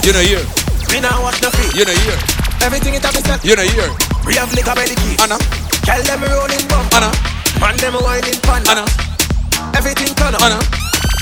You 0.01 0.17
know 0.17 0.25
here. 0.25 0.41
me 0.89 0.99
now 1.05 1.21
watch 1.21 1.45
the 1.45 1.53
feet. 1.61 1.77
You 1.77 1.85
know 1.85 1.93
here. 1.93 2.17
Everything 2.65 2.97
it 2.97 3.05
have 3.05 3.13
is 3.13 3.21
set. 3.21 3.45
You 3.45 3.53
know 3.53 3.69
here. 3.69 3.93
We 4.25 4.33
have 4.41 4.49
liquor 4.57 4.73
by 4.73 4.89
the 4.89 4.97
key. 4.97 5.13
Anna. 5.21 5.37
Tell 5.85 6.01
them 6.01 6.25
rolling 6.25 6.65
bump. 6.73 6.89
Anna. 6.97 7.13
Man 7.61 7.77
them 7.77 8.01
whining 8.01 8.41
pan. 8.41 8.65
Anna. 8.65 8.89
Everything 9.77 10.09
turn 10.17 10.33
up. 10.33 10.41
Anna. 10.41 10.57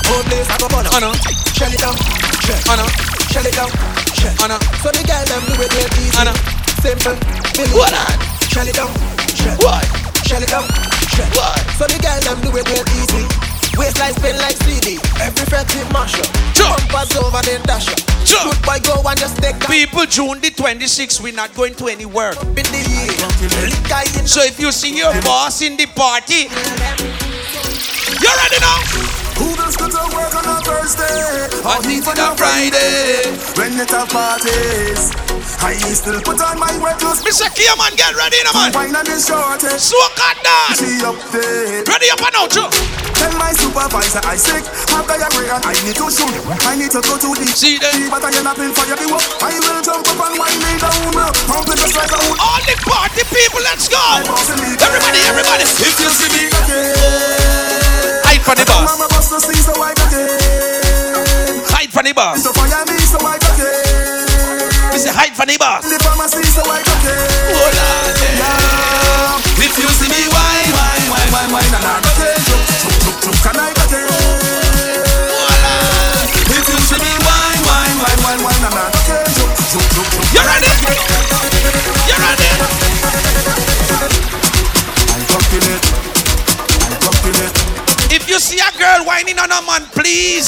Whole 0.07 0.23
place 0.31 0.47
I 0.47 0.55
go 0.63 0.71
burn 0.71 0.87
up. 0.87 0.95
Anna. 0.95 1.11
Shell 1.59 1.75
it 1.75 1.81
down. 1.83 1.95
Shell. 2.39 2.59
Anna. 2.71 2.87
Shell 3.27 3.43
it 3.43 3.55
down. 3.59 3.69
Shell. 4.15 4.47
Anna. 4.47 4.55
So 4.79 4.95
the 4.95 5.03
girl 5.03 5.25
them 5.27 5.43
do 5.43 5.53
it 5.59 5.69
real 5.75 5.91
easy. 5.99 6.15
Anna. 6.15 6.33
Simple. 6.79 7.19
Believe. 7.59 7.75
What 7.75 7.91
on? 7.91 8.15
Shell 8.47 8.63
it 8.63 8.79
down. 8.79 8.91
Shell. 9.35 9.59
What? 9.59 9.83
Shell 10.23 10.39
it 10.39 10.47
down. 10.47 10.63
Shell. 11.11 11.27
What? 11.35 11.59
So 11.75 11.83
the 11.83 11.99
girl 11.99 12.19
them 12.23 12.37
do 12.47 12.49
it 12.55 12.63
real 12.63 12.87
easy. 12.95 13.48
Waistline 13.79 14.11
spin 14.11 14.35
like 14.43 14.57
CD. 14.67 14.99
Every 15.23 15.45
fret 15.47 15.71
it 15.71 15.87
mash 15.95 16.19
up. 16.19 16.27
Sure. 16.51 16.67
Bumpers 16.91 17.15
over 17.15 17.39
then 17.47 17.63
dash 17.63 17.87
up. 17.87 17.99
Sure. 18.27 18.51
Good 18.51 18.59
boy 18.67 18.79
go 18.83 18.99
and 19.07 19.17
just 19.17 19.39
take 19.39 19.55
that. 19.55 19.71
People, 19.71 20.03
June 20.03 20.43
the 20.43 20.51
26th, 20.51 21.23
we're 21.23 21.31
not 21.31 21.55
going 21.55 21.73
to 21.75 21.87
anywhere. 21.87 22.35
in 22.59 22.67
the 22.67 22.81
year. 22.91 23.15
Liquor 23.71 24.03
in 24.19 24.27
So 24.27 24.43
if 24.43 24.59
you 24.59 24.73
see 24.75 24.97
your 24.99 25.15
boss 25.23 25.61
in 25.61 25.77
the 25.77 25.87
party, 25.95 26.51
you 28.19 28.27
ready 28.35 28.59
now? 28.59 28.83
Who 29.39 29.55
does 29.55 29.77
go 29.79 29.87
to 29.87 30.03
work 30.11 30.35
on 30.35 30.43
a 30.43 30.59
Thursday? 30.59 31.47
On 31.63 31.79
it 31.87 32.03
on 32.03 32.19
a 32.19 32.35
Friday. 32.35 33.31
When 33.55 33.79
it 33.79 33.89
have 33.95 34.11
parties, 34.11 35.15
I 35.63 35.79
still 35.95 36.19
put 36.19 36.41
on 36.43 36.59
my 36.59 36.75
work 36.83 36.99
clothes. 36.99 37.23
Mr. 37.23 37.47
Kierman, 37.55 37.95
get 37.95 38.11
ready 38.19 38.43
now, 38.43 38.51
man. 38.51 38.73
Wine 38.75 38.95
and 38.95 39.07
the 39.07 39.15
shortest. 39.15 39.87
So 39.87 39.95
cut 40.19 40.35
down. 40.43 40.75
She 40.75 40.99
up 40.99 41.15
there. 41.31 41.83
Ready 41.87 42.11
up 42.11 42.19
and 42.19 42.35
out, 42.35 42.51
Joe. 42.51 43.08
Tell 43.19 43.35
my 43.35 43.51
supervisor 43.51 44.23
I 44.23 44.39
sick. 44.39 44.63
Have 44.95 45.03
diarrhea 45.03 45.59
and 45.59 45.65
I 45.67 45.75
need 45.83 45.99
to 45.99 46.07
shoot. 46.07 46.31
I 46.63 46.79
need 46.79 46.91
to 46.95 47.03
go 47.03 47.19
to 47.19 47.29
the 47.35 47.43
See 47.51 47.75
them? 47.75 48.07
But 48.07 48.23
I 48.23 48.31
end 48.31 48.47
up 48.47 48.55
in 48.63 48.71
fire 48.71 48.95
the 48.95 49.05
work. 49.11 49.27
I 49.43 49.59
will 49.59 49.83
jump 49.83 50.07
up 50.07 50.23
and 50.23 50.39
wind 50.39 50.55
me 50.63 50.71
down. 50.79 51.11
Pump 51.51 51.67
it 51.67 51.83
just 51.83 51.99
like 51.99 52.15
a 52.15 52.19
wood. 52.23 52.39
All 52.39 52.63
the 52.63 52.79
party 52.87 53.27
people, 53.27 53.59
let's 53.67 53.91
go. 53.91 53.99
Everybody, 54.23 55.19
everybody. 55.27 55.67
If 55.67 55.99
you 55.99 56.09
see 56.15 56.31
me 56.31 56.47
Hide 58.23 58.39
for 58.47 58.55
the 58.55 58.63
boss. 58.63 58.87
Mama 58.87 59.11
bust 59.11 59.35
the 59.35 59.39
sleeves 59.43 59.67
so 59.67 59.75
I 59.75 59.91
again. 59.91 61.59
Hide 61.67 61.91
for 61.91 62.03
the 62.07 62.13
boss. 62.15 62.39
So 62.39 62.55
fire 62.55 62.87
me 62.87 62.95
so 63.03 63.19
I 63.19 63.35
again. 63.35 64.95
We 64.95 64.97
say 64.97 65.11
hide 65.11 65.35
for 65.35 65.43
the 65.43 65.59
boss. 65.59 65.83
The 65.83 65.99
pharmacy 65.99 66.47
so 66.47 66.63
I 66.63 66.79
again. 66.79 67.51
Hold 67.51 67.75
on. 67.83 68.15
Yeah. 68.39 69.59
If 69.59 69.75
you 69.75 69.91
see 69.91 70.07
me 70.07 70.23
wine, 70.31 70.71
wine, 70.71 71.05
wine, 71.11 71.29
wine, 71.35 71.51
wine, 71.51 71.73
and 71.75 71.83
I 71.83 71.99
again. 71.99 72.09
Chup, 72.15 72.17
chup, 72.23 72.47
chup, 72.47 72.48
I? 73.29 73.69
If 76.49 76.65
you 76.65 76.79
see 76.81 76.97
me 76.97 77.13
wine, 77.21 77.61
wine, 77.61 77.97
wine, 78.01 78.19
wine, 78.25 78.41
wine, 78.41 78.63
and 78.65 78.73
I 78.73 78.89
chup. 79.37 79.53
You 80.33 80.41
ready? 80.41 80.73
You 82.09 82.17
ready? 82.17 82.49
I'm 85.29 85.45
it. 85.61 85.83
I'm 87.05 87.29
it. 87.37 87.53
If 88.11 88.25
you 88.27 88.39
see 88.39 88.57
a 88.59 88.71
girl 88.79 89.05
whining 89.05 89.37
on 89.37 89.51
a 89.51 89.61
man, 89.61 89.85
please 89.93 90.47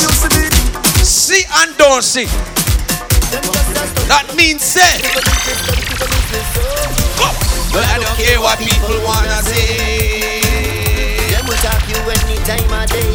see 1.06 1.44
and 1.62 1.78
don't 1.78 2.02
see. 2.02 2.26
That 4.10 4.34
means 4.36 4.64
say. 4.64 5.02
Oh, 7.22 7.30
Go. 7.30 7.78
Well, 7.78 7.86
I 7.86 8.00
don't 8.00 8.18
care 8.18 8.40
what 8.42 8.58
people 8.58 9.00
wanna 9.06 9.42
say. 9.44 10.31
Time 12.46 12.72
of 12.74 12.86
day. 12.90 13.12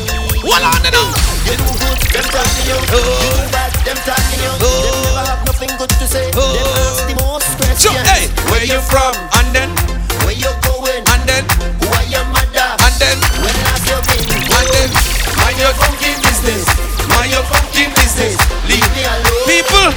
What 0.47 0.63
on 0.63 0.79
the 0.83 0.91
now? 0.95 1.09
You 1.47 1.55
do 1.59 1.67
good, 1.83 1.99
them 2.15 2.27
talking 2.31 2.67
you. 2.67 2.79
Oh. 2.79 2.99
You 3.23 3.31
do 3.35 3.43
bad, 3.51 3.73
them 3.87 3.99
talking 4.07 4.41
you. 4.43 4.53
Oh. 4.63 4.67
Them 4.67 4.97
never 5.03 5.25
have 5.27 5.43
nothing 5.47 5.73
good 5.79 5.91
to 5.91 6.07
say. 6.07 6.31
Oh. 6.35 6.55
Them 6.55 6.67
ask 6.87 7.03
the 7.11 7.15
most 7.23 7.47
So, 7.83 7.91
questions. 7.91 8.07
hey, 8.07 8.23
where 8.51 8.65
you 8.65 8.81
from? 8.87 9.15
And 9.39 9.49
then, 9.55 9.71
Where 10.25 10.35
you 10.37 10.51
going? 10.67 11.03
and 11.07 11.23
then, 11.27 11.45
Who 11.83 11.87
are 11.95 12.07
your 12.11 12.25
mother? 12.31 12.69
and 12.83 12.95
then, 13.03 13.17
When 13.43 13.57
last 13.67 13.85
you 13.91 13.99
been? 14.07 14.27
and 14.31 14.67
then. 14.75 14.91
Mind 15.39 15.59
your 15.59 15.75
funky 15.79 16.11
business. 16.23 16.63
Mind 17.11 17.31
your 17.31 17.45
funky 17.51 17.85
business. 17.95 18.35
Leave 18.67 18.83
Leave 18.83 18.91
me 18.95 19.03
alone. 19.07 19.47
people. 19.47 19.89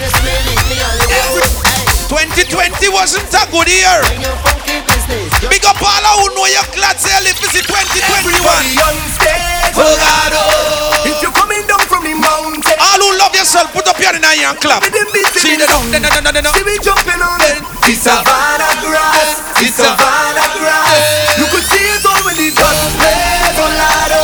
2020 2.40 2.88
wasn't 2.96 3.28
a 3.36 3.44
good 3.52 3.68
year. 3.68 4.00
mind 4.08 4.24
your 4.24 4.38
funky 4.40 4.80
business. 4.88 5.28
Big 5.52 5.60
up 5.68 5.76
all 5.84 6.24
who 6.24 6.32
know 6.40 6.48
your 6.48 6.64
glad 6.72 6.96
say 6.96 7.12
live 7.20 7.36
is 7.36 7.52
2021. 7.52 8.40
on 8.80 8.96
stage. 9.12 9.76
Oh 9.76 9.84
God, 9.84 10.32
oh. 10.40 11.04
If 11.04 11.20
you're 11.20 11.36
coming 11.36 11.68
down 11.68 11.84
from 11.92 12.08
the 12.08 12.16
mountain, 12.16 12.80
All 12.80 12.96
who 12.96 13.12
love 13.20 13.36
yourself, 13.36 13.76
put 13.76 13.84
up 13.92 14.00
your 14.00 14.16
hand 14.16 14.24
and 14.24 14.56
clap. 14.56 14.80
with 14.80 14.96
them 14.96 15.12
beats 15.12 15.36
See 15.36 15.60
the 15.60 15.68
the 15.68 15.68
down, 15.68 15.84
no, 15.92 16.00
no, 16.00 16.08
no, 16.16 16.32
no, 16.32 16.40
no. 16.48 16.52
See 16.56 16.64
me 16.64 16.80
jumping 16.80 17.20
on 17.20 17.44
it. 17.44 17.60
It's 17.92 18.08
a 18.08 18.24
Savannah 18.24 18.72
grass. 18.88 19.44
It's 19.60 19.76
Savannah 19.76 20.48
grass. 20.64 21.44
You 21.44 21.48
could 21.52 21.68
see 21.68 21.92
it 21.92 22.08
all 22.08 22.24
when 22.24 22.40
the 22.40 22.56
dust 22.56 22.88
plays 22.96 23.60
on 23.60 23.72
Lado. 23.76 24.22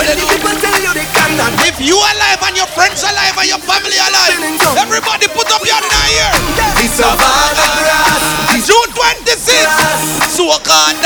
When 0.00 0.08
the 0.08 0.16
people 0.16 0.56
tell 0.56 0.80
you 0.80 0.92
they 0.96 1.08
cannot. 1.12 1.52
If 1.68 1.76
you 1.84 2.00
alive 2.00 2.40
and 2.48 2.56
your 2.56 2.70
friends 2.72 3.04
alive 3.04 3.36
and 3.36 3.48
your 3.52 3.60
family 3.60 4.00
alive, 4.00 4.40
everybody 4.80 5.28
put 5.36 5.52
up 5.52 5.60
your 5.68 5.76
hand 5.76 5.92
in 5.92 6.04
here. 6.16 6.32
It's 6.56 6.71
Savannah 6.88 7.70
grass. 7.78 8.66
June 8.66 8.90
26th, 8.94 10.30
so 10.36 10.46
God 10.64 10.96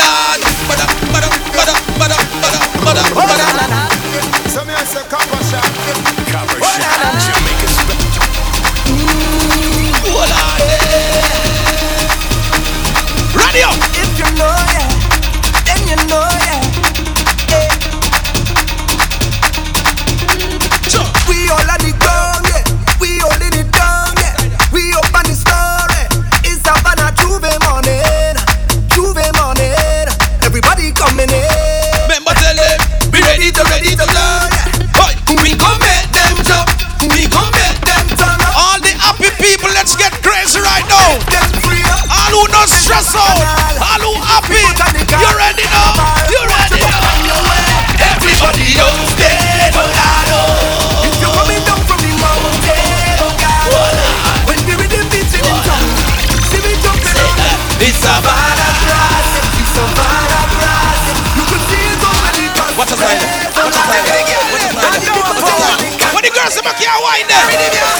What 66.13 66.23
the 66.23 66.31
girls 66.31 66.55
in 66.55 66.63
my 66.63 66.71
car 66.71 67.01
there. 67.27 67.96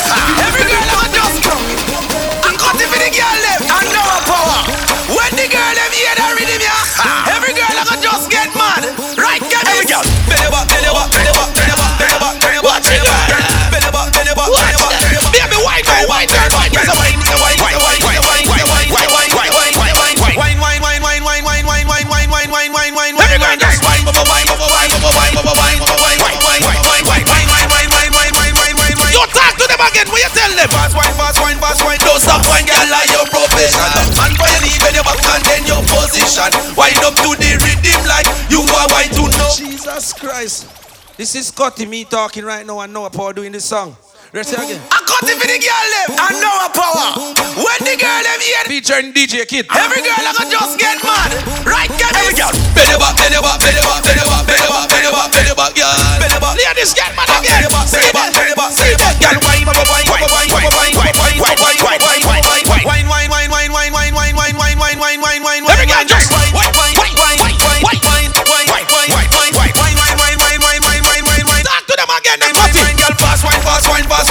Position. 36.38 36.77
Wind 36.77 37.01
up 37.01 37.15
to 37.17 37.29
the 37.35 37.51
rhythm 37.57 38.01
like 38.05 38.27
you 38.49 38.61
are 38.61 38.88
wine 38.93 39.09
to 39.17 39.25
know. 39.38 39.49
Jesus 39.57 40.13
Christ. 40.13 40.69
This 41.17 41.35
is 41.35 41.47
Scotty, 41.47 41.85
me 41.85 42.05
talking 42.05 42.45
right 42.45 42.65
now, 42.65 42.79
and 42.79 42.93
Noah 42.93 43.09
Power 43.09 43.33
doing 43.33 43.51
this 43.51 43.65
song. 43.65 43.97
Let's 44.33 44.51
say 44.51 44.59
again. 44.59 44.77
I 44.91 45.01
cut 45.07 45.25
it 45.25 45.39
for 45.39 45.47
the 45.49 45.57
girl 45.57 45.88
them, 45.97 46.09
and 46.13 46.35
Noah 46.38 46.69
Power. 46.69 47.09
When 47.57 47.79
the 47.81 47.95
girl 47.97 48.21
them 48.21 48.39
hear 48.43 48.63
featuring 48.69 49.09
DJ 49.15 49.47
Kid, 49.49 49.65
every 49.71 50.03
girl 50.05 50.19
I 50.19 50.33
can 50.38 50.51
just 50.51 50.77
get 50.77 51.01
mad. 51.01 51.31
Right, 51.65 51.89
get 51.97 52.13
every 52.13 52.38
girl. 52.38 52.53
Bend 52.77 52.91
it 52.91 52.99
back, 53.01 53.17
bend 53.17 53.33
it 53.33 53.41
back, 53.41 53.57
bend 53.57 53.73
it 53.73 53.81
back, 53.81 54.03
bend 54.05 54.19
it 54.19 54.27
back, 54.29 54.45
bend 54.45 54.61
it 54.61 54.69
back, 54.69 54.85
bend 54.93 55.07
it 55.07 55.13
back, 55.15 55.31
bend 55.33 55.47
it 55.49 55.57
back, 55.57 55.71
girl. 55.73 55.95
Bend 56.21 56.35
it 56.38 56.41
back. 56.43 56.53
Ladies 56.59 56.93
get 56.93 57.11
mad 57.17 57.31
again. 57.33 57.49
Bend 57.49 57.65
it 57.65 57.73
back, 57.73 57.88
bend 57.89 58.05
it 58.05 58.13
back, 58.13 58.29
bend 58.35 58.51
it 58.51 58.57
back, 58.59 58.71
see 58.77 58.93
that 58.93 59.15
girl. 59.17 59.41
Wine, 59.41 59.65
wine, 59.65 59.89
wine, 59.89 60.05
wine, 60.05 60.27
wine, 60.27 60.53
wine, 60.53 60.69
wine, 60.69 60.93
wine, 60.93 61.17
wine, 61.17 61.39
wine, 61.41 61.57
wine, 61.57 61.57
wine, 61.57 61.97
wine, 61.97 62.27
wine, 62.27 62.65
wine, 62.67 62.85
wine, 62.85 63.07
wine, 63.09 63.29
wine, 63.31 63.49
wine, 63.49 63.56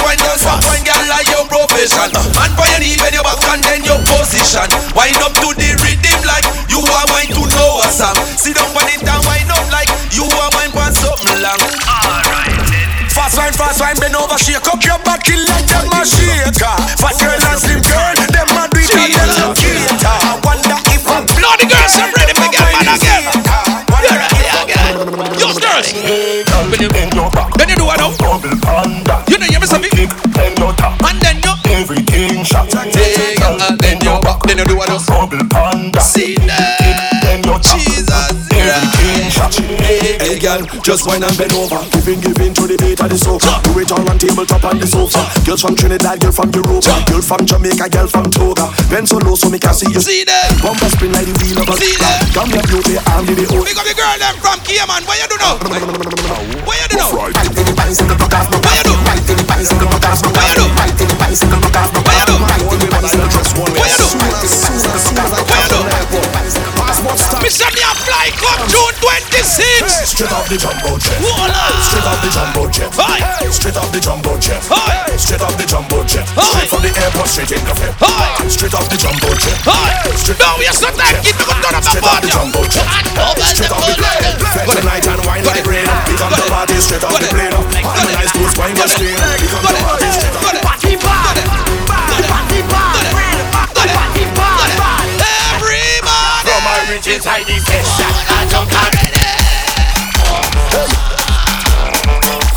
wine, 0.07 0.19
girl, 0.23 0.39
fast 0.39 0.63
wine, 0.63 0.83
girl, 0.87 1.03
like 1.11 1.27
your 1.27 1.43
profession. 1.51 2.07
And 2.15 2.51
for 2.55 2.67
your 2.71 2.79
knee, 2.79 2.95
bend 2.95 3.11
your 3.11 3.27
back 3.27 3.43
and 3.51 3.59
then 3.59 3.83
your 3.83 3.99
position. 4.07 4.63
Wind 4.95 5.19
up 5.19 5.35
to 5.43 5.51
the 5.51 5.69
rhythm 5.83 6.19
like 6.23 6.47
you 6.71 6.79
are 6.79 7.07
wine 7.11 7.27
to 7.35 7.43
know 7.43 7.83
a 7.83 7.87
song. 7.91 8.15
Sit 8.39 8.55
down 8.55 8.71
on 8.71 8.87
it 8.87 9.03
and 9.03 9.21
wind 9.27 9.51
up 9.51 9.67
like 9.67 9.91
you 10.15 10.23
are 10.23 10.51
wine 10.55 10.71
for 10.71 10.87
something 10.95 11.43
long. 11.43 11.59
Alright. 11.83 12.55
Fast 13.11 13.35
wine, 13.35 13.51
fast 13.51 13.83
wine, 13.83 13.99
bend 13.99 14.15
over, 14.15 14.39
shake 14.39 14.63
up 14.63 14.79
your 14.79 14.99
body 15.03 15.35
like 15.43 15.67
them 15.67 15.91
a 15.91 15.99
shaker. 16.07 16.75
Fat 17.03 17.15
girl 17.19 17.35
and 17.35 17.59
slim 17.59 17.81
girl, 17.83 18.15
them 18.31 18.47
a 18.55 18.63
do 18.71 18.79
it 18.79 18.87
and 18.87 19.11
them 19.11 19.29
no 19.35 19.47
cater. 19.51 20.07
I 20.07 20.39
wonder 20.39 20.77
if 20.95 21.03
I'm 21.03 21.27
bloody 21.35 21.67
girls 21.67 21.99
are 21.99 22.11
ready 22.15 22.31
to 22.31 22.47
get 22.47 22.63
mad 22.63 22.87
again. 22.95 23.23
You're 24.07 24.15
ready 24.15 24.47
again. 24.55 24.93
Yo, 25.35 25.51
girls. 25.51 25.91
When 26.71 26.79
you 26.79 26.89
bend 26.95 27.11
your 27.11 27.27
back, 27.31 27.51
when 27.59 27.67
you 27.67 27.75
do 27.75 27.83
what 27.83 27.99
now? 27.99 29.06
kick, 29.97 30.13
then 30.33 30.53
you 30.57 30.71
tap. 30.77 31.01
And 31.09 31.21
then 31.21 31.41
you 31.41 31.53
everything 31.73 32.43
shot. 32.43 32.69
Then 32.69 33.97
you 34.01 34.21
back, 34.21 34.41
then 34.43 34.57
you 34.59 34.65
do 34.65 34.81
a 34.81 34.85
just 34.85 35.07
bubble 35.09 35.41
panda. 35.49 36.01
See 36.01 36.35
then 36.37 37.43
you 37.43 37.57
tap. 37.59 38.06
Everything 39.37 39.77
shot. 39.77 40.17
Hey 40.17 40.39
girl, 40.39 40.61
just 40.81 41.05
wine 41.05 41.23
and 41.23 41.37
bend 41.37 41.53
over 41.53 41.77
Giving, 41.93 42.19
giving 42.21 42.53
to 42.57 42.65
the 42.65 42.77
beat 42.81 42.99
of 42.99 43.09
the 43.09 43.17
soca 43.17 43.61
Do 43.63 43.77
it 43.79 43.91
all 43.93 44.03
on 44.09 44.17
tabletop 44.17 44.63
on 44.65 44.79
the 44.81 44.87
sofa 44.87 45.21
Girls 45.45 45.61
from 45.61 45.75
Trinidad, 45.77 46.19
girl 46.19 46.33
from 46.33 46.49
Europa 46.51 46.93
Girl 47.07 47.21
from 47.21 47.45
Jamaica, 47.45 47.87
girl 47.89 48.07
from 48.09 48.27
Toga 48.33 48.67
Bend 48.89 49.07
so 49.07 49.21
low 49.21 49.35
so 49.37 49.49
me 49.49 49.59
can 49.59 49.73
see 49.73 49.89
you 49.93 50.01
See 50.01 50.25
them. 50.25 50.49
Bumper 50.61 50.89
spin 50.89 51.13
like 51.13 51.29
the 51.29 51.35
wheel 51.37 51.61
of 51.61 51.69
a 51.69 51.75
See 51.77 51.95
them. 51.95 52.17
Come 52.33 52.49
here 52.51 52.65
beauty, 52.65 52.97
I'm 53.07 53.25
the 53.29 53.45
old 53.53 53.65
Pick 53.67 53.77
up 53.77 53.85
the 53.85 53.93
girl 53.93 54.17
them 54.17 54.35
from 54.41 54.57
Cayman. 54.65 55.01
What 55.05 55.17
you 55.21 55.27
do 55.29 55.37
now? 55.37 55.55
What 56.65 56.75
you 56.81 56.87
do 56.89 56.95
now? 56.97 57.09
Right 57.13 57.53
in 57.53 57.65
the 57.67 57.73
bicycle, 57.77 58.17
buck 58.17 58.33
off, 58.33 58.47
What 58.51 58.73
you 58.73 58.83
do? 58.89 58.93
Right 59.05 59.21
in 59.21 59.37
the 59.37 59.45
bicycle, 59.45 59.87
buck 59.87 60.07
off, 60.07 60.19
What 60.25 60.45
you 60.49 60.55
do? 60.57 60.65
Right 60.73 60.97
in 60.97 61.07
the 61.07 61.15
bicycle, 61.17 61.59
buck 61.61 61.77
off, 61.77 61.89
buck 61.93 62.03
What 62.03 62.15
you 62.17 62.25
do? 62.25 62.35
Right 62.41 62.65
in 62.73 62.79
the 62.81 62.87
bicycle, 62.89 63.29
just 63.31 63.53
one 63.57 63.71
What 63.77 63.87
you 63.87 63.97
do? 64.01 64.07
What 64.17 64.27
you 64.27 64.49
do? 64.49 64.67
Passport 64.87 65.01
stamp 65.03 65.46
Mission 67.47 67.71
me 67.71 67.79
a 67.79 67.95
fly 68.03 68.27
come 68.43 68.59
June 68.67 68.91
26. 68.99 69.39
Straight 70.03 70.35
off 70.35 70.51
the 70.51 70.59
jumbo 70.59 70.99
jet. 70.99 71.15
Straight 71.15 72.03
off 72.03 72.19
the 72.19 72.27
jumbo 72.27 72.67
jet. 72.67 72.91
Straight 73.55 73.79
off 73.79 73.87
the 73.87 74.03
jumbo 74.03 74.35
jet. 74.35 74.59
Straight 75.15 75.39
off 75.47 75.55
the 75.55 75.63
jumbo 75.63 76.03
jet. 76.03 76.27
Straight 76.27 76.67
from 76.67 76.83
the 76.83 76.91
airport, 76.91 77.31
straight 77.31 77.55
in 77.55 77.63
the 77.63 77.71
fair. 77.71 77.95
Straight 78.51 78.75
off 78.75 78.91
the 78.91 78.99
jumbo 78.99 79.31
jet. 79.39 79.55
No, 79.63 79.79
you're 80.59 80.75
so 80.75 80.91
that 80.91 81.23
kid. 81.23 81.39
Don't 81.39 81.63
turn 81.63 81.71
up 81.71 81.87
the 81.87 81.95
the 81.95 82.03
body. 82.03 82.27
Straight 83.47 83.71
off 83.71 83.79
the 83.79 83.95
plane. 83.95 84.35
Fetch 84.51 84.75
a 84.75 84.83
night 84.83 85.07
and 85.07 85.23
wine 85.23 85.47
like 85.47 85.63
rain. 85.63 85.87
Become 86.03 86.35
the 86.35 86.43
party 86.51 86.75
straight 86.83 87.07
off 87.07 87.15
the 87.15 87.31
plane. 87.31 87.55
Harmonize 87.55 88.27
to 88.35 88.43
spine 88.51 88.75
your 88.75 88.91
strain. 88.91 89.15
Become 89.15 89.63
the 89.63 89.79
party 89.87 90.06
Everybody. 96.87 97.19
From 97.19 97.27
my 97.27 97.27
riches, 97.27 97.27
I 97.27 97.43
shot. 97.83 98.15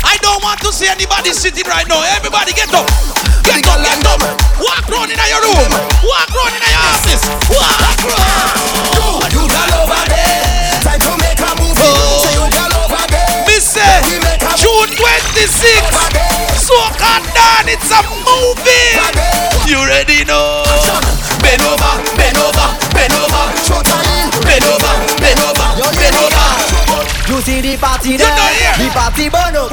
I 0.07 0.15
don't 0.21 0.41
want 0.43 0.59
to 0.61 0.71
see 0.71 0.87
anybody 0.87 1.33
sitting 1.33 1.67
right 1.67 1.87
now. 1.87 1.99
Everybody 2.15 2.53
get 2.53 2.71
up. 2.71 2.87
Get 3.43 3.67
up, 3.67 3.83
get 3.83 4.07
up. 4.07 4.23
Walk 4.55 4.87
round 4.87 5.11
in 5.11 5.19
your 5.19 5.41
room. 5.43 5.71
Walk 6.07 6.31
round 6.31 6.55
in 6.55 6.63
your 6.63 6.79
office. 6.95 7.27
Walk 7.51 7.99
round. 8.07 9.35
You 9.35 9.43
girl 9.43 9.71
over 9.83 10.03
there 10.07 10.79
Time 10.79 10.99
to 10.99 11.11
make 11.19 11.39
a 11.39 11.51
movie 11.59 11.91
Say 12.23 12.31
you 12.35 12.47
girl 12.51 12.73
over 12.87 13.03
there 13.11 13.31
say, 13.61 14.01
June 14.57 14.91
26th. 14.95 15.91
Soca 16.55 17.19
Dawn, 17.35 17.67
it's 17.69 17.91
a 17.91 18.01
movie. 18.25 18.97
You 19.69 19.79
ready 19.87 20.25
now? 20.25 20.63
Bend 21.43 21.61
over, 21.61 21.93
bend 22.17 22.37
over, 22.37 22.67
bend 22.93 23.13
over. 23.13 24.10
Bend 24.41 24.65
over, 24.65 24.93
bend 25.21 25.39
over, 25.39 25.67
bend 25.95 26.15
over. 26.17 26.45
You 27.29 27.39
see 27.41 27.61
the 27.61 27.77
party 27.77 28.17
there, 28.17 28.35
the 28.77 28.89
party 28.91 29.29
burn 29.29 29.55
up. 29.55 29.71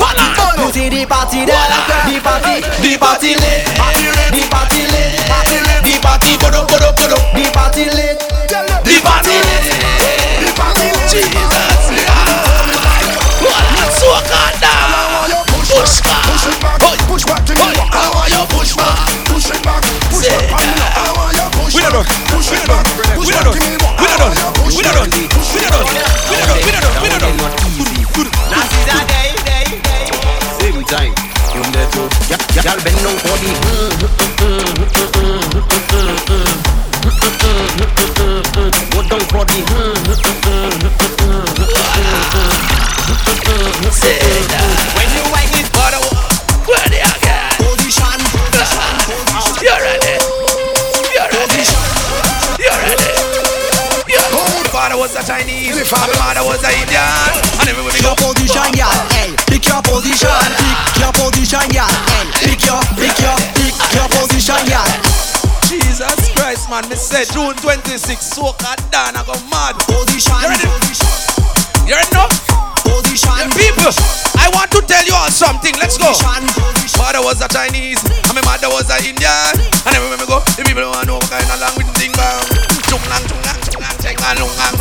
You 0.59 0.71
see 0.73 0.89
the 0.89 1.07
party 1.07 1.45
there, 1.45 1.59
the 2.07 2.21
party, 2.23 2.61
the 2.83 2.97
party 2.99 3.35
lit, 3.35 3.67
the 3.67 4.43
party 4.51 4.83
lit, 4.87 5.19
the 5.83 5.99
party 6.01 6.37
burn 6.39 6.55
up, 6.55 6.69
burn 6.69 6.83
up, 6.87 6.95
burn 6.97 7.13
up, 7.13 7.23
the 7.35 7.51
party 7.51 7.85
lit, 7.91 8.19
the 8.19 8.95
party 9.03 9.35
lit, 9.43 9.65
the 10.39 10.51
party 10.55 10.87
lit. 10.95 11.09
Jesus, 11.11 11.33
yeah. 11.91 12.37
So 13.99 14.07
hard 14.15 14.55
now, 14.63 15.35
push 15.67 15.99
back, 16.05 16.23
push 16.31 16.47
back, 16.63 16.79
push 17.09 17.25
back. 17.25 17.43
I 17.49 18.07
want 18.15 18.31
your 18.31 18.47
push 18.55 18.77
back, 18.77 19.09
push 19.27 19.51
back, 19.65 19.83
push 20.13 20.29
back. 20.29 20.63
We 21.75 21.83
don't 21.83 21.93
know. 21.93 22.05
We 22.39 22.55
don't 22.55 22.63
know. 22.63 22.83
We 23.19 23.33
don't 23.33 23.45
know. 23.45 23.53
We 23.99 24.07
don't 24.07 24.21
know. 24.21 24.58
We 24.79 24.85
don't 24.85 24.95
run. 24.95 25.11
We 25.11 25.27
don't 25.27 25.75
run. 25.75 25.91
We 26.31 26.39
don't 26.39 26.47
run. 26.47 26.63
We 26.63 26.71
don't 26.71 26.87
run. 26.87 27.03
We 27.03 27.09
don't 27.11 27.35
run. 27.35 27.51
Now 28.47 28.63
see 28.63 28.87
that 28.87 29.03
day, 29.11 29.35
day, 29.43 29.67
day. 29.83 30.07
Same 30.63 30.79
time. 30.87 31.11
From 31.51 31.67
the 31.75 31.83
two. 31.91 32.07
Yep, 32.31 32.39
yep. 32.55 32.63
Y'all 32.63 32.79
bend 32.87 33.03
down 33.03 33.19
for 33.19 33.35
me. 33.43 33.51
Go 38.95 39.03
down 39.03 39.23
for 39.27 39.43
the. 39.51 39.98
Chinese, 55.29 55.77
my 55.93 56.09
mother 56.17 56.41
was 56.41 56.65
a 56.65 56.73
Indian, 56.73 57.05
and 57.61 57.69
everybody 57.69 58.01
go. 58.01 58.17
your 58.17 58.17
position, 58.17 58.65
yeah. 58.73 58.89
Hey, 59.13 59.37
pick 59.45 59.61
your 59.69 59.85
position, 59.85 60.33
pick 60.57 61.05
your 61.05 61.13
position, 61.13 61.69
yeah. 61.77 61.85
Hey, 62.09 62.25
pick 62.49 62.65
your, 62.65 62.81
pick 62.97 63.13
your, 63.21 63.37
pick 63.53 63.77
your 63.93 64.09
position, 64.09 64.57
yeah. 64.73 64.89
Jesus 65.69 66.17
Christ, 66.33 66.73
man, 66.73 66.89
me 66.89 66.97
say 66.97 67.29
June 67.29 67.53
26, 67.61 68.01
soca 68.25 68.73
down, 68.89 69.21
I 69.21 69.23
go 69.29 69.37
mad. 69.53 69.77
Position, 69.85 70.33
You 70.41 70.49
ready? 70.49 70.65
position, 70.65 71.13
You 71.85 71.93
ready 72.01 72.09
now? 72.17 72.33
position, 72.89 73.37
Yeah, 73.37 73.53
people, 73.53 73.93
I 74.41 74.49
want 74.57 74.73
to 74.73 74.81
tell 74.89 75.05
you 75.05 75.13
all 75.13 75.29
something. 75.29 75.77
Let's 75.77 76.01
go. 76.01 76.09
position. 76.09 76.41
Father 76.97 77.21
was 77.21 77.45
a 77.45 77.49
Chinese, 77.53 78.01
and 78.01 78.33
my 78.33 78.41
mother 78.49 78.73
was 78.73 78.89
a 78.89 78.97
Indian. 79.05 79.55
And 79.85 79.93
when 80.09 80.17
we 80.17 80.25
go, 80.25 80.41
the 80.57 80.65
people 80.65 80.89
don't 80.89 81.05
know 81.05 81.21
what 81.21 81.29
kind 81.29 81.45
of 81.53 81.61
language 81.61 81.93
ding 82.01 82.17
bang. 82.17 82.49
Chung 82.89 83.05
lang, 83.13 83.21
chung 83.29 83.43
lang, 83.45 83.61
chung 83.69 83.83
lang, 83.85 83.97
cheng 84.01 84.17
lang, 84.25 84.41
lang, 84.41 84.78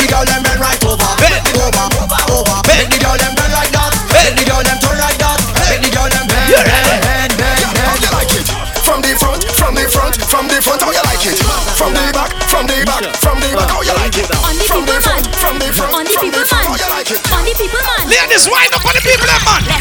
the 0.00 0.08
girl 0.08 0.24
them 0.24 0.40
bend 0.40 0.60
right 0.60 0.80
over. 0.88 1.10
Bend 1.20 1.44
over, 1.60 1.86
over. 2.32 2.56
Make 2.64 2.88
the 2.88 2.98
girl 3.00 3.16
them 3.20 3.32
bend 3.36 3.52
like 3.52 3.72
that. 3.76 3.92
Make 4.16 4.34
the 4.40 4.44
girl 4.48 4.62
them 4.64 4.78
turn 4.80 4.96
like 4.96 5.18
that. 5.20 5.38
Make 5.68 5.84
the 5.84 5.90
girl 5.92 6.08
them 6.08 6.24
bend, 6.24 6.48
bend, 6.56 7.02
bend, 7.04 7.32
bend, 7.36 7.60
How 7.84 7.96
you 8.00 8.10
like 8.16 8.32
it? 8.32 8.48
From 8.80 9.04
the 9.04 9.12
front, 9.14 9.44
from 9.52 9.76
the 9.76 9.84
front, 9.86 10.16
from 10.24 10.48
the 10.48 10.58
front, 10.64 10.80
how 10.80 10.90
you 10.90 11.04
like 11.04 11.24
it? 11.28 11.36
From 11.76 11.92
the 11.92 12.04
back, 12.16 12.32
from 12.48 12.64
the 12.66 12.80
back, 12.88 13.04
from 13.20 13.38
the 13.44 13.52
back, 13.52 13.68
how 13.68 13.84
you 13.84 13.94
like 13.94 14.16
it? 14.16 14.26
From 14.26 14.82
the 14.88 14.96
people 14.96 15.04
front, 15.04 15.26
man. 15.28 15.36
from 15.36 15.54
the 15.60 15.68
front, 15.70 15.92
from 16.08 16.28
the 16.32 16.42
front, 16.48 16.64
how 16.64 16.74
you 16.80 16.88
like 16.88 17.10
it? 17.12 17.20
On 17.30 17.44
the 17.44 17.52
people 17.54 17.82
man. 17.84 18.08
Ladies, 18.08 18.48
wind 18.48 18.72
up 18.72 18.82
on 18.82 18.94
the 18.96 19.02
people, 19.04 19.28
man. 19.44 19.79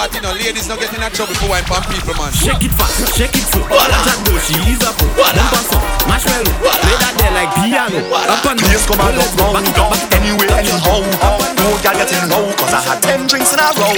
Party, 0.00 0.16
you 0.16 0.24
know, 0.24 0.32
ladies 0.32 0.64
not 0.64 0.80
getting 0.80 1.02
in 1.02 1.12
trouble 1.12 1.36
for 1.36 1.48
wine 1.52 1.64
pump 1.68 1.84
people, 1.92 2.16
man. 2.16 2.32
Shake 2.32 2.64
it 2.64 2.72
fast, 2.72 3.04
shake 3.12 3.36
it 3.36 3.44
slow. 3.52 3.68
Jack 3.68 4.16
do 4.24 4.32
she 4.40 4.56
ease 4.64 4.80
up. 4.80 4.96
Bumper 4.96 5.60
song, 5.68 5.84
marshmallow. 6.08 6.56
Play 6.56 6.96
that 7.04 7.14
there 7.20 7.32
like 7.36 7.52
piano. 7.60 8.00
Up 8.08 8.44
and 8.48 8.56
Please 8.60 8.84
come 8.88 9.00
on, 9.04 9.12
let's 9.12 9.36
roll. 9.36 9.52
Anyway, 10.16 10.48
anyhow. 10.56 11.04
No 11.60 11.68
girl 11.84 11.96
getting 12.00 12.24
low, 12.32 12.48
cause 12.56 12.72
I 12.72 12.80
had 12.80 12.98
ten 13.04 13.28
drinks 13.28 13.52
in 13.52 13.60
a 13.60 13.68
row. 13.76 13.92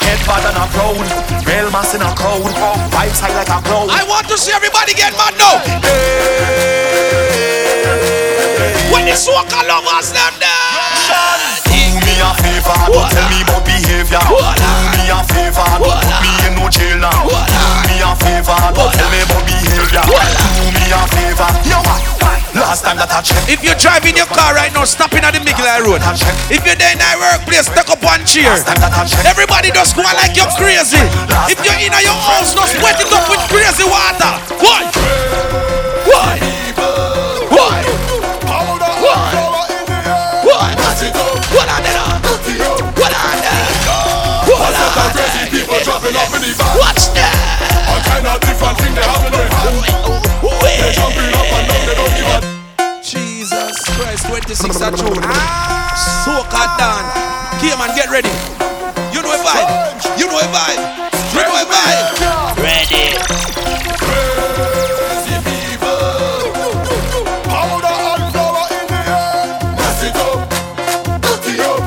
Head 0.00 0.20
bad 0.24 0.44
and 0.48 0.56
a 0.56 0.64
proud. 0.72 1.04
Real 1.44 1.68
mass 1.68 1.92
in 1.92 2.00
a 2.00 2.08
crowd. 2.16 2.48
Vibes 2.88 3.20
high 3.20 3.36
like 3.36 3.52
a 3.52 3.60
cloud. 3.60 3.92
I 3.92 4.08
want 4.08 4.28
to 4.32 4.36
see 4.40 4.52
everybody 4.56 4.96
get 4.96 5.12
mad 5.20 5.36
now. 5.36 5.60
When 8.88 9.04
the 9.04 9.16
soca 9.16 9.60
lovers 9.68 10.12
them 10.16 10.32
there. 10.40 11.61
Favor, 12.62 12.94
don't 12.94 13.10
tell 13.10 13.26
me 13.26 13.42
about 13.42 13.64
behavior. 13.66 14.22
Do 14.22 14.38
me 14.94 15.10
a 15.10 15.18
favor, 15.34 15.66
don't 15.82 15.98
put 15.98 16.18
me 16.22 16.30
in 16.46 16.54
no 16.54 16.70
jail 16.70 16.94
now. 17.02 17.26
Do 17.26 17.66
me 17.90 17.98
a 17.98 18.14
favor, 18.22 18.54
don't 18.70 18.92
tell 18.94 19.10
me 19.10 19.18
about 19.18 19.42
behavior. 19.50 20.02
Do 20.06 20.70
me 20.70 20.84
a 20.94 21.02
favor. 21.10 21.50
Last 22.54 22.84
time 22.84 23.00
that 23.00 23.10
I 23.10 23.18
checked. 23.24 23.48
If 23.48 23.64
you're 23.64 23.74
driving 23.74 24.14
your 24.14 24.30
car 24.30 24.54
right 24.54 24.70
now, 24.70 24.84
stop 24.84 25.10
in 25.16 25.24
at 25.24 25.34
the 25.34 25.40
middle 25.42 25.66
of 25.66 25.74
the 25.74 25.90
road. 25.90 26.02
If 26.52 26.62
you're 26.62 26.78
there 26.78 26.94
in 26.94 27.02
a 27.02 27.18
workplace, 27.18 27.66
stuck 27.66 27.90
up 27.90 28.04
one 28.04 28.22
chair. 28.22 28.54
Everybody 29.26 29.74
just 29.74 29.96
go 29.96 30.06
like 30.06 30.36
you're 30.38 30.52
crazy. 30.54 31.02
If 31.50 31.58
you're 31.66 31.80
in 31.82 31.90
your 31.98 32.14
house, 32.14 32.54
just 32.54 32.78
wet 32.78 33.00
it 33.00 33.10
up 33.10 33.26
with 33.26 33.42
crazy 33.50 33.88
water. 33.88 34.38
Why? 34.62 34.86
Why? 36.06 36.51
In 46.34 46.42
the 46.42 46.52
van. 46.56 46.78
Watch 46.78 47.12
that. 47.16 47.36
All 47.88 48.02
kind 48.08 48.26
of 48.26 48.40
different 48.40 48.76
thing 48.80 48.92
they 48.94 49.04
have 49.04 49.24
in 49.26 49.32
their 49.32 49.48
hand. 49.48 49.76
Oh, 50.42 50.58
they 50.64 50.92
jumping 50.96 51.32
up 51.36 51.48
and 51.52 51.64
down, 51.68 51.82
they 51.86 51.96
don't 51.96 52.14
give 52.16 52.28
a 52.30 52.38
Jesus 53.02 53.76
Christ, 53.96 54.26
26 54.28 54.80
at 54.82 54.94
June. 54.96 55.18
Ah, 55.24 55.92
Soca 56.24 56.64
Dan. 56.78 57.04
Come 57.60 57.80
on, 57.82 57.94
get 57.94 58.08
ready. 58.10 58.32
You 59.12 59.22
know 59.22 59.32
a 59.32 59.38
vibe. 59.38 60.18
You 60.18 60.26
know 60.26 60.38
a 60.38 60.46
vibe. 60.48 60.80
You 61.34 61.42
know 61.42 61.56
a 61.56 61.64
vibe. 61.68 62.62
Ready. 62.62 63.12
powder 67.52 67.96
and 68.12 68.24
flour 68.32 68.66
in 68.72 68.86
the 68.88 69.00
air. 69.04 69.28
Mess 69.76 70.00
it 70.08 70.16
up, 70.16 70.48
dirty 71.20 71.60
up. 71.60 71.82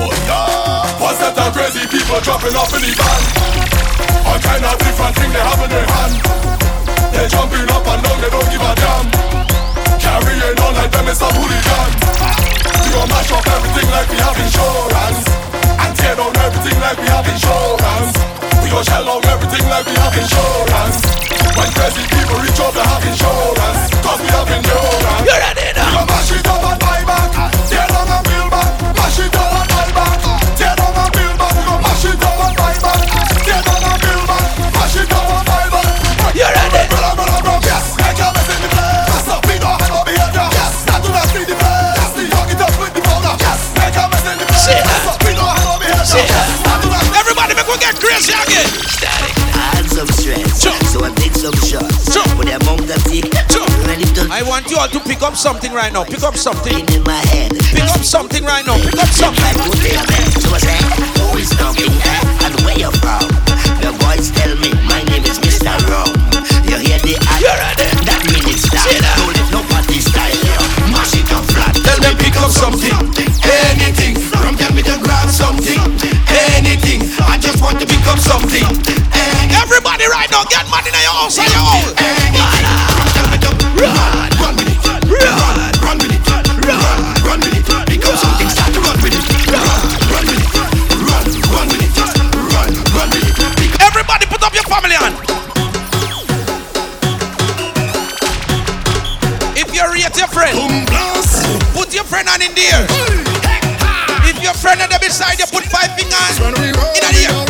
Oh 0.00 0.12
yeah. 0.26 1.00
What's 1.00 1.18
that 1.20 1.52
crazy 1.54 1.86
people 1.86 2.20
dropping 2.20 2.56
off 2.56 2.72
in 2.74 2.82
the 2.82 2.92
van? 2.96 3.65
All 4.36 4.42
kind 4.44 4.68
of 4.68 4.76
different 4.76 5.16
thing 5.16 5.32
they 5.32 5.40
have 5.40 5.64
in 5.64 5.70
their 5.72 5.88
hand. 5.96 6.12
They 7.08 7.24
jumping 7.24 7.72
up 7.72 7.88
and 7.88 8.04
down, 8.04 8.20
they 8.20 8.28
don't 8.28 8.44
give 8.52 8.60
a 8.60 8.72
damn. 8.76 9.08
Carrying 9.96 10.60
on 10.60 10.76
like 10.76 10.92
them 10.92 11.08
is 11.08 11.24
a 11.24 11.28
hooligan. 11.32 11.88
We 12.84 12.88
gon' 12.92 13.08
mash 13.08 13.32
up 13.32 13.48
everything 13.48 13.88
like 13.96 14.12
we 14.12 14.20
have 14.20 14.36
insurance. 14.36 15.24
And 15.80 15.92
tear 15.96 16.20
down 16.20 16.36
everything 16.36 16.76
like 16.84 17.00
we 17.00 17.08
have 17.16 17.24
insurance. 17.24 18.12
We 18.60 18.68
gon' 18.68 18.84
shell 18.84 19.08
out 19.08 19.24
everything 19.24 19.64
like 19.72 19.88
we 19.88 19.96
have 20.04 20.12
insurance. 20.12 21.00
When 21.56 21.72
crazy 21.72 22.04
people 22.04 22.36
reach 22.44 22.60
out, 22.60 22.76
they 22.76 22.84
have 22.84 23.04
insurance. 23.08 23.88
Cause 24.04 24.20
we 24.20 24.28
have 24.36 24.52
endurance. 24.52 25.24
You're 25.24 25.40
ready 25.48 25.72
now. 25.72 25.80
We 25.80 25.96
gon' 25.96 26.08
mash 26.12 26.32
it 26.36 26.44
up 26.44 26.60
and 26.60 26.76
buy 26.84 27.00
back. 27.08 27.55
Everybody 46.16 47.52
make 47.54 47.68
we 47.68 47.76
get 47.76 47.96
crazy 48.00 48.32
again. 48.32 48.68
I 49.52 49.76
had 49.76 49.86
some 49.92 50.08
stress, 50.08 50.64
so 50.64 51.04
I 51.04 51.12
take 51.20 51.36
some 51.36 51.54
shots. 51.60 52.16
But 52.36 52.48
the 52.48 52.56
amount 52.56 52.88
of 52.88 53.00
tea, 53.04 53.20
ready 53.84 54.08
to 54.16 54.24
I 54.32 54.40
want 54.48 54.70
you 54.70 54.78
all 54.78 54.88
to 54.88 55.00
pick 55.00 55.22
up 55.22 55.36
something 55.36 55.72
right 55.72 55.92
now. 55.92 56.04
Pick 56.04 56.22
up 56.22 56.36
something. 56.36 56.80
in 56.94 57.02
my 57.04 57.20
head. 57.32 57.52
Pick 57.72 57.84
up 57.84 58.00
something 58.00 58.44
right 58.44 58.64
now. 58.64 58.80
Pick 58.80 58.96
up 58.96 59.12
something. 59.12 59.56
So 60.40 60.48
I 60.52 60.60
say, 60.64 60.80
who 61.20 61.36
is 61.36 61.50
talking 61.52 61.92
and 62.44 62.54
where 62.64 62.78
you 62.80 62.90
from? 63.04 63.28
The 63.84 63.92
voice 64.04 64.32
tell 64.32 64.56
me 64.56 64.72
my 64.88 65.04
name 65.12 65.24
is 65.28 65.38
Mr. 65.38 65.76
Rum. 65.88 66.10
You 66.64 66.80
hear 66.80 66.98
the 67.04 67.20
act? 67.28 67.44
You're 67.44 67.60
ready. 67.60 67.92
That 68.08 68.24
it's 68.48 68.64
time. 68.72 68.88
Don't 69.20 69.36
let 69.36 69.48
nobody 69.52 70.00
style 70.00 70.32
you. 70.32 70.56
Mash 70.90 71.12
it 71.12 71.28
up 71.32 71.44
flat. 71.52 71.76
Tell 71.76 72.00
them 72.00 72.16
pick 72.16 72.36
up 72.40 72.50
something, 72.50 73.25
want 77.66 77.82
to 77.82 77.86
up 78.06 78.18
something. 78.22 78.62
Everybody 79.50 80.06
right 80.06 80.30
now, 80.30 80.46
get 80.46 80.70
money 80.70 80.86
in 80.86 81.02
your 81.02 81.18
house 81.18 81.34
and 81.34 81.50
your 81.50 81.66
own. 81.66 81.90
Run, 83.74 84.30
run 84.38 84.54
with 84.54 84.70
it, 84.70 84.78
run, 84.86 85.58
run 85.82 85.98
with 85.98 86.14
it, 86.14 86.22
run, 86.62 86.94
run 87.26 87.40
with 87.42 87.58
it. 87.58 87.66
Up 88.06 88.14
something, 88.22 88.46
start 88.54 88.70
to 88.70 88.78
run 88.86 88.94
with 89.02 89.18
it. 89.18 89.26
Run, 89.50 89.82
run 90.14 90.24
with 90.30 90.46
it, 90.46 90.54
run, 91.10 91.26
run 91.50 91.66
with 91.66 91.82
it, 91.82 91.90
run, 92.54 92.70
run 92.94 93.08
with 93.10 93.34
it. 93.34 93.82
Everybody 93.82 94.30
put 94.30 94.46
up 94.46 94.54
your 94.54 94.68
family 94.70 94.94
on. 95.02 95.10
If 99.58 99.74
you 99.74 99.82
rate 99.90 100.14
your 100.14 100.30
friend, 100.30 100.86
put 101.74 101.90
your 101.90 102.06
friend 102.06 102.28
on 102.30 102.42
in 102.46 102.54
there. 102.54 102.86
If 104.22 104.40
your 104.40 104.54
friend 104.54 104.80
on 104.82 104.88
the 104.88 104.98
beside 105.02 105.40
you, 105.40 105.46
put 105.50 105.64
five 105.64 105.90
fingers 105.98 106.38
in 106.38 106.54
the 106.54 107.26
air. 107.26 107.45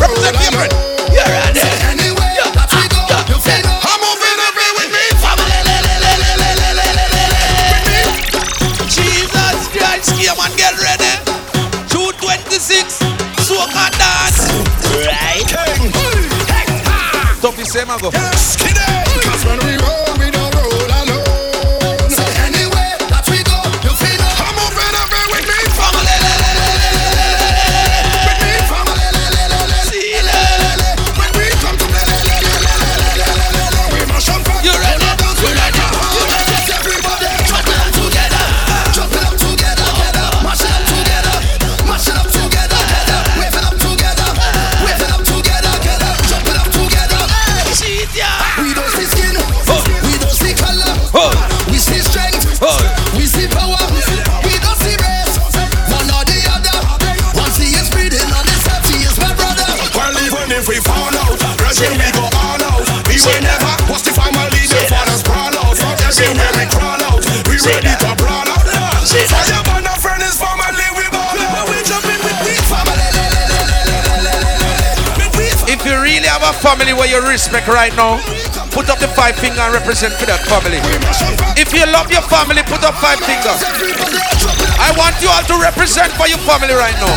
Same, 17.77 17.91
I 17.91 17.99
go. 17.99 18.11
Cause 18.11 18.96
family 76.87 77.03
where 77.03 77.11
you 77.11 77.19
respect 77.29 77.67
right 77.67 77.91
now, 77.97 78.15
put 78.71 78.87
up 78.87 78.99
the 79.03 79.11
five 79.11 79.35
finger 79.35 79.59
and 79.59 79.75
represent 79.75 80.15
for 80.15 80.27
that 80.27 80.39
family. 80.47 80.79
If 81.59 81.75
you 81.75 81.83
love 81.91 82.07
your 82.15 82.23
family, 82.31 82.63
put 82.63 82.79
up 82.87 82.95
five 83.03 83.19
fingers. 83.27 83.59
I 84.79 84.95
want 84.95 85.19
you 85.19 85.27
all 85.27 85.43
to 85.51 85.57
represent 85.59 86.15
for 86.15 86.31
your 86.31 86.39
family 86.47 86.79
right 86.79 86.95
now. 87.03 87.11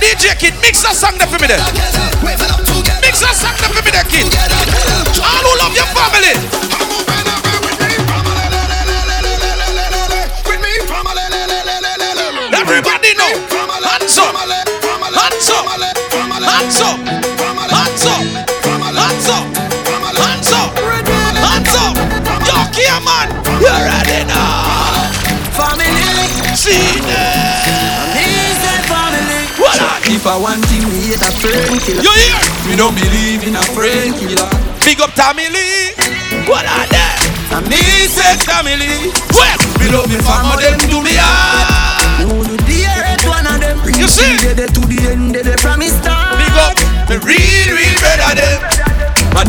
DJ 0.00 0.32
Kid, 0.40 0.56
mix 0.64 0.80
a 0.88 0.96
song 0.96 1.12
there 1.20 1.28
for 1.28 1.36
me 1.44 1.52
there. 1.52 1.60
Mix 3.04 3.20
a 3.20 3.28
song 3.36 3.52
there 3.60 3.68
for 3.68 3.84
me 3.84 3.92
there, 3.92 4.08
kid. 4.08 4.32
All 5.20 5.44
who 5.44 5.52
love 5.60 5.76
your 5.76 5.88
family. 5.92 6.32
Everybody 12.56 13.12
know. 13.20 13.32
Hands 13.84 14.16
up. 14.16 14.32
Hands 15.12 15.50
up. 15.52 15.68
Hands 16.40 16.80
up. 16.80 17.19
I 30.30 30.38
want 30.38 30.62
thing, 30.70 30.86
we 30.94 31.10
hate 31.10 31.18
a 31.18 31.30
friend 31.42 31.74
killer. 31.82 32.06
You 32.06 32.12
hear? 32.14 32.38
We 32.70 32.78
don't 32.78 32.94
believe 32.94 33.42
in 33.42 33.58
a 33.58 33.64
friend 33.74 34.14
killer. 34.14 34.46
Big 34.86 35.02
up 35.02 35.10
Tommy 35.18 35.50
Lee. 35.50 35.90
What 36.46 36.62
are 36.70 36.86
that? 36.86 37.18
And 37.58 37.66
me 37.66 37.82
say 38.06 38.38
Tommy 38.38 38.78
Lee. 38.78 39.10
Well, 39.34 39.58
me 39.82 39.90
love 39.90 40.06
me 40.06 40.22
ah. 40.22 40.30
family, 40.30 40.70
them 40.70 40.86
do 40.86 41.02
me 41.02 41.18
hard. 41.18 42.30
Who 42.30 42.46
do 42.46 43.26
one 43.26 43.42
of 43.42 43.58
them? 43.58 43.82
You 43.98 44.06
see? 44.06 44.38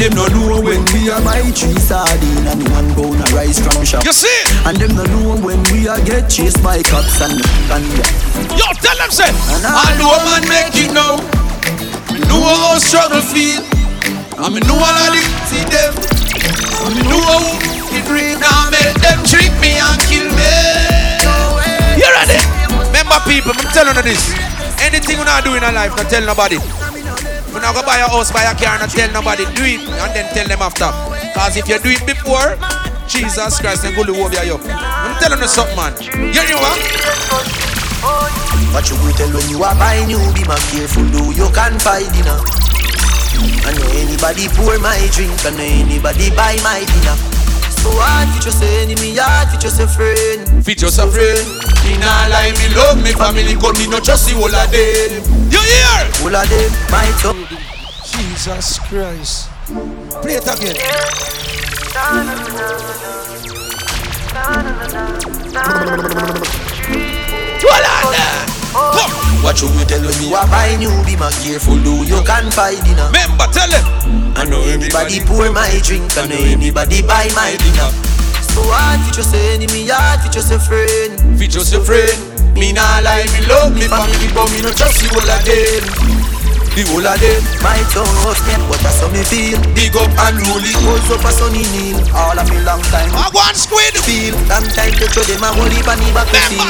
Them 0.01 0.17
no 0.17 0.25
know 0.33 0.57
when 0.57 0.81
we 0.97 1.13
are 1.13 1.21
buy 1.21 1.45
three 1.53 1.77
sardine 1.77 2.47
and 2.49 2.65
one 2.73 2.89
bone 2.97 3.21
of 3.21 3.33
rice 3.37 3.61
from 3.61 3.85
shop. 3.85 4.01
You 4.03 4.13
see? 4.13 4.33
And 4.65 4.73
them 4.77 4.97
no 4.97 5.05
know 5.05 5.37
when 5.37 5.61
we 5.69 5.85
are 5.87 6.01
get 6.01 6.25
chased 6.25 6.57
by 6.63 6.81
cops 6.81 7.21
and 7.21 7.37
and 7.69 7.85
Yo, 8.57 8.65
tell 8.81 8.97
them 8.97 9.13
say. 9.13 9.29
And 9.29 9.61
I 9.61 9.93
know 10.01 10.09
man 10.25 10.41
make 10.49 10.73
it 10.73 10.89
now. 10.89 11.21
Me 12.09 12.17
know 12.25 12.41
how 12.41 12.81
struggle 12.81 13.21
feel. 13.21 13.61
And 14.41 14.57
me 14.57 14.61
know 14.65 14.81
all 14.81 14.97
of 15.05 15.13
the 15.13 15.21
see 15.45 15.69
them. 15.69 15.93
And 16.81 16.97
me 16.97 17.01
know 17.05 17.21
how 17.21 17.45
it 17.93 18.05
real 18.09 18.41
now 18.41 18.73
make 18.73 18.97
them 19.05 19.21
trick 19.21 19.53
me 19.61 19.77
and 19.77 20.01
kill 20.09 20.25
me. 20.33 20.49
You 22.01 22.09
ready? 22.09 22.41
Remember 22.89 23.21
people, 23.29 23.53
I'm 23.53 23.69
telling 23.69 23.93
you 23.93 24.01
this. 24.01 24.33
Anything 24.81 25.21
you 25.21 25.25
not 25.25 25.45
do 25.45 25.53
in 25.53 25.61
a 25.61 25.71
life, 25.71 25.93
not 25.93 26.09
tell 26.09 26.25
nobody. 26.25 26.57
You 27.61 27.69
not 27.69 27.77
go 27.77 27.85
buy 27.85 28.01
a 28.01 28.09
house, 28.09 28.33
buy 28.33 28.41
a 28.41 28.57
car, 28.57 28.81
not 28.81 28.89
tell 28.89 29.05
nobody. 29.13 29.45
Do 29.53 29.61
it 29.61 29.85
and 29.85 30.09
then 30.17 30.25
tell 30.33 30.49
them 30.49 30.65
after. 30.65 30.89
Cause 31.37 31.61
if 31.61 31.69
you 31.69 31.77
do 31.77 31.93
it 31.93 32.01
before, 32.09 32.57
Jesus 33.05 33.61
Christ, 33.61 33.85
then 33.85 33.93
go 33.93 34.01
to 34.01 34.17
over 34.17 34.41
you. 34.41 34.57
I'm 34.65 35.13
telling 35.21 35.37
you 35.37 35.45
something, 35.45 35.77
man. 35.77 35.93
You 36.33 36.41
know 36.41 36.57
what? 36.57 36.81
What 38.73 38.89
you 38.89 38.97
will 39.05 39.13
tell 39.13 39.29
when 39.29 39.45
you 39.45 39.61
are 39.61 39.77
buying 39.77 40.09
you 40.09 40.17
be 40.33 40.41
my 40.49 40.57
careful 40.73 41.05
do 41.13 41.37
you 41.37 41.45
can 41.53 41.77
find 41.77 42.09
dinner. 42.17 42.41
I 43.61 43.77
know 43.77 43.85
anybody 43.93 44.49
pour 44.57 44.81
my 44.81 44.97
drink, 45.13 45.37
I 45.45 45.53
know 45.53 45.61
anybody 45.61 46.33
buy 46.33 46.57
my 46.65 46.81
dinner. 46.81 47.13
So 47.81 47.89
hard 47.97 48.29
for 48.29 48.41
just 48.45 48.61
enemy, 48.61 49.17
hard 49.17 49.49
for 49.49 49.57
just 49.59 49.81
a 49.81 49.87
friend. 49.87 50.63
Fit 50.63 50.77
just 50.77 50.99
a 50.99 51.07
friend. 51.09 51.45
Me 51.81 51.97
nah 51.97 52.29
lie, 52.29 52.53
me 52.53 52.69
love 52.77 53.01
me 53.01 53.11
family, 53.11 53.57
but 53.57 53.73
me 53.77 53.87
no 53.89 53.99
just 53.99 54.29
see 54.29 54.35
all 54.37 54.53
of 54.53 54.69
them. 54.69 55.11
You 55.49 55.57
hear? 55.57 56.05
All 56.21 56.35
of 56.35 56.45
them, 56.45 56.69
my 56.93 57.09
tongue. 57.17 57.47
Jesus 58.05 58.77
Christ. 58.85 59.49
Play 60.21 60.35
it 60.35 60.45
again. 60.45 60.77
What 69.41 69.59
you 69.61 69.67
will 69.73 69.85
tell 69.89 70.01
when 70.01 70.15
you 70.21 70.33
are 70.37 70.47
buying 70.47 70.81
you 70.81 70.93
be 71.03 71.17
my 71.17 71.33
careful 71.41 71.75
do 71.81 72.05
you 72.05 72.21
can 72.23 72.49
find 72.51 72.77
dinner. 72.85 73.09
Remember, 73.09 73.49
tell 73.49 73.69
him 73.69 73.85
I 74.37 74.45
know 74.45 74.61
anybody 74.61 75.19
pour 75.21 75.49
my 75.51 75.69
drink, 75.83 76.15
I 76.17 76.27
know 76.27 76.37
anybody 76.37 77.01
buy 77.01 77.27
my 77.33 77.57
dinner. 77.57 77.89
So 78.53 78.61
hard 78.69 79.01
for 79.07 79.13
just 79.15 79.33
enemy, 79.33 79.87
hard 79.89 80.21
for 80.21 80.31
just 80.31 80.51
a 80.51 80.59
friend. 80.59 81.17
Fit 81.39 81.51
just 81.51 81.73
a 81.73 81.81
friend. 81.81 82.13
Me 82.53 82.73
nah 82.73 82.99
lie, 83.01 83.25
me 83.33 83.45
love 83.47 83.73
me 83.73 83.87
family, 83.87 84.29
but 84.33 84.51
me 84.51 84.61
no 84.61 84.71
trust 84.71 85.01
you 85.01 85.09
of 85.17 85.25
them. 85.25 86.20
The 86.71 86.87
whole 86.87 87.03
of 87.03 87.19
them. 87.19 87.41
My 87.59 87.75
tongue 87.91 88.07
rough 88.23 88.39
What 88.71 88.79
I 88.79 88.91
saw 88.95 89.11
me 89.11 89.19
feel. 89.27 89.59
Big 89.75 89.91
up 89.91 90.07
and 90.07 90.39
rolling, 90.47 90.79
also 90.87 91.19
for 91.19 91.31
sunny 91.35 91.67
kneel. 91.75 91.99
All 92.15 92.31
of 92.39 92.47
me 92.47 92.63
long 92.63 92.79
time. 92.87 93.11
I 93.11 93.27
want 93.35 93.59
squid. 93.59 93.91
Feel, 94.07 94.31
long 94.47 94.63
time 94.71 94.95
to 94.95 95.05
show 95.11 95.23
them 95.27 95.43
a 95.43 95.51
whole 95.51 95.67
heap 95.67 95.83
of 95.83 95.99
me 95.99 96.07
back 96.15 96.31
to 96.31 96.39
feel. 96.47 96.63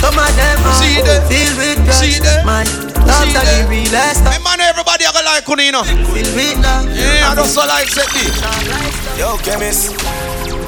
Some 0.00 0.16
of 0.16 0.30
them 0.40 0.56
are 0.64 0.76
See 0.80 1.04
them. 1.04 1.20
feel 1.28 1.52
with 1.60 1.78
drugs. 1.84 2.00
See 2.00 2.16
them. 2.16 2.48
My 2.48 2.64
See 2.64 2.88
dogs 3.04 3.36
are 3.36 3.44
the 3.44 3.68
them. 3.68 3.68
realest. 3.68 4.24
Hey 4.24 4.40
man, 4.40 4.56
everybody 4.64 5.04
I 5.04 5.12
go 5.12 5.20
like 5.20 5.44
Kunino. 5.44 5.84
Feel 5.84 6.28
with 6.32 6.56
love. 6.64 6.88
Yeah, 6.96 7.28
I 7.28 7.36
just 7.36 7.52
so 7.52 7.60
like 7.68 7.92
set 7.92 8.08
me. 8.16 8.24
Yo, 9.20 9.36
chemist. 9.44 9.92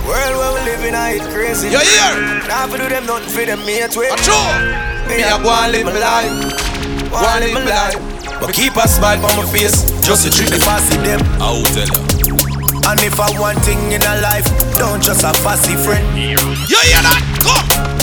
World 0.04 0.36
where 0.40 0.52
we 0.56 0.60
living, 0.68 0.94
I 0.94 1.16
it 1.20 1.24
crazy. 1.32 1.68
You 1.72 1.80
hear? 1.80 2.44
Now 2.48 2.68
for 2.68 2.76
do 2.76 2.84
them 2.88 3.04
nothing 3.08 3.32
for 3.32 3.44
them 3.48 3.64
mate 3.64 3.96
with. 3.96 4.12
True. 4.20 4.44
Me 5.08 5.24
a 5.24 5.40
go 5.40 5.48
and 5.56 5.72
live 5.72 5.88
my 5.88 5.96
life. 5.96 6.36
Go 7.08 7.16
and 7.16 7.40
live 7.44 7.64
my 7.64 7.64
life. 7.64 8.17
But 8.40 8.54
keep 8.54 8.76
a 8.76 8.86
smile 8.86 9.18
on 9.24 9.34
my 9.36 9.46
face. 9.50 9.84
Just 10.02 10.24
to 10.24 10.30
treat 10.30 10.50
the 10.50 10.58
fussy 10.62 10.96
them. 11.02 11.20
I'll 11.42 11.62
tell 11.74 11.86
you. 11.86 12.02
And 12.88 13.00
if 13.04 13.20
I 13.20 13.28
want 13.38 13.58
thing 13.66 13.92
in 13.92 14.00
a 14.00 14.14
life, 14.22 14.46
don't 14.78 15.02
just 15.02 15.22
a 15.22 15.34
fussy 15.44 15.76
friend. 15.76 16.06
You 16.16 16.78
hear 16.80 17.02
that? 17.04 17.20
Go. 17.44 17.52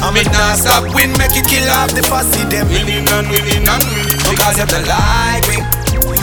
I 0.05 0.11
mean, 0.13 0.29
now 0.29 0.53
stop 0.53 0.85
win, 0.93 1.09
make 1.17 1.33
it 1.33 1.47
kill 1.49 1.65
off 1.73 1.89
the 1.95 2.03
fussy 2.03 2.43
them. 2.53 2.69
Winning 2.69 3.07
and 3.09 3.25
winning 3.31 3.65
and 3.65 3.83
winning. 3.89 4.21
Because 4.29 4.59
you 4.59 4.67
have 4.67 4.73
to 4.75 4.81
like 4.85 5.45
me. 5.49 5.63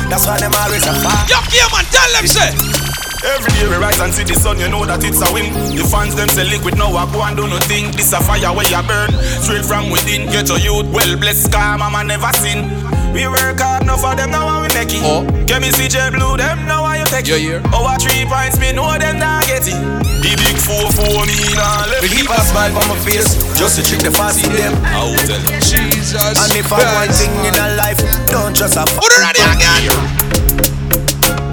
That's 0.06 0.26
why 0.28 0.38
them 0.38 0.52
always 0.54 0.86
a 0.86 0.94
fight. 1.02 1.26
Yo, 1.26 1.40
yeah, 1.50 1.66
man, 1.72 1.84
tell 1.90 2.12
them 2.12 2.26
say. 2.28 2.81
Every 3.22 3.52
day 3.54 3.70
we 3.70 3.76
rise 3.78 4.00
and 4.02 4.12
see 4.12 4.26
the 4.26 4.34
sun, 4.34 4.58
you 4.58 4.66
know 4.68 4.82
that 4.84 5.06
it's 5.06 5.22
a 5.22 5.28
win. 5.30 5.46
The 5.78 5.86
fans 5.86 6.18
them 6.18 6.26
say 6.28 6.42
liquid, 6.42 6.74
now 6.74 6.90
I 6.90 7.06
go 7.14 7.22
and 7.22 7.38
do 7.38 7.46
nothing. 7.46 7.94
This 7.94 8.10
a 8.10 8.18
fire 8.18 8.50
where 8.50 8.66
you 8.66 8.82
burn, 8.82 9.14
straight 9.38 9.62
from 9.62 9.94
within. 9.94 10.26
Get 10.26 10.50
your 10.50 10.58
youth 10.58 10.90
well 10.90 11.14
blessed, 11.14 11.54
car 11.54 11.78
mama 11.78 12.02
never 12.02 12.34
sin. 12.42 12.66
We 13.14 13.30
work 13.30 13.62
hard, 13.62 13.86
enough 13.86 14.02
for 14.02 14.18
them 14.18 14.34
now 14.34 14.50
and 14.50 14.66
we 14.66 14.68
make 14.74 14.90
it. 14.90 15.06
Oh. 15.06 15.22
Get 15.46 15.62
me 15.62 15.70
CJ 15.70 16.18
Blue, 16.18 16.34
them 16.34 16.66
now 16.66 16.82
and 16.90 16.98
you 16.98 17.06
take 17.14 17.30
You 17.30 17.38
it. 17.38 17.46
hear? 17.46 17.58
Our 17.70 17.94
oh, 17.94 18.00
three 18.02 18.26
points, 18.26 18.58
me 18.58 18.74
know 18.74 18.90
them 18.98 19.22
not 19.22 19.46
get 19.46 19.70
it. 19.70 19.78
The 20.18 20.32
big 20.42 20.58
four 20.58 20.90
four 20.90 21.22
me 21.22 21.38
nah 21.54 21.86
left. 21.94 22.02
We 22.02 22.10
keep 22.10 22.26
a 22.26 22.40
smile 22.50 22.74
on 22.74 22.90
my 22.90 22.98
face, 23.06 23.38
just 23.54 23.78
to 23.78 23.86
trick 23.86 24.02
the 24.02 24.10
fussy 24.10 24.50
them. 24.50 24.74
I'll 24.98 25.14
tell 25.30 25.38
you. 25.46 25.62
Jesus. 25.62 26.18
And 26.42 26.50
if 26.58 26.72
I 26.74 26.82
want 26.90 27.14
thing 27.14 27.30
in 27.46 27.54
a 27.54 27.78
life, 27.78 28.02
don't 28.34 28.50
just 28.50 28.74
a 28.74 28.82
Put 28.98 29.14
it 29.14 29.22
ready 29.22 29.42
again. 29.46 30.21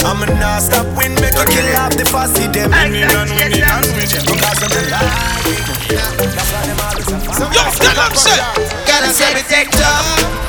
I'm 0.06 0.20
not 0.39 0.62
stop 0.64 0.88
win, 0.97 1.14
make 1.20 1.36
a 1.36 1.45
kill 1.45 1.70
off 1.80 1.95
the 1.95 2.06
fussy 2.06 2.47
them. 2.47 2.72
Winning 2.72 3.04
and 3.04 3.30
winning 3.36 3.64
and 3.64 3.86
winning. 3.95 4.24
Because 4.26 4.62
of 4.64 4.72
the 4.72 4.84
life. 4.91 5.43
That's 5.89 6.52
why 6.52 6.64
them 6.68 6.80
always 6.80 7.10
a 7.12 7.20
fight. 7.20 7.52
Yo, 7.52 7.64
tell 7.68 7.95
them 7.95 8.14
say. 8.16 8.39
Gotta 8.88 9.12
say 9.12 9.34
me 9.36 9.43
take 9.43 9.72
time. 9.72 10.39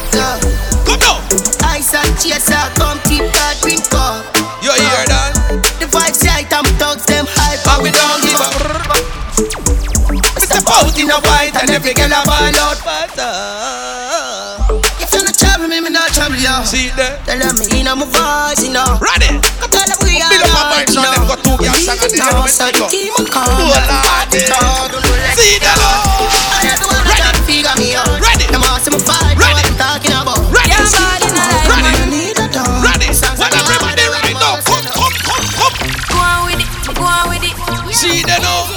Come 0.86 1.00
now. 1.02 1.18
Ice 1.70 1.94
and 1.94 2.14
chaser, 2.18 2.64
come 2.78 2.98
keep 3.06 3.26
that 3.34 3.58
drink 3.62 3.86
up. 3.94 4.26
You 4.62 4.72
hear 4.76 5.04
that? 5.08 5.32
The 5.80 5.86
vibes 5.86 6.20
tight 6.20 6.52
and 6.52 6.66
thugs 6.76 7.06
them 7.06 7.24
hype 7.26 7.64
And 7.64 7.82
we 7.82 7.90
don't 7.90 8.20
give 8.20 8.36
up. 8.36 8.52
Step 10.36 10.68
out 10.68 10.98
in 10.98 11.10
a 11.10 11.20
white 11.20 11.56
and 11.62 11.70
every 11.70 11.94
girl 11.94 12.12
a 12.12 12.20
ball 12.26 12.56
out 12.60 12.76
not 16.60 16.66
trouble. 16.66 16.66
See 16.66 16.88
there? 16.96 17.16
Tell 17.24 17.38
them 17.40 17.56
me 17.56 17.80
in 17.80 17.88
my 17.88 18.04
voice, 18.04 18.60
you 18.64 18.72
know. 18.72 18.98
Ready? 19.00 19.30
I 19.40 19.66
tell 19.68 19.86
them 19.88 19.98
we 20.04 20.20
are 20.20 20.28
Build 20.30 20.44
up 20.44 20.52
a 20.52 20.60
right, 20.60 20.70
mind, 20.70 20.88
you 20.88 20.94
so 20.94 21.02
know. 21.02 21.12
them 21.16 21.24
got 21.28 21.40
two 21.40 21.56
girls 21.56 21.88
and 21.88 21.98
then 22.00 22.10
Now, 22.20 22.42
they 22.44 22.52
so 22.52 22.64
make 22.64 22.74
the 22.74 22.80
go. 22.80 22.88
team 22.92 23.12
will 23.16 23.28
come. 23.30 23.48
Oh, 23.48 23.64
Lord, 23.64 24.28
yeah. 24.36 25.36
See 25.36 25.56
the 25.60 25.72
Lord. 25.72 26.20
And 26.60 26.68
everyone 26.68 27.00
a 27.00 27.12
try 27.16 27.32
to 27.32 27.42
figure 27.48 27.76
me 27.80 27.88
out. 27.96 28.08
Ready? 28.20 28.46
Them 28.50 28.62
all 28.64 28.78
see 28.80 28.92
me 28.92 29.00
fight, 29.00 29.36
know 29.40 29.48
what 29.50 29.64
I'm 29.64 29.76
talking 29.80 30.12
about. 30.14 30.40
Ready? 30.52 30.68
Yeah, 30.70 30.84
bad 30.92 31.22
in 31.24 31.32
a 31.32 31.44
life, 31.48 31.68
Ready? 31.70 31.82
man, 31.82 31.96
I 31.96 32.06
need 32.12 32.36
a 32.36 32.46
dog. 32.52 32.84
Ready? 32.84 33.08
Songs 33.16 33.38
When 33.40 33.48
are 33.48 33.60
everybody 33.64 34.04
hard, 34.04 34.20
right 34.20 34.36
now, 34.36 34.60
come, 34.60 34.84
come, 34.92 35.14
come, 35.24 35.46
come. 35.56 35.74
Go 36.12 36.18
on 36.20 36.38
with 36.46 36.60
it, 36.60 36.68
go 36.92 37.04
on 37.06 37.24
with 37.32 37.44
it. 37.46 37.54
See 37.94 38.22
the 38.22 38.36
now. 38.44 38.68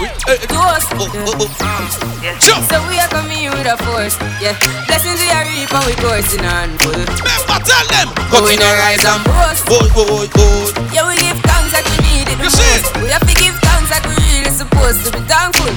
Eh, 0.00 0.32
eh. 0.32 0.46
Ghost. 0.48 0.88
Oh, 0.96 1.08
oh, 1.12 1.44
oh. 1.44 1.56
Ah, 1.60 2.36
Jump. 2.40 2.64
So 2.70 2.76
we 2.88 2.96
are 2.98 3.08
coming 3.08 3.29
here 3.29 3.29
with 3.60 3.72
a 3.72 3.76
force, 3.84 4.16
yeah. 4.40 4.56
Blessings 4.88 5.20
we 5.20 5.28
are 5.28 5.44
reap 5.44 5.68
and 5.68 5.84
we 5.84 5.94
coursing 6.00 6.44
on 6.44 6.72
full. 6.80 6.96
Remember, 6.96 7.58
tell 7.60 7.86
them. 7.92 8.08
Go 8.32 8.40
in 8.48 8.56
a 8.56 8.70
rise 8.80 9.04
and 9.04 9.20
boast. 9.24 9.68
Boy, 9.68 9.84
boy, 9.92 10.24
boy. 10.32 10.64
Yeah, 10.92 11.04
we 11.04 11.16
give 11.20 11.36
thanks 11.44 11.72
like 11.76 11.84
we 11.92 11.96
need 12.08 12.28
it 12.32 12.38
the 12.40 12.44
You 12.44 12.50
see? 12.50 12.80
We 13.04 13.08
have 13.12 13.26
to 13.26 13.34
give 13.36 13.54
thanks 13.60 13.90
like 13.92 14.04
we 14.08 14.16
really 14.16 14.50
supposed 14.50 15.04
to 15.04 15.12
be 15.12 15.20
thankful. 15.28 15.72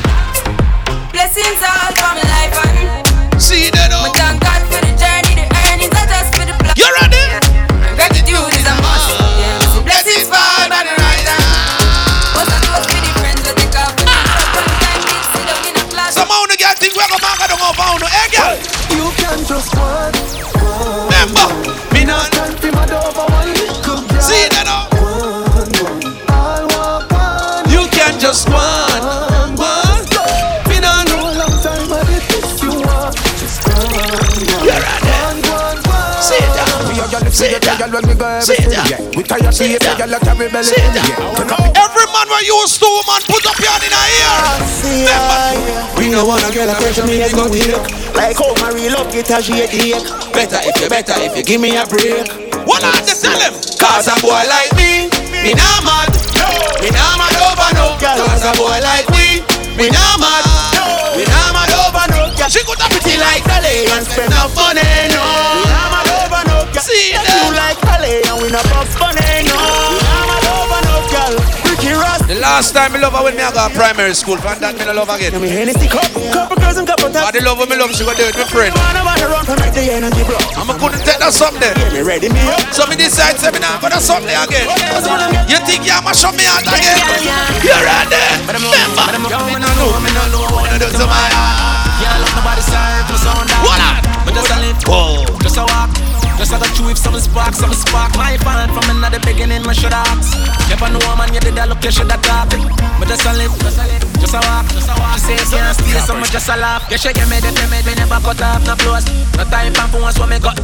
Blessings 1.12 1.60
all 1.60 1.92
for 2.00 2.12
my 2.16 2.24
life 2.24 2.56
and 2.64 3.03
gonna 37.78 37.92
girl, 37.92 38.02
when 38.02 38.04
we 38.10 38.16
go 38.20 38.28
everything. 38.28 38.72
Yeah. 38.72 39.18
We 39.18 39.24
tired 39.24 39.54
see 39.54 39.74
it, 39.74 39.82
girl, 39.82 40.14
carry 40.22 40.48
belly. 40.50 40.64
Sit 40.64 40.82
down. 40.94 41.10
Every 41.74 42.06
man 42.14 42.28
where 42.30 42.46
you 42.46 42.58
to 42.66 42.90
man, 43.08 43.22
put 43.26 43.46
up 43.46 43.58
your 43.60 43.72
hand 43.72 43.86
in 43.86 43.94
a 43.94 44.02
ear. 44.18 44.36
Remember. 44.84 45.98
We 45.98 46.10
no 46.10 46.26
wanna 46.26 46.50
get 46.52 46.70
a 46.70 46.76
pressure, 46.78 47.06
me 47.06 47.22
ain't 47.22 47.34
go 47.34 47.50
take. 47.50 47.74
Like 48.14 48.38
how 48.38 48.54
my 48.62 48.70
real 48.74 48.94
love 48.94 49.12
get 49.12 49.30
a 49.30 49.42
shake, 49.42 49.74
ache. 49.74 50.04
Better 50.34 50.60
if 50.62 50.76
you 50.82 50.90
better 50.90 51.16
if 51.18 51.34
you 51.38 51.44
give 51.44 51.62
me 51.62 51.76
a 51.78 51.86
break. 51.86 52.30
What 52.66 52.84
I 52.84 53.02
just 53.04 53.24
tell 53.24 53.36
him? 53.38 53.54
Cause 53.78 54.08
a 54.08 54.16
boy 54.22 54.44
like 54.48 54.72
me, 54.78 55.10
Me 55.44 55.52
nah 55.54 55.82
mad. 55.84 56.10
me 56.80 56.90
nah 56.94 57.18
mad 57.20 57.36
over 57.44 57.70
no 57.76 57.86
girl. 58.00 58.18
Cause 58.24 58.46
a 58.48 58.52
boy 58.56 58.80
like 58.80 59.08
me, 59.12 59.44
Me 59.76 59.90
nah 59.92 60.16
mad. 60.22 60.46
me 61.18 61.26
nah 61.28 61.52
mad 61.52 61.72
over 61.76 62.06
no 62.14 62.32
girl. 62.38 62.50
She 62.50 62.64
could 62.64 62.80
have 62.80 62.92
Pretty 62.92 63.20
like 63.20 63.44
Dolly 63.44 63.84
and 63.92 64.06
spend 64.08 64.32
no 64.32 64.48
money, 64.56 64.86
no. 65.12 65.53
Dolly 68.54 68.70
and 68.70 68.70
we 68.70 68.70
not 68.70 68.70
box 68.70 68.94
money, 69.02 69.50
no. 69.50 69.58
We 69.58 69.98
nah 70.06 70.30
mad 70.30 70.46
over 70.54 70.82
no 70.86 70.96
girl. 71.10 71.34
Ricky 71.66 71.90
Ross. 71.98 72.22
The 72.30 72.38
last 72.38 72.70
time 72.78 72.94
me 72.94 73.02
love 73.02 73.18
her 73.18 73.26
when 73.26 73.34
me 73.34 73.42
I 73.42 73.50
got 73.50 73.74
primary 73.74 74.14
school, 74.14 74.38
from 74.38 74.62
that 74.62 74.78
me 74.78 74.86
no 74.86 74.94
love 74.94 75.10
again. 75.10 75.34
Me 75.42 75.50
Hennessy 75.50 75.90
cup, 75.90 76.06
couple 76.30 76.62
girls 76.62 76.78
and 76.78 76.86
couple 76.86 77.10
But 77.10 77.34
taps. 77.34 77.34
the 77.34 77.42
love 77.42 77.58
when 77.58 77.70
me 77.74 77.82
love, 77.82 77.90
she 77.98 78.06
go 78.06 78.14
do 78.14 78.30
it 78.30 78.38
with 78.38 78.54
friend. 78.54 78.70
I 78.78 79.02
wanna 79.02 79.26
run 79.26 79.42
from 79.42 79.58
right 79.58 79.74
the 79.74 79.90
energy 79.90 80.22
block. 80.22 80.46
I'ma 80.54 80.78
couldn't 80.78 81.02
take 81.02 81.18
that 81.18 81.34
something. 81.34 81.74
Me 81.98 82.06
ready, 82.06 82.30
me 82.30 82.46
up. 82.46 82.62
So 82.70 82.86
me 82.86 82.94
decide 82.94 83.42
say 83.42 83.50
me 83.50 83.58
now 83.58 83.82
gonna 83.82 83.98
something 83.98 84.30
again. 84.30 84.70
You 85.50 85.58
think 85.66 85.90
you 85.90 85.98
mash 86.06 86.22
up 86.22 86.38
me 86.38 86.46
out 86.46 86.62
again? 86.62 87.02
You're 87.66 87.82
right 87.82 88.06
there. 88.06 88.38
Remember. 88.54 88.70
Yo, 89.34 89.42
me 89.50 89.58
no 89.58 89.70
know, 89.82 89.98
me 89.98 90.14
no 90.14 90.24
know 90.30 90.46
what 90.54 90.70
Wanna 90.70 90.78
do 90.78 90.94
to 90.94 91.06
my 91.10 91.26
heart. 91.34 91.90
Can't 91.98 92.22
let 92.22 92.32
nobody 92.38 92.62
serve 92.70 93.06
me 93.10 93.18
sound 93.18 93.50
that. 93.50 93.62
What 93.66 93.82
on? 93.82 93.98
But 94.30 94.38
just 94.38 94.54
a 94.54 94.58
live, 94.62 95.42
just 95.42 95.58
a 95.58 95.66
walk. 95.66 96.13
Just 96.38 96.54
a 96.54 96.58
go 96.58 96.66
through 96.74 96.90
if 96.90 96.98
some 96.98 97.18
spark, 97.20 97.54
some 97.54 97.74
spark. 97.74 98.16
My 98.18 98.38
fan 98.42 98.70
from 98.74 98.98
another 98.98 99.20
beginning, 99.20 99.64
me 99.66 99.74
should 99.74 99.94
ask. 99.94 100.34
Never 100.70 100.90
know 100.90 101.16
man, 101.16 101.34
you 101.34 101.40
did 101.40 101.58
a 101.58 101.66
look, 101.66 101.84
you 101.84 101.92
should 101.92 102.10
have 102.10 102.22
talk. 102.22 102.50
But 103.00 103.08
just 103.08 103.26
a 103.26 103.34
live, 103.34 103.54
just 103.60 103.78
a 103.78 103.86
live, 103.86 104.68
just 104.74 104.90
a 104.90 104.96
walk. 104.98 105.18
She 105.24 105.38
say 105.38 105.58
can't 105.58 105.76
steal, 105.78 106.00
so 106.02 106.14
me 106.16 106.26
just 106.28 106.50
a 106.50 106.56
laugh. 106.58 106.90
You 106.90 106.98
should 106.98 107.16
give 107.16 107.30
me 107.30 107.40
the 107.40 107.54
payment, 107.54 107.86
me 107.86 107.94
never 107.96 108.20
cut 108.20 108.42
off, 108.42 108.66
no 108.66 108.76
close. 108.76 109.06
No 109.38 109.44
time 109.46 109.74
for 109.90 110.02
once 110.02 110.20
when 110.20 110.30
me 110.30 110.40
got. 110.40 110.58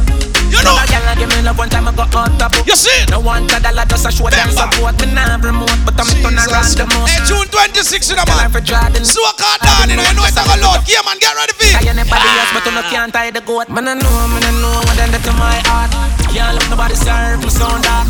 You 0.50 0.58
know. 0.66 0.74
Girl 0.90 1.14
give 1.14 1.30
me 1.30 1.46
love 1.46 1.58
one 1.58 1.70
time 1.70 1.86
I 1.86 1.94
got 1.94 2.10
out 2.10 2.34
top. 2.38 2.50
You 2.66 2.74
see? 2.74 3.06
No 3.06 3.22
one 3.22 3.46
to 3.46 3.62
dollar 3.62 3.86
just 3.86 4.06
a 4.06 4.10
show 4.10 4.26
them 4.26 4.50
support. 4.50 4.98
Me 4.98 5.06
nah 5.14 5.38
remote, 5.38 5.70
but 5.86 5.94
I'm 5.94 6.10
turn 6.18 6.34
around 6.34 6.74
the 6.74 6.86
most. 6.90 7.14
Hey, 7.14 7.22
June 7.22 7.46
26 7.46 8.10
in 8.10 8.18
the 8.18 8.26
I 8.26 8.50
man. 8.50 9.04
So 9.06 9.22
I 9.22 9.32
can't 9.38 9.62
down, 9.62 9.86
you 9.90 9.96
know, 9.96 10.02
you 10.02 10.14
know 10.18 10.26
it's 10.26 10.34
a 10.34 10.42
load. 10.58 10.82
Yeah, 10.90 11.06
man, 11.06 11.22
get 11.22 11.38
ready 11.38 11.54
for 11.54 11.70
I 11.70 11.86
it. 11.86 11.94
anybody 11.94 12.28
else, 12.34 12.50
but 12.50 12.66
you 12.66 12.74
no 12.74 12.82
ah. 12.82 12.90
can't 12.90 13.12
tie 13.14 13.30
the 13.30 13.42
goat. 13.46 13.70
Man, 13.70 13.86
I 13.86 13.94
know, 13.94 14.10
man, 14.26 14.42
I 14.42 14.50
know 14.58 14.74
what 14.82 14.98
that 14.98 15.22
to 15.22 15.32
my 15.38 15.54
heart. 15.70 15.90
Can't 16.34 16.54
let 16.58 16.66
nobody 16.70 16.94
serve 16.98 17.38
me 17.42 17.50
sound 17.50 17.82
that. 17.86 18.06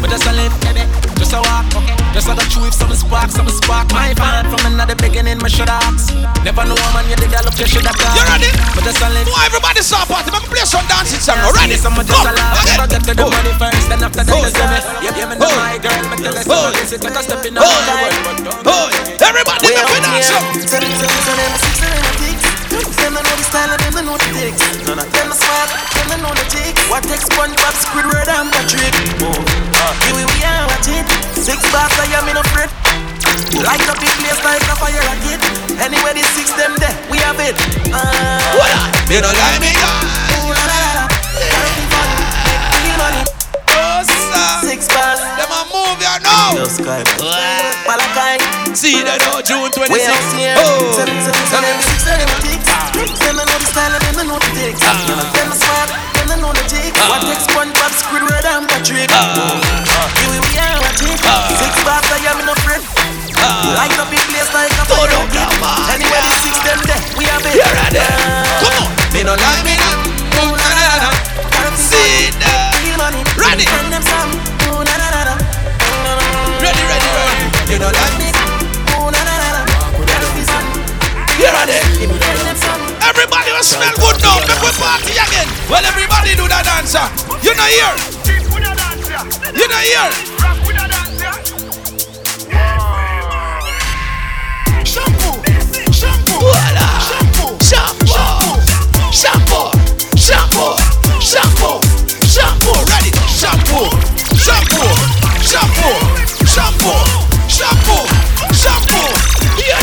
But 0.00 0.10
just 0.10 0.26
a 0.26 0.32
live, 0.34 0.50
baby, 0.66 0.82
just 1.14 1.30
a 1.32 1.38
walk. 1.38 1.68
Just 2.10 2.26
a 2.28 2.34
go 2.34 2.42
through 2.50 2.68
if 2.68 2.74
some 2.74 2.90
spark, 2.92 3.30
some 3.30 3.48
spark. 3.48 3.86
My 3.94 4.12
fan 4.18 4.50
from 4.50 4.60
another 4.66 4.96
beginning, 4.98 5.38
me 5.38 5.48
should 5.48 5.70
ask. 5.70 6.10
Never 6.42 6.64
know, 6.66 6.76
man, 6.92 7.06
you 7.06 7.16
did 7.16 7.30
that 7.30 7.46
you 7.54 7.64
should 7.70 7.86
have 7.86 7.94
You 7.96 8.24
ready? 8.26 8.50
But 8.74 8.82
just 8.84 9.00
a 9.00 9.08
live. 9.08 9.24
No, 9.30 9.32
everybody 9.46 9.80
start 9.80 10.10
party. 10.10 10.34
Let 10.34 10.42
me 10.42 10.48
play 10.50 10.66
some 10.66 10.84
dancing 10.90 11.22
song. 11.22 11.38
Can't 11.38 11.54
Ready? 11.54 11.78
see 11.78 11.86
Someone 11.86 12.04
just 12.04 12.18
a 12.26 12.32
laugh. 12.34 12.58
Again. 12.60 12.76
Never 12.76 12.88
get 12.90 13.02
to 13.06 13.12
the 13.14 13.24
money 13.30 13.54
first, 13.56 13.86
then 13.88 14.02
after 14.02 14.24
that, 14.26 14.34
you 14.34 14.50
see 14.50 14.66
me. 14.66 14.78
Yeah, 15.06 15.16
yeah, 15.16 15.30
me 15.30 15.34
know 15.38 15.46
Hold. 15.48 15.62
my 15.62 15.78
girl, 15.78 16.02
but 16.10 16.18
tell 16.18 16.34
us 16.34 16.44
Hold. 16.44 16.58
someone 16.58 16.74
this 16.82 16.92
is 16.92 17.00
like 17.00 17.16
a 17.16 17.22
step 17.22 17.42
in 17.46 17.54
the 17.54 17.60
Hold. 17.62 17.86
world. 17.86 18.92
Everybody, 19.22 19.70
make 19.70 19.86
me 19.86 19.98
dance 20.02 20.28
Them 22.72 23.12
know 23.14 23.20
the 23.36 23.44
style 23.44 23.68
and 23.68 23.82
them 23.84 24.06
know 24.06 24.16
the 24.16 24.28
takes. 24.32 24.62
None 24.88 24.98
of 24.98 25.08
them 25.12 25.28
smart, 25.36 25.68
them 26.08 26.22
know 26.24 26.32
the 26.32 26.44
tick. 26.48 26.72
What 26.88 27.04
takes 27.04 27.28
SpongeBob, 27.28 27.74
Squidward 27.84 28.28
and 28.32 28.48
Patrick? 28.48 28.94
Here 30.08 30.16
we 30.16 30.24
are, 30.40 30.64
watch 30.72 30.88
it. 30.88 31.04
Six 31.36 31.60
bars, 31.68 31.92
I 32.00 32.08
am 32.16 32.28
in 32.32 32.36
a 32.40 32.44
fret. 32.54 32.70
Light 33.60 33.84
up 33.88 33.98
the 34.00 34.08
place 34.20 34.40
like 34.44 34.64
a 34.64 34.74
fire 34.80 35.02
rocket. 35.04 35.40
Anywhere 35.84 36.14
the 36.14 36.24
six 36.32 36.48
them 36.56 36.72
there, 36.80 36.94
we 37.10 37.18
have 37.18 37.36
it. 37.40 37.56
Uh, 37.92 38.40
What 38.56 38.70
up? 38.72 38.88
You 39.10 39.20
don't 39.20 39.36
like 39.36 39.60
me, 39.60 39.72
God. 39.76 40.04
ooh, 40.40 40.48
la, 40.56 40.64
la, 40.64 40.90
la. 40.96 41.04
Fun, 41.92 42.08
make 42.72 42.96
money. 42.96 43.22
Oh. 43.92 44.64
Six 44.64 44.88
bars. 44.88 45.20
Them 45.36 45.52
a 45.52 45.60
move, 45.68 46.00
you. 46.00 46.56
No 46.56 46.64
sky. 46.64 47.04
Malachi. 47.84 48.40
See 48.72 49.04
that 49.04 49.20
now, 49.20 49.44
June 49.44 49.68
We 49.68 49.68
26. 49.68 50.00
Oh. 50.56 50.96
Seven, 50.96 51.16
seven, 51.20 51.44
seven, 51.52 51.76
six, 51.84 51.98
seven, 52.00 52.28
six. 52.40 52.60
Them 53.20 53.36
know 53.36 53.44
the 53.44 53.68
style 53.68 53.92
and 53.92 54.16
them 54.16 54.28
know 54.32 54.40
the 54.40 54.50
takes. 54.56 54.80
None 54.80 55.20
of 55.20 55.28
them 55.36 55.50
smart, 55.52 55.92
them 56.24 56.40
know 56.40 56.56
the 56.56 56.64
tick. 56.72 56.96
What 57.04 57.20
takes 57.20 57.44
SpongeBob, 57.52 57.92
Squidward 58.00 58.46
and 58.48 58.64
Patrick? 58.64 59.12
Ah. 59.12 59.60
Ah. 59.60 60.08
Here 60.24 60.40
we 60.40 60.52
are, 60.56 60.80
it. 60.80 61.20
Ah. 61.28 61.52
Six 61.60 61.72
bars, 61.84 62.08
I 62.08 62.32
am 62.32 62.40
in 62.40 62.48
a 62.48 62.56
friend. 62.64 62.80
Light 63.76 63.92
up 64.00 64.08
the 64.08 64.16
place 64.32 64.50
like 64.56 64.72
a 64.72 64.84
fire. 64.88 65.20
Anywhere 65.92 66.22
the 66.24 66.32
six 66.40 66.56
them 66.64 66.80
there, 66.88 67.02
we 67.20 67.24
have 67.28 67.44
it. 67.44 67.60
You're 67.60 67.76
right 67.76 67.92
there. 67.92 68.08
Come 68.64 68.88
on. 68.88 68.90
Me 69.12 69.20
no 69.20 69.36
like 69.36 69.64
me, 69.68 69.76
nah. 69.76 70.40
Ooh, 70.40 70.56
na, 70.56 70.66
na, 70.72 70.96
na. 71.04 71.10
See 71.76 72.32
that. 72.40 72.71
Real 72.92 73.00
money. 73.00 73.24
Ready. 73.40 73.64
Send 73.64 73.88
them 73.88 74.04
some. 74.04 74.36
Ooh, 74.68 74.84
na, 74.84 74.92
na, 75.00 75.08
na, 75.08 75.24
na. 75.24 75.34
Ready, 76.60 76.84
ready, 76.84 77.08
ready. 77.16 77.72
You 77.72 77.80
like 77.80 78.16
me? 78.20 78.28
Ooh, 78.92 79.08
na, 79.08 79.16
na, 79.16 79.32
na, 79.32 79.48
na. 79.56 79.64
Gotta 80.04 80.28
be 80.36 80.44
some. 80.44 80.68
You 81.40 81.48
ready? 81.56 81.80
Send 81.80 82.20
them 82.20 82.56
some. 82.60 82.84
Everybody 83.00 83.48
will 83.48 83.64
smell 83.64 83.96
good 83.96 84.20
now. 84.20 84.44
Make 84.44 84.60
we 84.60 84.70
party 84.76 85.16
again. 85.16 85.48
Well, 85.72 85.80
everybody 85.80 86.36
do 86.36 86.44
that 86.52 86.68
dancer. 86.68 87.00
Ah. 87.00 87.08
You 87.40 87.56
know 87.56 87.64
here. 87.64 87.96
You 89.56 89.66
know 89.72 89.80
here. 89.88 90.12
Shampoo. 94.84 95.40
Shampoo. 95.96 96.44
Shampoo. 97.08 97.56
Shampoo. 97.56 98.52
Shampoo. 99.16 99.72
Shampoo. 100.14 100.76
Shampoo. 101.22 102.01
Shampoo. 102.32 102.72
Ready? 102.88 103.12
Shampoo. 103.28 103.92
Shampoo. 104.40 104.88
Shampoo. 105.44 105.92
Shampoo. 106.48 106.96
Shampoo. 107.46 108.08
Shampoo. 108.56 109.04
Yeah. 109.60 109.76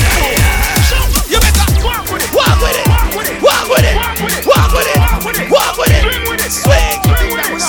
You 1.29 1.37
better 1.39 1.61
walk 1.85 2.09
with 2.09 2.25
it. 2.25 2.33
Walk 2.33 2.57
with 2.57 2.73
it. 2.73 2.89
Walk 3.43 3.69
with 3.69 3.85
it. 3.85 3.93
Walk 4.49 4.73
with 4.73 4.89
it. 4.89 5.51
Walk 5.51 5.77
with 5.77 5.93
it. 5.93 6.01
Swing. 6.49 6.97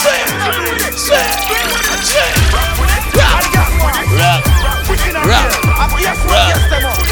Swing. 0.00 0.24
Swing. 0.96 1.28
Swing. 2.00 2.34
Rock. 3.20 3.44
Rock. 4.16 4.40
Rock. 5.26 5.52
Rock. 6.24 7.09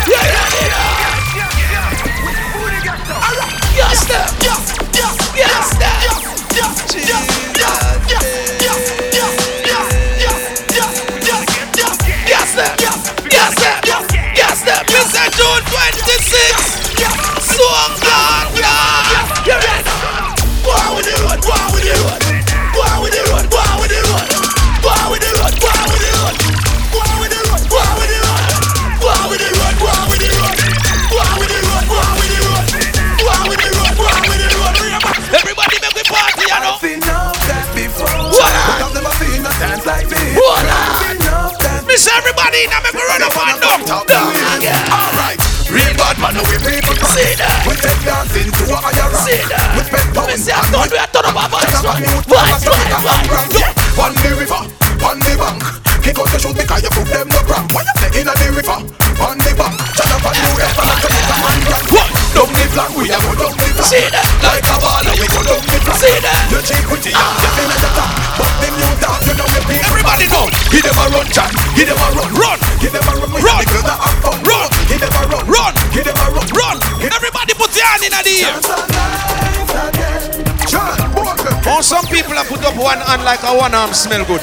One 82.78 83.02
hand 83.02 83.26
like 83.26 83.42
a 83.42 83.50
one 83.50 83.74
arm 83.74 83.92
smell 83.92 84.24
good. 84.24 84.40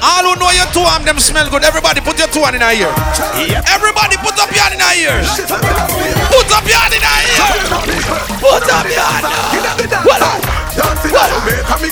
All 0.00 0.24
who 0.24 0.32
know 0.40 0.48
your 0.56 0.64
two 0.72 0.80
arm 0.80 1.04
them 1.04 1.20
smell 1.20 1.48
good. 1.52 1.62
Everybody 1.62 2.00
put 2.00 2.18
your 2.18 2.28
two 2.32 2.40
hand 2.40 2.56
in 2.56 2.64
the 2.64 2.72
ear. 2.72 2.92
Everybody 3.68 4.16
put 4.16 4.34
up 4.40 4.48
your 4.48 4.64
hand 4.64 4.74
in 4.74 4.80
the 4.80 4.90
ears. 4.96 5.28
Put 6.32 6.48
up 6.48 6.64
your 6.64 6.80
hand 6.80 6.96
in 6.96 7.04
the 7.04 7.12
ear. 7.12 7.44
Put 8.40 8.64
up 8.64 8.88
your 8.88 9.04
hand. 9.04 9.28
What 10.08 10.24
up? 10.24 10.40
What 10.74 11.28
up? 11.28 11.44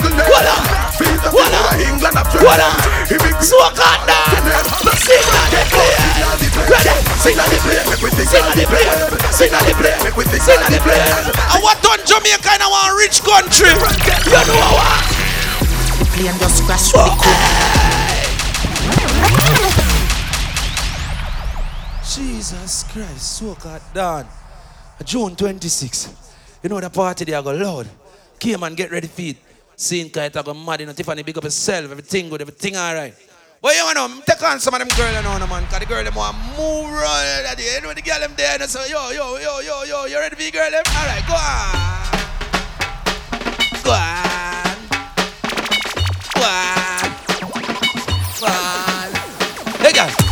What 0.03 0.49
up? 0.49 0.73
What 1.20 2.16
up? 2.16 2.27
What 2.41 2.61
up? 2.61 2.73
So 3.45 3.61
can 3.77 4.01
Sing 5.03 5.19
on 5.29 5.51
the 5.51 5.62
play. 5.69 5.93
Ready? 6.70 6.95
Sing 7.20 7.39
on 7.39 7.49
the 7.51 7.59
play. 7.61 7.77
Sing 8.24 8.43
on 8.43 8.57
the 8.57 8.65
play. 8.65 8.87
Sing 9.31 9.53
on 9.53 9.62
the 9.66 9.74
play. 9.74 10.39
Sing 10.39 10.59
on 10.62 10.73
the 10.73 10.79
play. 10.81 11.01
I 11.51 11.61
want 11.62 11.83
done 11.83 12.01
Jamaica 12.07 12.55
in 12.55 12.62
our 12.62 12.97
rich 12.97 13.20
country. 13.23 13.69
You 13.69 14.41
know 14.47 14.73
what? 14.73 15.11
The 16.12 16.18
plane 16.18 16.39
just 16.39 16.62
crash 16.64 16.93
the 16.93 16.98
cook. 17.16 17.40
Jesus 22.05 22.84
Christ, 22.93 23.39
so 23.39 23.55
God 23.55 23.80
done. 23.94 24.26
June 25.05 25.34
26. 25.34 26.14
You 26.62 26.68
know 26.68 26.80
the 26.80 26.90
party 26.90 27.24
they 27.24 27.32
are 27.32 27.43
go 27.43 27.52
loud. 27.52 27.89
Came 28.39 28.62
and 28.62 28.76
get 28.76 28.90
ready 28.90 29.06
for 29.09 29.22
it. 29.22 29.36
Seeing 29.74 30.10
Kite 30.10 30.36
I 30.36 30.43
go 30.43 30.52
mad, 30.52 30.80
you 30.80 30.86
know, 30.86 30.93
Tiffany 30.93 31.22
big 31.22 31.39
up 31.39 31.44
herself, 31.44 31.90
everything 31.90 32.28
good, 32.28 32.43
everything 32.43 32.76
alright. 32.76 33.14
Well, 33.62 33.89
you 33.89 33.94
know, 33.94 34.20
take 34.26 34.43
on 34.43 34.60
some 34.60 34.74
of 34.74 34.80
them 34.80 34.89
girls 34.89 35.16
you 35.16 35.22
know, 35.22 35.39
no, 35.39 35.47
man, 35.47 35.64
cause 35.66 35.80
the 35.80 35.86
girl 35.86 36.05
them 36.05 36.14
want 36.14 36.36
move 36.59 36.93
right 36.93 37.44
at 37.48 37.56
the 37.56 37.62
You 37.62 37.80
know 37.80 37.94
the 37.94 38.02
girl 38.02 38.20
them 38.20 38.34
there 38.36 38.60
and 38.60 38.70
say, 38.70 38.90
yo, 38.90 39.10
yo, 39.12 39.39
yo, 39.39 39.60
yo, 39.60 39.82
yo, 39.84 40.05
you 40.05 40.18
ready 40.18 40.36
for 40.36 40.43
your 40.43 40.51
girl 40.51 40.70
them? 40.70 40.82
Alright, 40.94 41.26
go 41.26 41.34
on. 41.34 41.72
Go 43.82 43.93
on. 43.93 44.31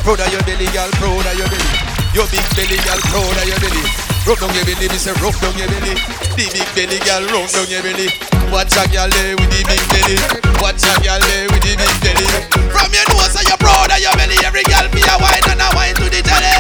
Proud 0.03 0.21
of 0.21 0.33
your 0.33 0.43
belly, 0.43 0.67
girl, 0.73 0.91
proud 0.97 1.27
of 1.27 1.35
your 1.37 1.49
belly. 1.49 1.71
Your 2.13 2.27
big 2.29 2.43
belly, 2.57 2.77
girl, 2.83 3.01
proud 3.13 3.37
of 3.37 3.47
your 3.47 3.61
belly. 3.61 3.85
Rub 4.27 4.39
down 4.41 4.53
your 4.53 4.65
belly, 4.67 4.87
me 4.89 4.99
say 4.99 5.15
rub 5.23 5.35
down 5.41 5.55
your 5.57 5.69
belly. 5.71 5.95
The 6.37 6.45
big 6.51 6.69
belly, 6.75 6.99
girl, 7.07 7.25
rub 7.31 7.49
down 7.51 7.69
your 7.71 7.83
belly. 7.85 8.09
Watch 8.51 8.75
a 8.77 8.83
girl 8.91 9.07
there 9.07 9.37
with 9.39 9.51
the 9.53 9.63
big 9.63 9.83
belly. 9.95 10.17
Watch 10.59 10.83
a 10.83 10.93
girl 11.05 11.23
there 11.31 11.47
with 11.55 11.63
the 11.63 11.79
big 11.79 11.97
belly. 12.03 12.27
From 12.75 12.91
your 12.91 13.07
nose, 13.15 13.31
so 13.31 13.41
you're 13.47 13.61
proud 13.61 13.95
of 13.95 14.01
your 14.03 14.15
belly. 14.19 14.37
Every 14.43 14.65
girl 14.67 14.87
be 14.91 15.05
a 15.07 15.15
wine 15.23 15.47
and 15.47 15.63
a 15.63 15.69
wine 15.77 15.95
to 16.03 16.07
the 16.11 16.21
jelly. 16.25 16.51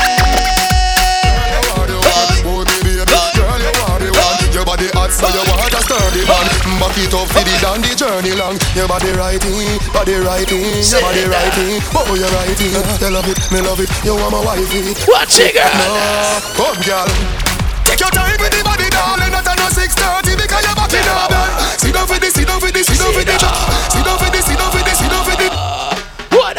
Oh, 1.67 2.63
girl, 3.35 3.59
you 3.59 3.73
are 3.83 3.99
the 3.99 4.11
one. 4.15 4.53
Your 4.55 4.65
body 4.65 4.87
hot, 4.95 5.11
so 5.11 5.27
you 5.29 5.43
want 5.43 5.50
a 5.50 5.50
sturdy 5.50 5.50
man. 5.50 5.50
Back 6.81 6.97
it 6.97 7.13
up 7.13 7.29
for 7.29 7.45
the 7.45 7.53
down 7.61 7.85
the 7.85 7.93
journey 7.93 8.33
long. 8.33 8.57
Your 8.73 8.89
body 8.89 9.13
righty, 9.13 9.53
body 9.93 10.17
righty, 10.17 10.57
your 10.81 11.05
body 11.05 11.29
righty. 11.29 11.77
Oh, 11.93 12.09
you 12.17 12.25
righty. 12.25 12.73
You 12.73 13.13
love 13.13 13.29
it, 13.29 13.37
me 13.53 13.61
love 13.61 13.85
it. 13.85 13.93
You 14.01 14.17
want 14.17 14.33
my 14.33 14.41
wifey. 14.41 14.97
Watch 15.05 15.37
it, 15.45 15.61
girl. 15.61 15.69
No, 15.77 16.41
come, 16.57 16.81
girl. 16.81 17.05
Take 17.85 18.01
your 18.01 18.09
time 18.17 18.33
with 18.41 18.49
the 18.49 18.65
body, 18.65 18.89
darling. 18.89 19.29
Not 19.29 19.45
no 19.45 19.69
six 19.69 19.93
thirty 19.93 20.41
because 20.41 20.65
you're 20.65 20.73
back 20.73 20.89
in 20.97 21.05
a 21.05 21.29
bed. 21.29 21.53
Sit 21.77 21.93
down 21.93 22.09
for 22.09 22.17
this, 22.17 22.33
sit 22.33 22.49
down 22.49 22.57
for 22.57 22.73
this, 22.73 22.89
sit 22.89 22.97
down 22.97 23.13
for 23.13 23.29
this. 23.29 23.45
Sit 23.93 24.01
down 24.01 24.17
for 24.17 24.33
this, 24.33 24.49
sit 24.49 24.57
down 24.57 24.73
for 24.73 24.80
this, 24.80 24.80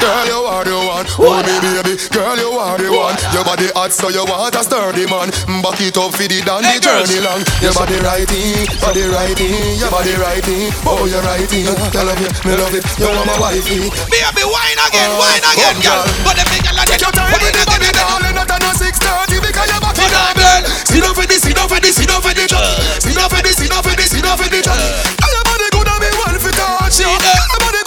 Girl, 0.01 0.25
you 0.25 0.41
are 0.49 0.65
the 0.65 0.73
one. 0.81 1.05
Oh, 1.21 1.45
baby, 1.45 1.69
baby. 1.77 1.93
Girl, 2.09 2.33
you 2.33 2.49
are 2.57 2.73
the 2.73 2.89
one. 2.89 3.13
Your 3.37 3.45
body 3.45 3.69
hot, 3.77 3.93
so 3.93 4.09
you 4.09 4.25
want 4.25 4.57
a 4.57 4.65
sturdy 4.65 5.05
man. 5.05 5.29
Mm, 5.45 5.61
back 5.61 5.77
it 5.77 5.93
up 5.93 6.17
for 6.17 6.25
the 6.25 6.41
down 6.41 6.65
the 6.65 6.73
journey 6.81 7.21
long. 7.21 7.45
Your 7.61 7.69
body 7.77 8.01
righty, 8.01 8.65
body 8.81 9.05
righty, 9.05 9.77
your 9.77 9.93
body 9.93 10.17
righty. 10.17 10.73
Oh, 10.89 11.05
you're 11.05 11.21
righty. 11.21 11.69
I 11.69 12.01
love 12.01 12.17
you, 12.17 12.33
me 12.49 12.57
love 12.57 12.73
it. 12.73 12.81
You 12.97 13.13
want 13.13 13.29
my 13.29 13.37
wifey. 13.37 13.93
Baby, 14.09 14.41
wine 14.41 14.81
again, 14.89 15.13
oh, 15.13 15.21
wine 15.21 15.45
again, 15.45 15.77
girl. 15.85 16.01
But 16.25 16.33
the 16.33 16.45
big 16.49 16.65
girl, 16.65 16.81
Take 16.81 17.05
your 17.05 17.13
time 17.13 17.29
the 17.37 17.63
body, 17.69 17.89
darling. 17.93 18.33
Not 18.33 18.49
no 18.57 18.69
six 18.73 18.97
thirty 18.97 19.37
because 19.37 19.69
you're 19.69 19.85
back 19.85 20.01
in 20.01 20.09
a 20.09 20.23
bed. 20.33 20.65
Sit 20.81 21.05
down 21.05 21.13
for 21.13 21.29
this, 21.29 21.45
sit 21.45 21.53
down 21.53 21.69
for 21.69 21.77
this, 21.77 21.93
sit 21.93 22.09
down 22.09 22.25
for 22.25 22.33
this. 22.33 22.49
Uh. 22.49 22.73
Sit 22.97 23.13
down 23.13 23.29
for 23.29 23.41
this, 23.45 23.53
sit 23.53 23.69
down 23.69 23.85
for 23.85 23.93
this, 23.93 24.09
sit 24.09 24.25
down 24.25 24.33
for 24.33 24.49
this. 24.49 24.65
And 24.65 25.29
your 25.29 25.45
body 25.45 25.69
good 25.69 25.85
and 25.85 25.99
me 26.01 26.09
well 26.17 26.37
fit 26.41 26.57
touch 26.57 26.97
you. 26.97 27.05
Your 27.05 27.80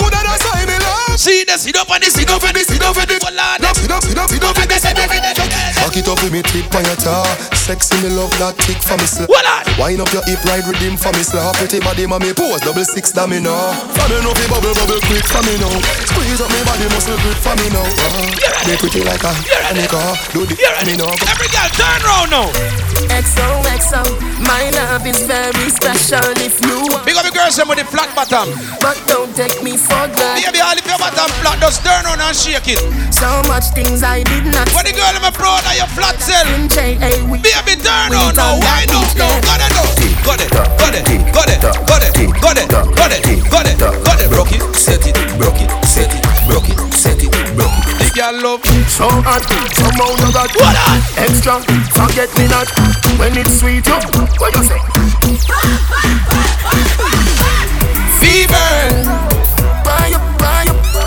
See 1.16 1.44
the 1.44 1.56
sit 1.56 1.76
up 1.76 1.88
on 1.90 2.00
the 2.00 2.06
Sit 2.10 2.26
down 2.26 2.40
for 2.40 2.52
this, 2.52 2.66
sit 2.66 2.80
down 2.80 2.92
for 2.92 3.06
this. 3.06 3.22
Sit 3.22 3.36
down, 3.36 3.74
sit 3.74 3.88
down, 3.88 4.00
sit 4.02 4.14
down, 4.14 4.28
sit 4.28 4.40
this. 4.66 5.53
Back 5.80 5.96
it 5.96 6.08
up 6.08 6.22
with 6.22 6.32
me 6.32 6.42
tip 6.42 6.72
on 6.74 6.84
your 6.84 6.96
jaw. 6.96 7.24
Sexy 7.54 7.96
me 8.02 8.10
love 8.12 8.30
that 8.38 8.56
kick 8.58 8.78
for 8.80 8.96
me 8.98 9.06
slap. 9.06 9.30
Wind 9.78 10.00
up 10.00 10.10
your 10.12 10.24
hip 10.24 10.42
ride 10.44 10.64
rhythm 10.66 10.96
for 10.96 11.12
me 11.12 11.22
slap. 11.24 11.56
Pretty 11.56 11.80
body 11.80 12.06
mommy 12.06 12.32
pose 12.32 12.60
double 12.60 12.84
six 12.84 13.10
that 13.12 13.28
me 13.28 13.40
know. 13.40 13.56
For 13.96 14.06
me 14.10 14.20
know 14.22 14.32
fi 14.36 14.46
bubble 14.50 14.74
bubble 14.76 15.00
quick 15.08 15.24
for 15.26 15.42
me 15.42 15.54
now. 15.58 15.74
Squeeze 16.06 16.40
up 16.40 16.50
me 16.52 16.60
body 16.64 16.86
muscle 16.92 17.18
grip 17.20 17.38
for 17.40 17.54
me 17.58 17.66
now. 17.72 17.84
Uh, 17.84 18.28
they 18.68 18.76
pretty 18.76 19.02
like 19.02 19.22
a 19.24 19.32
car. 19.90 20.12
Do 20.32 20.46
the 20.46 20.56
me 20.86 20.94
know. 20.96 21.10
Every 21.30 21.48
girl 21.50 21.68
turn 21.72 22.00
round 22.04 22.30
now. 22.30 22.48
XOXO, 23.14 24.02
my 24.48 24.70
love 24.74 25.06
is 25.06 25.22
very 25.28 25.68
special 25.70 26.24
if 26.40 26.58
you 26.64 26.88
want. 26.90 27.04
Big 27.04 27.14
up 27.16 27.24
the 27.24 27.30
girls 27.30 27.56
them 27.56 27.68
with 27.68 27.78
the 27.78 27.84
flat 27.84 28.10
bottom. 28.16 28.48
But 28.80 28.96
don't 29.06 29.30
take 29.36 29.62
me 29.62 29.76
for 29.76 30.08
granted. 30.08 30.50
Baby, 30.50 30.60
all 30.64 30.74
if 30.74 30.86
your 30.86 30.98
bottom 30.98 31.30
flat, 31.42 31.60
just 31.60 31.84
turn 31.84 32.06
on 32.06 32.18
and 32.18 32.34
shake 32.34 32.66
it. 32.66 32.80
So 33.12 33.28
much 33.46 33.70
things 33.76 34.02
I 34.02 34.24
did 34.24 34.48
not. 34.50 34.66
When 34.72 34.88
the 34.88 34.94
girl 34.96 35.12
them 35.12 35.26
a 35.26 35.32
proud 35.64 35.72
of 35.72 35.72
your 35.76 35.88
flat 35.96 36.20
cell. 36.20 36.44
Baby, 37.40 37.80
turn 37.80 38.12
on 38.12 38.20
oh, 38.20 38.28
now. 38.36 38.60
Why 38.60 38.84
no? 38.88 39.00
No, 39.16 39.40
got 39.40 39.60
it, 39.60 39.70
no. 39.72 39.84
Got 40.24 40.40
it, 40.40 40.48
got 40.50 40.94
it, 40.94 41.04
got 41.32 41.48
it, 41.48 41.60
got 41.60 41.62
it, 41.62 41.62
got 41.62 42.16
it, 42.30 42.30
got 42.40 42.56
it, 42.56 42.68
got 43.50 43.66
it, 43.66 43.78
got 43.78 44.20
it. 44.20 44.30
Broke 44.30 44.52
it, 44.52 44.62
set 44.74 45.06
it, 45.06 45.14
broke 45.38 45.60
it, 45.60 45.70
set 45.84 46.12
it, 46.12 46.22
broke 46.48 46.68
it, 46.68 46.78
set 46.92 47.22
it, 47.22 47.30
broke 47.56 47.72
it. 47.72 47.98
The 47.98 48.10
girl 48.14 48.42
love 48.42 48.64
So 48.88 49.08
hot, 49.08 49.42
somehow 49.74 50.10
you 50.20 50.32
got 50.32 50.50
What 50.56 50.76
on? 50.76 51.00
Extra, 51.16 51.60
forget 51.92 52.30
me 52.38 52.46
not 52.48 52.68
When 53.18 53.36
it's 53.36 53.58
sweet, 53.58 53.86
you, 53.86 53.94
what 54.38 54.54
you 54.54 54.64
say? 54.64 54.80
Fever. 58.20 59.33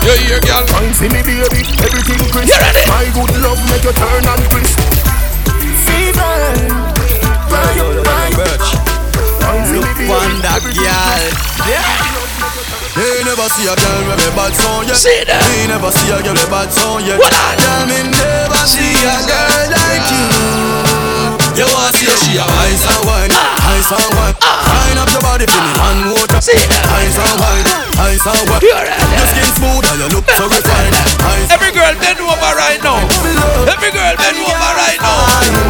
Buy 0.08 0.14
up, 0.14 0.24
buy 0.24 0.24
up 0.24 0.24
You 0.24 0.24
hear, 0.24 0.40
girl? 0.40 0.64
Fine 0.72 0.94
for 0.96 1.04
me, 1.12 1.20
baby, 1.20 1.44
everything 1.84 2.16
crisp 2.32 2.48
You 2.48 2.56
ready? 2.56 2.80
My 2.88 3.04
good 3.12 3.28
love 3.44 3.60
make 3.68 3.84
you 3.84 3.92
turn 3.92 4.24
and 4.24 4.40
crisp 4.48 4.80
Fever 5.84 6.32
Buy 7.52 7.76
up, 7.76 7.92
buy 8.08 8.32
up 8.40 8.56
Fine 9.44 9.68
me, 9.68 9.84
baby, 9.84 10.08
that 10.40 10.64
girl. 10.64 11.28
They 12.96 13.22
never 13.22 13.48
see 13.52 13.68
a 13.68 13.76
girl 13.76 14.00
with 14.08 14.26
a 14.26 14.30
bad 14.32 14.52
song 14.56 14.88
yet. 14.88 14.96
See 14.96 15.24
that? 15.28 15.44
They 15.44 15.68
never 15.68 15.90
see 15.92 16.10
a 16.10 16.22
girl 16.24 16.32
with 16.32 16.42
a 16.42 16.50
bad 16.50 16.72
song 16.72 17.04
yet. 17.04 17.18
What 17.18 17.32
on? 17.32 17.56
Girl, 17.60 17.86
me 17.86 18.08
never 18.10 18.64
see 18.64 18.96
a 19.04 19.16
girl 19.28 19.70
like 19.76 20.08
you. 20.10 20.57
You 21.58 21.66
want 21.74 21.90
to 21.90 21.98
see 21.98 22.06
she 22.22 22.38
a 22.38 22.44
ice 22.46 22.86
and 22.86 23.02
wine, 23.02 23.32
ice 23.66 23.90
and 23.90 24.10
wine. 24.14 24.36
Wind 24.38 24.98
up 25.02 25.10
your 25.10 25.22
body 25.26 25.42
for 25.50 25.58
me 25.58 25.72
and 25.74 25.98
water. 26.14 26.38
See 26.38 26.54
that? 26.54 26.82
Ice 27.02 27.18
and 27.18 27.34
wine, 27.42 27.66
ice 27.98 28.22
and 28.30 28.42
wine. 28.46 28.62
Your 28.62 29.26
skin 29.26 29.50
smooth 29.58 29.82
and 29.90 29.98
you 29.98 30.08
look 30.14 30.26
so 30.38 30.46
refined. 30.46 30.94
Every 31.50 31.74
girl 31.74 31.90
bend 31.98 32.22
over 32.22 32.50
right 32.54 32.78
now. 32.78 33.02
Every 33.66 33.90
girl 33.90 34.14
bend 34.14 34.38
over 34.38 34.70
right 34.78 35.00
now. 35.02 35.18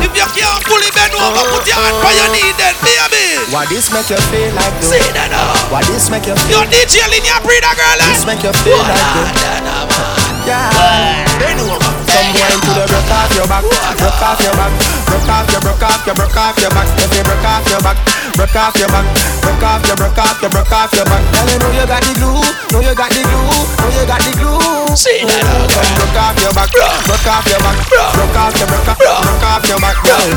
If 0.04 0.12
you 0.12 0.28
can't 0.36 0.60
fully 0.68 0.92
bend 0.92 1.16
over, 1.16 1.42
put 1.56 1.64
your 1.64 1.80
hand 1.80 1.96
on 2.04 2.12
your 2.20 2.28
knee 2.36 2.52
then, 2.60 2.76
baby. 2.84 3.24
Why 3.48 3.64
this 3.72 3.88
make 3.88 4.12
you 4.12 4.20
feel 4.28 4.52
like 4.60 4.76
though? 4.84 4.92
See 4.92 5.08
that 5.16 5.32
now. 5.32 5.72
Why 5.72 5.80
this 5.88 6.12
make 6.12 6.28
you 6.28 6.36
Your 6.52 6.68
feel? 6.68 6.84
DJ 6.84 7.00
Linear 7.08 7.40
breeder 7.40 7.72
girl. 7.72 7.96
eh? 7.96 8.12
This 8.12 8.28
make 8.28 8.44
you 8.44 8.52
feel 8.60 8.76
like 8.76 9.08
though? 9.16 10.52
Yeah. 10.52 11.24
bend 11.40 11.64
over. 11.64 11.97
Some 12.08 12.32
wine 12.32 12.60
to 12.64 12.70
the 12.72 12.84
broke 12.88 13.12
off 13.12 13.32
your 13.36 13.46
back, 13.46 13.64
broke 14.00 14.22
off 14.24 14.40
your 14.40 14.54
back, 14.56 14.72
broke 15.04 15.28
off 15.28 15.48
your, 15.52 15.60
broke 15.60 15.84
off 15.84 16.06
your, 16.08 16.16
broke 16.16 16.36
off 16.40 16.56
your 16.56 16.72
back. 16.72 16.88
If 16.96 17.12
you 17.12 17.22
broke 17.22 17.44
off 17.44 17.68
your 17.68 17.80
back, 17.84 17.98
broke 18.32 18.56
off 18.56 18.74
your 18.80 18.88
back, 18.88 19.06
broke 19.44 19.64
off 19.68 19.84
your, 19.84 19.96
broke 19.96 20.18
off 20.18 20.40
your, 20.40 20.50
broke 20.50 20.72
off 20.72 20.92
your 20.96 21.04
back. 21.04 21.22
Girl, 21.36 21.48
you 21.52 21.58
know 21.60 21.70
you 21.76 21.84
got 21.84 22.00
the 22.00 22.12
glue, 22.16 22.40
know 22.72 22.80
you 22.80 22.94
got 22.96 23.12
the 23.12 23.20
glue, 23.20 23.44
know 23.44 23.88
you 23.92 24.04
got 24.08 24.20
the 24.24 24.32
glue. 24.40 24.96
See 24.96 25.20
that 25.20 25.44
Come 25.68 25.92
broke 26.00 26.18
off 26.18 26.36
your 26.40 26.52
back, 26.56 26.72
broke 27.04 27.28
off 27.28 27.44
your 27.44 27.60
back, 27.60 27.76
broke 28.16 28.38
off 28.40 28.56
your, 28.56 28.68
broke 28.72 28.88
off, 28.88 28.98
broke 28.98 29.44
off 29.44 29.62
your 29.68 29.78
back, 29.78 29.96
girl. 30.00 30.28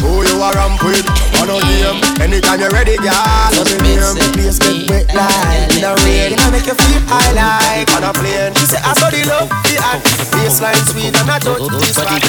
Oh, 0.00 0.24
you 0.24 0.32
you 0.32 0.42
a 0.42 0.48
ramp 0.56 0.82
with. 0.82 1.29
On 1.40 1.48
a 1.48 1.56
game, 1.56 1.96
anytime 2.20 2.60
you're 2.60 2.68
ready, 2.68 2.96
girl. 3.00 3.16
Let 3.56 3.64
me 3.80 3.96
name. 3.96 4.32
Place 4.36 4.60
get 4.60 4.90
wet 4.92 5.08
like 5.16 5.72
in 5.72 5.84
a 5.88 5.96
rain. 6.04 6.36
Gonna 6.36 6.52
make 6.52 6.68
you 6.68 6.76
feel 6.76 7.00
high 7.08 7.32
like 7.32 7.88
on 7.96 8.04
a 8.04 8.12
plane. 8.12 8.52
She 8.60 8.66
say 8.68 8.80
I 8.84 8.92
saw 8.92 9.08
the 9.08 9.24
love, 9.24 9.48
the 9.64 9.80
act. 9.80 10.04
Baseline 10.36 10.76
sweet 10.92 11.16
and 11.16 11.30
I 11.30 11.38
touch 11.40 11.64
this 11.80 11.96
spot. 11.96 12.20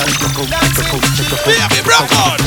Baby, 1.43 1.79
broke 1.83 2.07
out. 2.15 2.39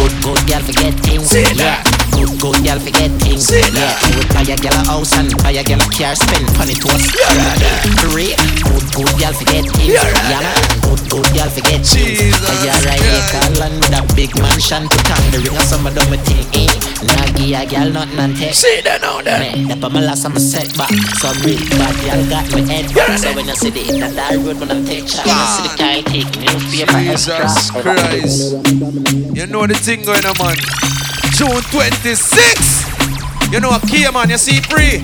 Good, 0.00 0.14
good 0.24 0.40
girl 0.48 0.62
forget 0.66 0.94
things. 1.04 1.28
See 1.30 1.46
yeah. 1.54 1.78
that? 1.78 1.84
Good, 2.16 2.40
good 2.40 2.58
girl 2.64 2.80
forget 2.80 3.12
things. 3.20 3.46
See 3.46 3.60
yeah. 3.60 3.70
that? 3.70 4.02
I 4.02 4.08
would 4.16 4.28
buy 4.34 4.42
a 4.48 4.56
girl 4.56 4.74
a 4.74 4.82
house 4.88 5.12
and 5.14 5.30
buy 5.44 5.52
a 5.54 5.62
girl 5.62 5.78
a 5.78 5.86
car, 5.92 6.16
spend 6.16 6.48
funny 6.56 6.74
to 6.74 6.88
us. 6.90 7.04
Three. 8.02 8.32
Good, 8.64 8.86
good 8.96 9.12
girl 9.20 9.34
forget 9.36 9.68
things. 9.76 9.92
You're. 9.92 10.10
Yeah. 10.26 10.40
Good, 10.82 11.04
good 11.12 11.28
girl 11.36 11.50
forget 11.52 11.84
things. 11.84 11.92
Jesus 11.92 12.40
Buy 12.40 12.56
a 12.64 12.72
right 12.88 12.96
Christ. 12.96 13.36
acre 13.36 13.60
land 13.60 13.76
with 13.76 13.92
a 13.92 14.02
big 14.16 14.32
mansion 14.40 14.88
to 14.88 14.98
come 15.04 15.24
the 15.30 15.38
ring 15.44 15.56
of 15.56 15.64
some 15.64 15.86
of 15.86 15.94
them 15.94 16.12
a 16.12 16.16
thing. 16.24 16.44
Eh? 16.56 16.68
Nah, 17.04 17.28
give 17.32 17.56
a 17.56 17.64
girl 17.64 17.88
nothing 17.92 18.18
and 18.18 18.36
take. 18.36 18.54
See 18.54 18.80
that 18.82 19.00
now 19.00 19.22
then. 19.22 19.40
Man, 19.40 19.68
that 19.68 19.78
for 19.80 19.90
my 19.90 20.00
last 20.00 20.24
I'm 20.24 20.36
a 20.36 20.40
setback. 20.40 20.92
Some 21.20 21.36
real 21.44 21.60
bad 21.76 21.96
girl 22.04 22.20
got 22.28 22.46
me 22.52 22.62
head. 22.68 22.90
So 23.20 23.32
when 23.32 23.48
I 23.48 23.54
see 23.54 23.70
the 23.70 23.80
in 23.88 24.00
that 24.00 24.36
road 24.36 24.60
when 24.60 24.70
I'm 24.70 24.84
take 24.84 25.08
shot, 25.08 25.24
I 25.24 25.44
see 25.54 25.64
the 25.64 25.72
guy 25.78 25.96
take 26.04 26.30
newspaper. 26.40 27.00
Jesus 27.00 27.70
Christ. 27.70 28.60
You 29.36 29.46
know 29.46 29.66
the 29.66 29.76
thing 29.78 30.04
going 30.04 30.24
on, 30.26 30.36
man. 30.36 30.56
June 31.32 31.62
26. 31.72 33.50
You 33.52 33.60
know 33.60 33.72
a 33.72 33.80
key, 33.88 34.04
man. 34.12 34.28
You 34.28 34.38
see 34.38 34.60
free. 34.68 35.00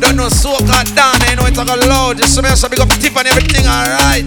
Don't 0.00 0.16
know 0.16 0.28
soca 0.28 0.84
down. 0.94 1.16
You 1.30 1.36
know 1.36 1.46
it's 1.46 1.56
like 1.56 1.70
a 1.70 1.78
loud. 1.86 2.18
Just 2.18 2.34
so 2.34 2.42
me 2.42 2.48
so 2.50 2.68
big 2.68 2.80
up 2.80 2.90
tip 3.00 3.16
and 3.16 3.26
everything, 3.26 3.64
alright. 3.66 4.24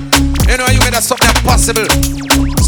You 0.48 0.58
know 0.58 0.66
you 0.72 0.80
made 0.80 0.98
that 0.98 1.04
something 1.04 1.30
possible. 1.46 1.86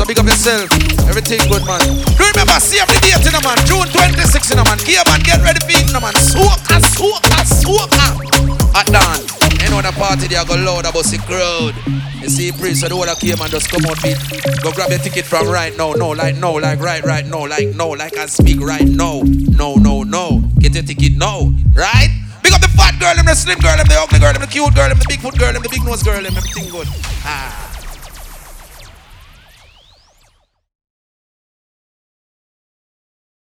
So 0.02 0.07
big 0.07 0.18
up 0.18 0.26
yourself. 0.26 0.65
Everything 1.06 1.38
good, 1.45 1.61
man. 1.61 1.78
Do 2.18 2.26
remember, 2.26 2.57
see 2.57 2.82
every 2.82 2.98
date, 3.06 3.22
you 3.22 3.30
know, 3.30 3.38
man. 3.45 3.53
June 3.69 3.86
26, 3.86 4.49
you 4.49 4.56
know, 4.57 4.65
man. 4.65 4.82
Key, 4.82 4.98
man. 5.06 5.22
Get 5.22 5.38
ready 5.45 5.61
for 5.61 5.78
you 5.78 5.94
know, 5.94 6.02
man. 6.02 6.10
Soca, 6.18 6.82
soca, 6.90 7.45
soca. 7.45 8.10
At 8.73 8.90
dawn. 8.90 9.22
You 9.61 9.69
know 9.69 9.78
the 9.86 9.94
party 9.94 10.26
they 10.26 10.41
are 10.41 10.45
go 10.45 10.57
loud 10.57 10.90
about 10.90 11.06
the 11.06 11.22
crowd. 11.30 11.78
You 12.18 12.30
see, 12.34 12.49
free, 12.49 12.73
so 12.73 12.90
the 12.90 12.98
whole 12.98 13.14
key, 13.14 13.38
man, 13.38 13.53
just 13.53 13.69
come 13.69 13.86
out 13.86 14.02
beat. 14.02 14.18
Go 14.65 14.73
grab 14.73 14.90
your 14.90 14.98
ticket 14.98 15.23
from 15.23 15.45
right 15.45 15.78
now. 15.78 15.94
No, 15.94 16.18
like 16.18 16.36
no, 16.36 16.53
like 16.53 16.80
right, 16.80 17.06
right, 17.06 17.28
no, 17.28 17.45
like 17.45 17.69
no, 17.76 17.90
like 17.90 18.18
I 18.18 18.26
speak 18.26 18.57
right 18.60 18.82
now. 18.82 19.22
No, 19.53 19.76
no, 19.76 20.02
no. 20.02 20.41
Get 20.57 20.73
your 20.73 20.82
ticket 20.82 21.14
now, 21.14 21.53
right? 21.78 22.10
Big 22.41 22.53
up 22.53 22.61
the 22.61 22.73
fat 22.73 22.98
girl, 22.98 23.14
them 23.14 23.30
the 23.30 23.36
slim 23.38 23.60
girl, 23.60 23.78
them 23.78 23.86
the 23.86 24.02
ugly 24.02 24.18
girl, 24.18 24.34
them 24.34 24.41
the 24.41 24.49
cute 24.49 24.73
girl, 24.73 24.90
them 24.90 24.98
the 24.98 25.06
big 25.06 25.22
foot 25.22 25.38
girl, 25.38 25.53
them 25.53 25.61
the 25.61 25.69
big 25.69 25.86
nose 25.86 26.02
girl, 26.02 26.18
them 26.18 26.34
everything 26.34 26.73
good. 26.73 26.90
Ah. 27.22 27.70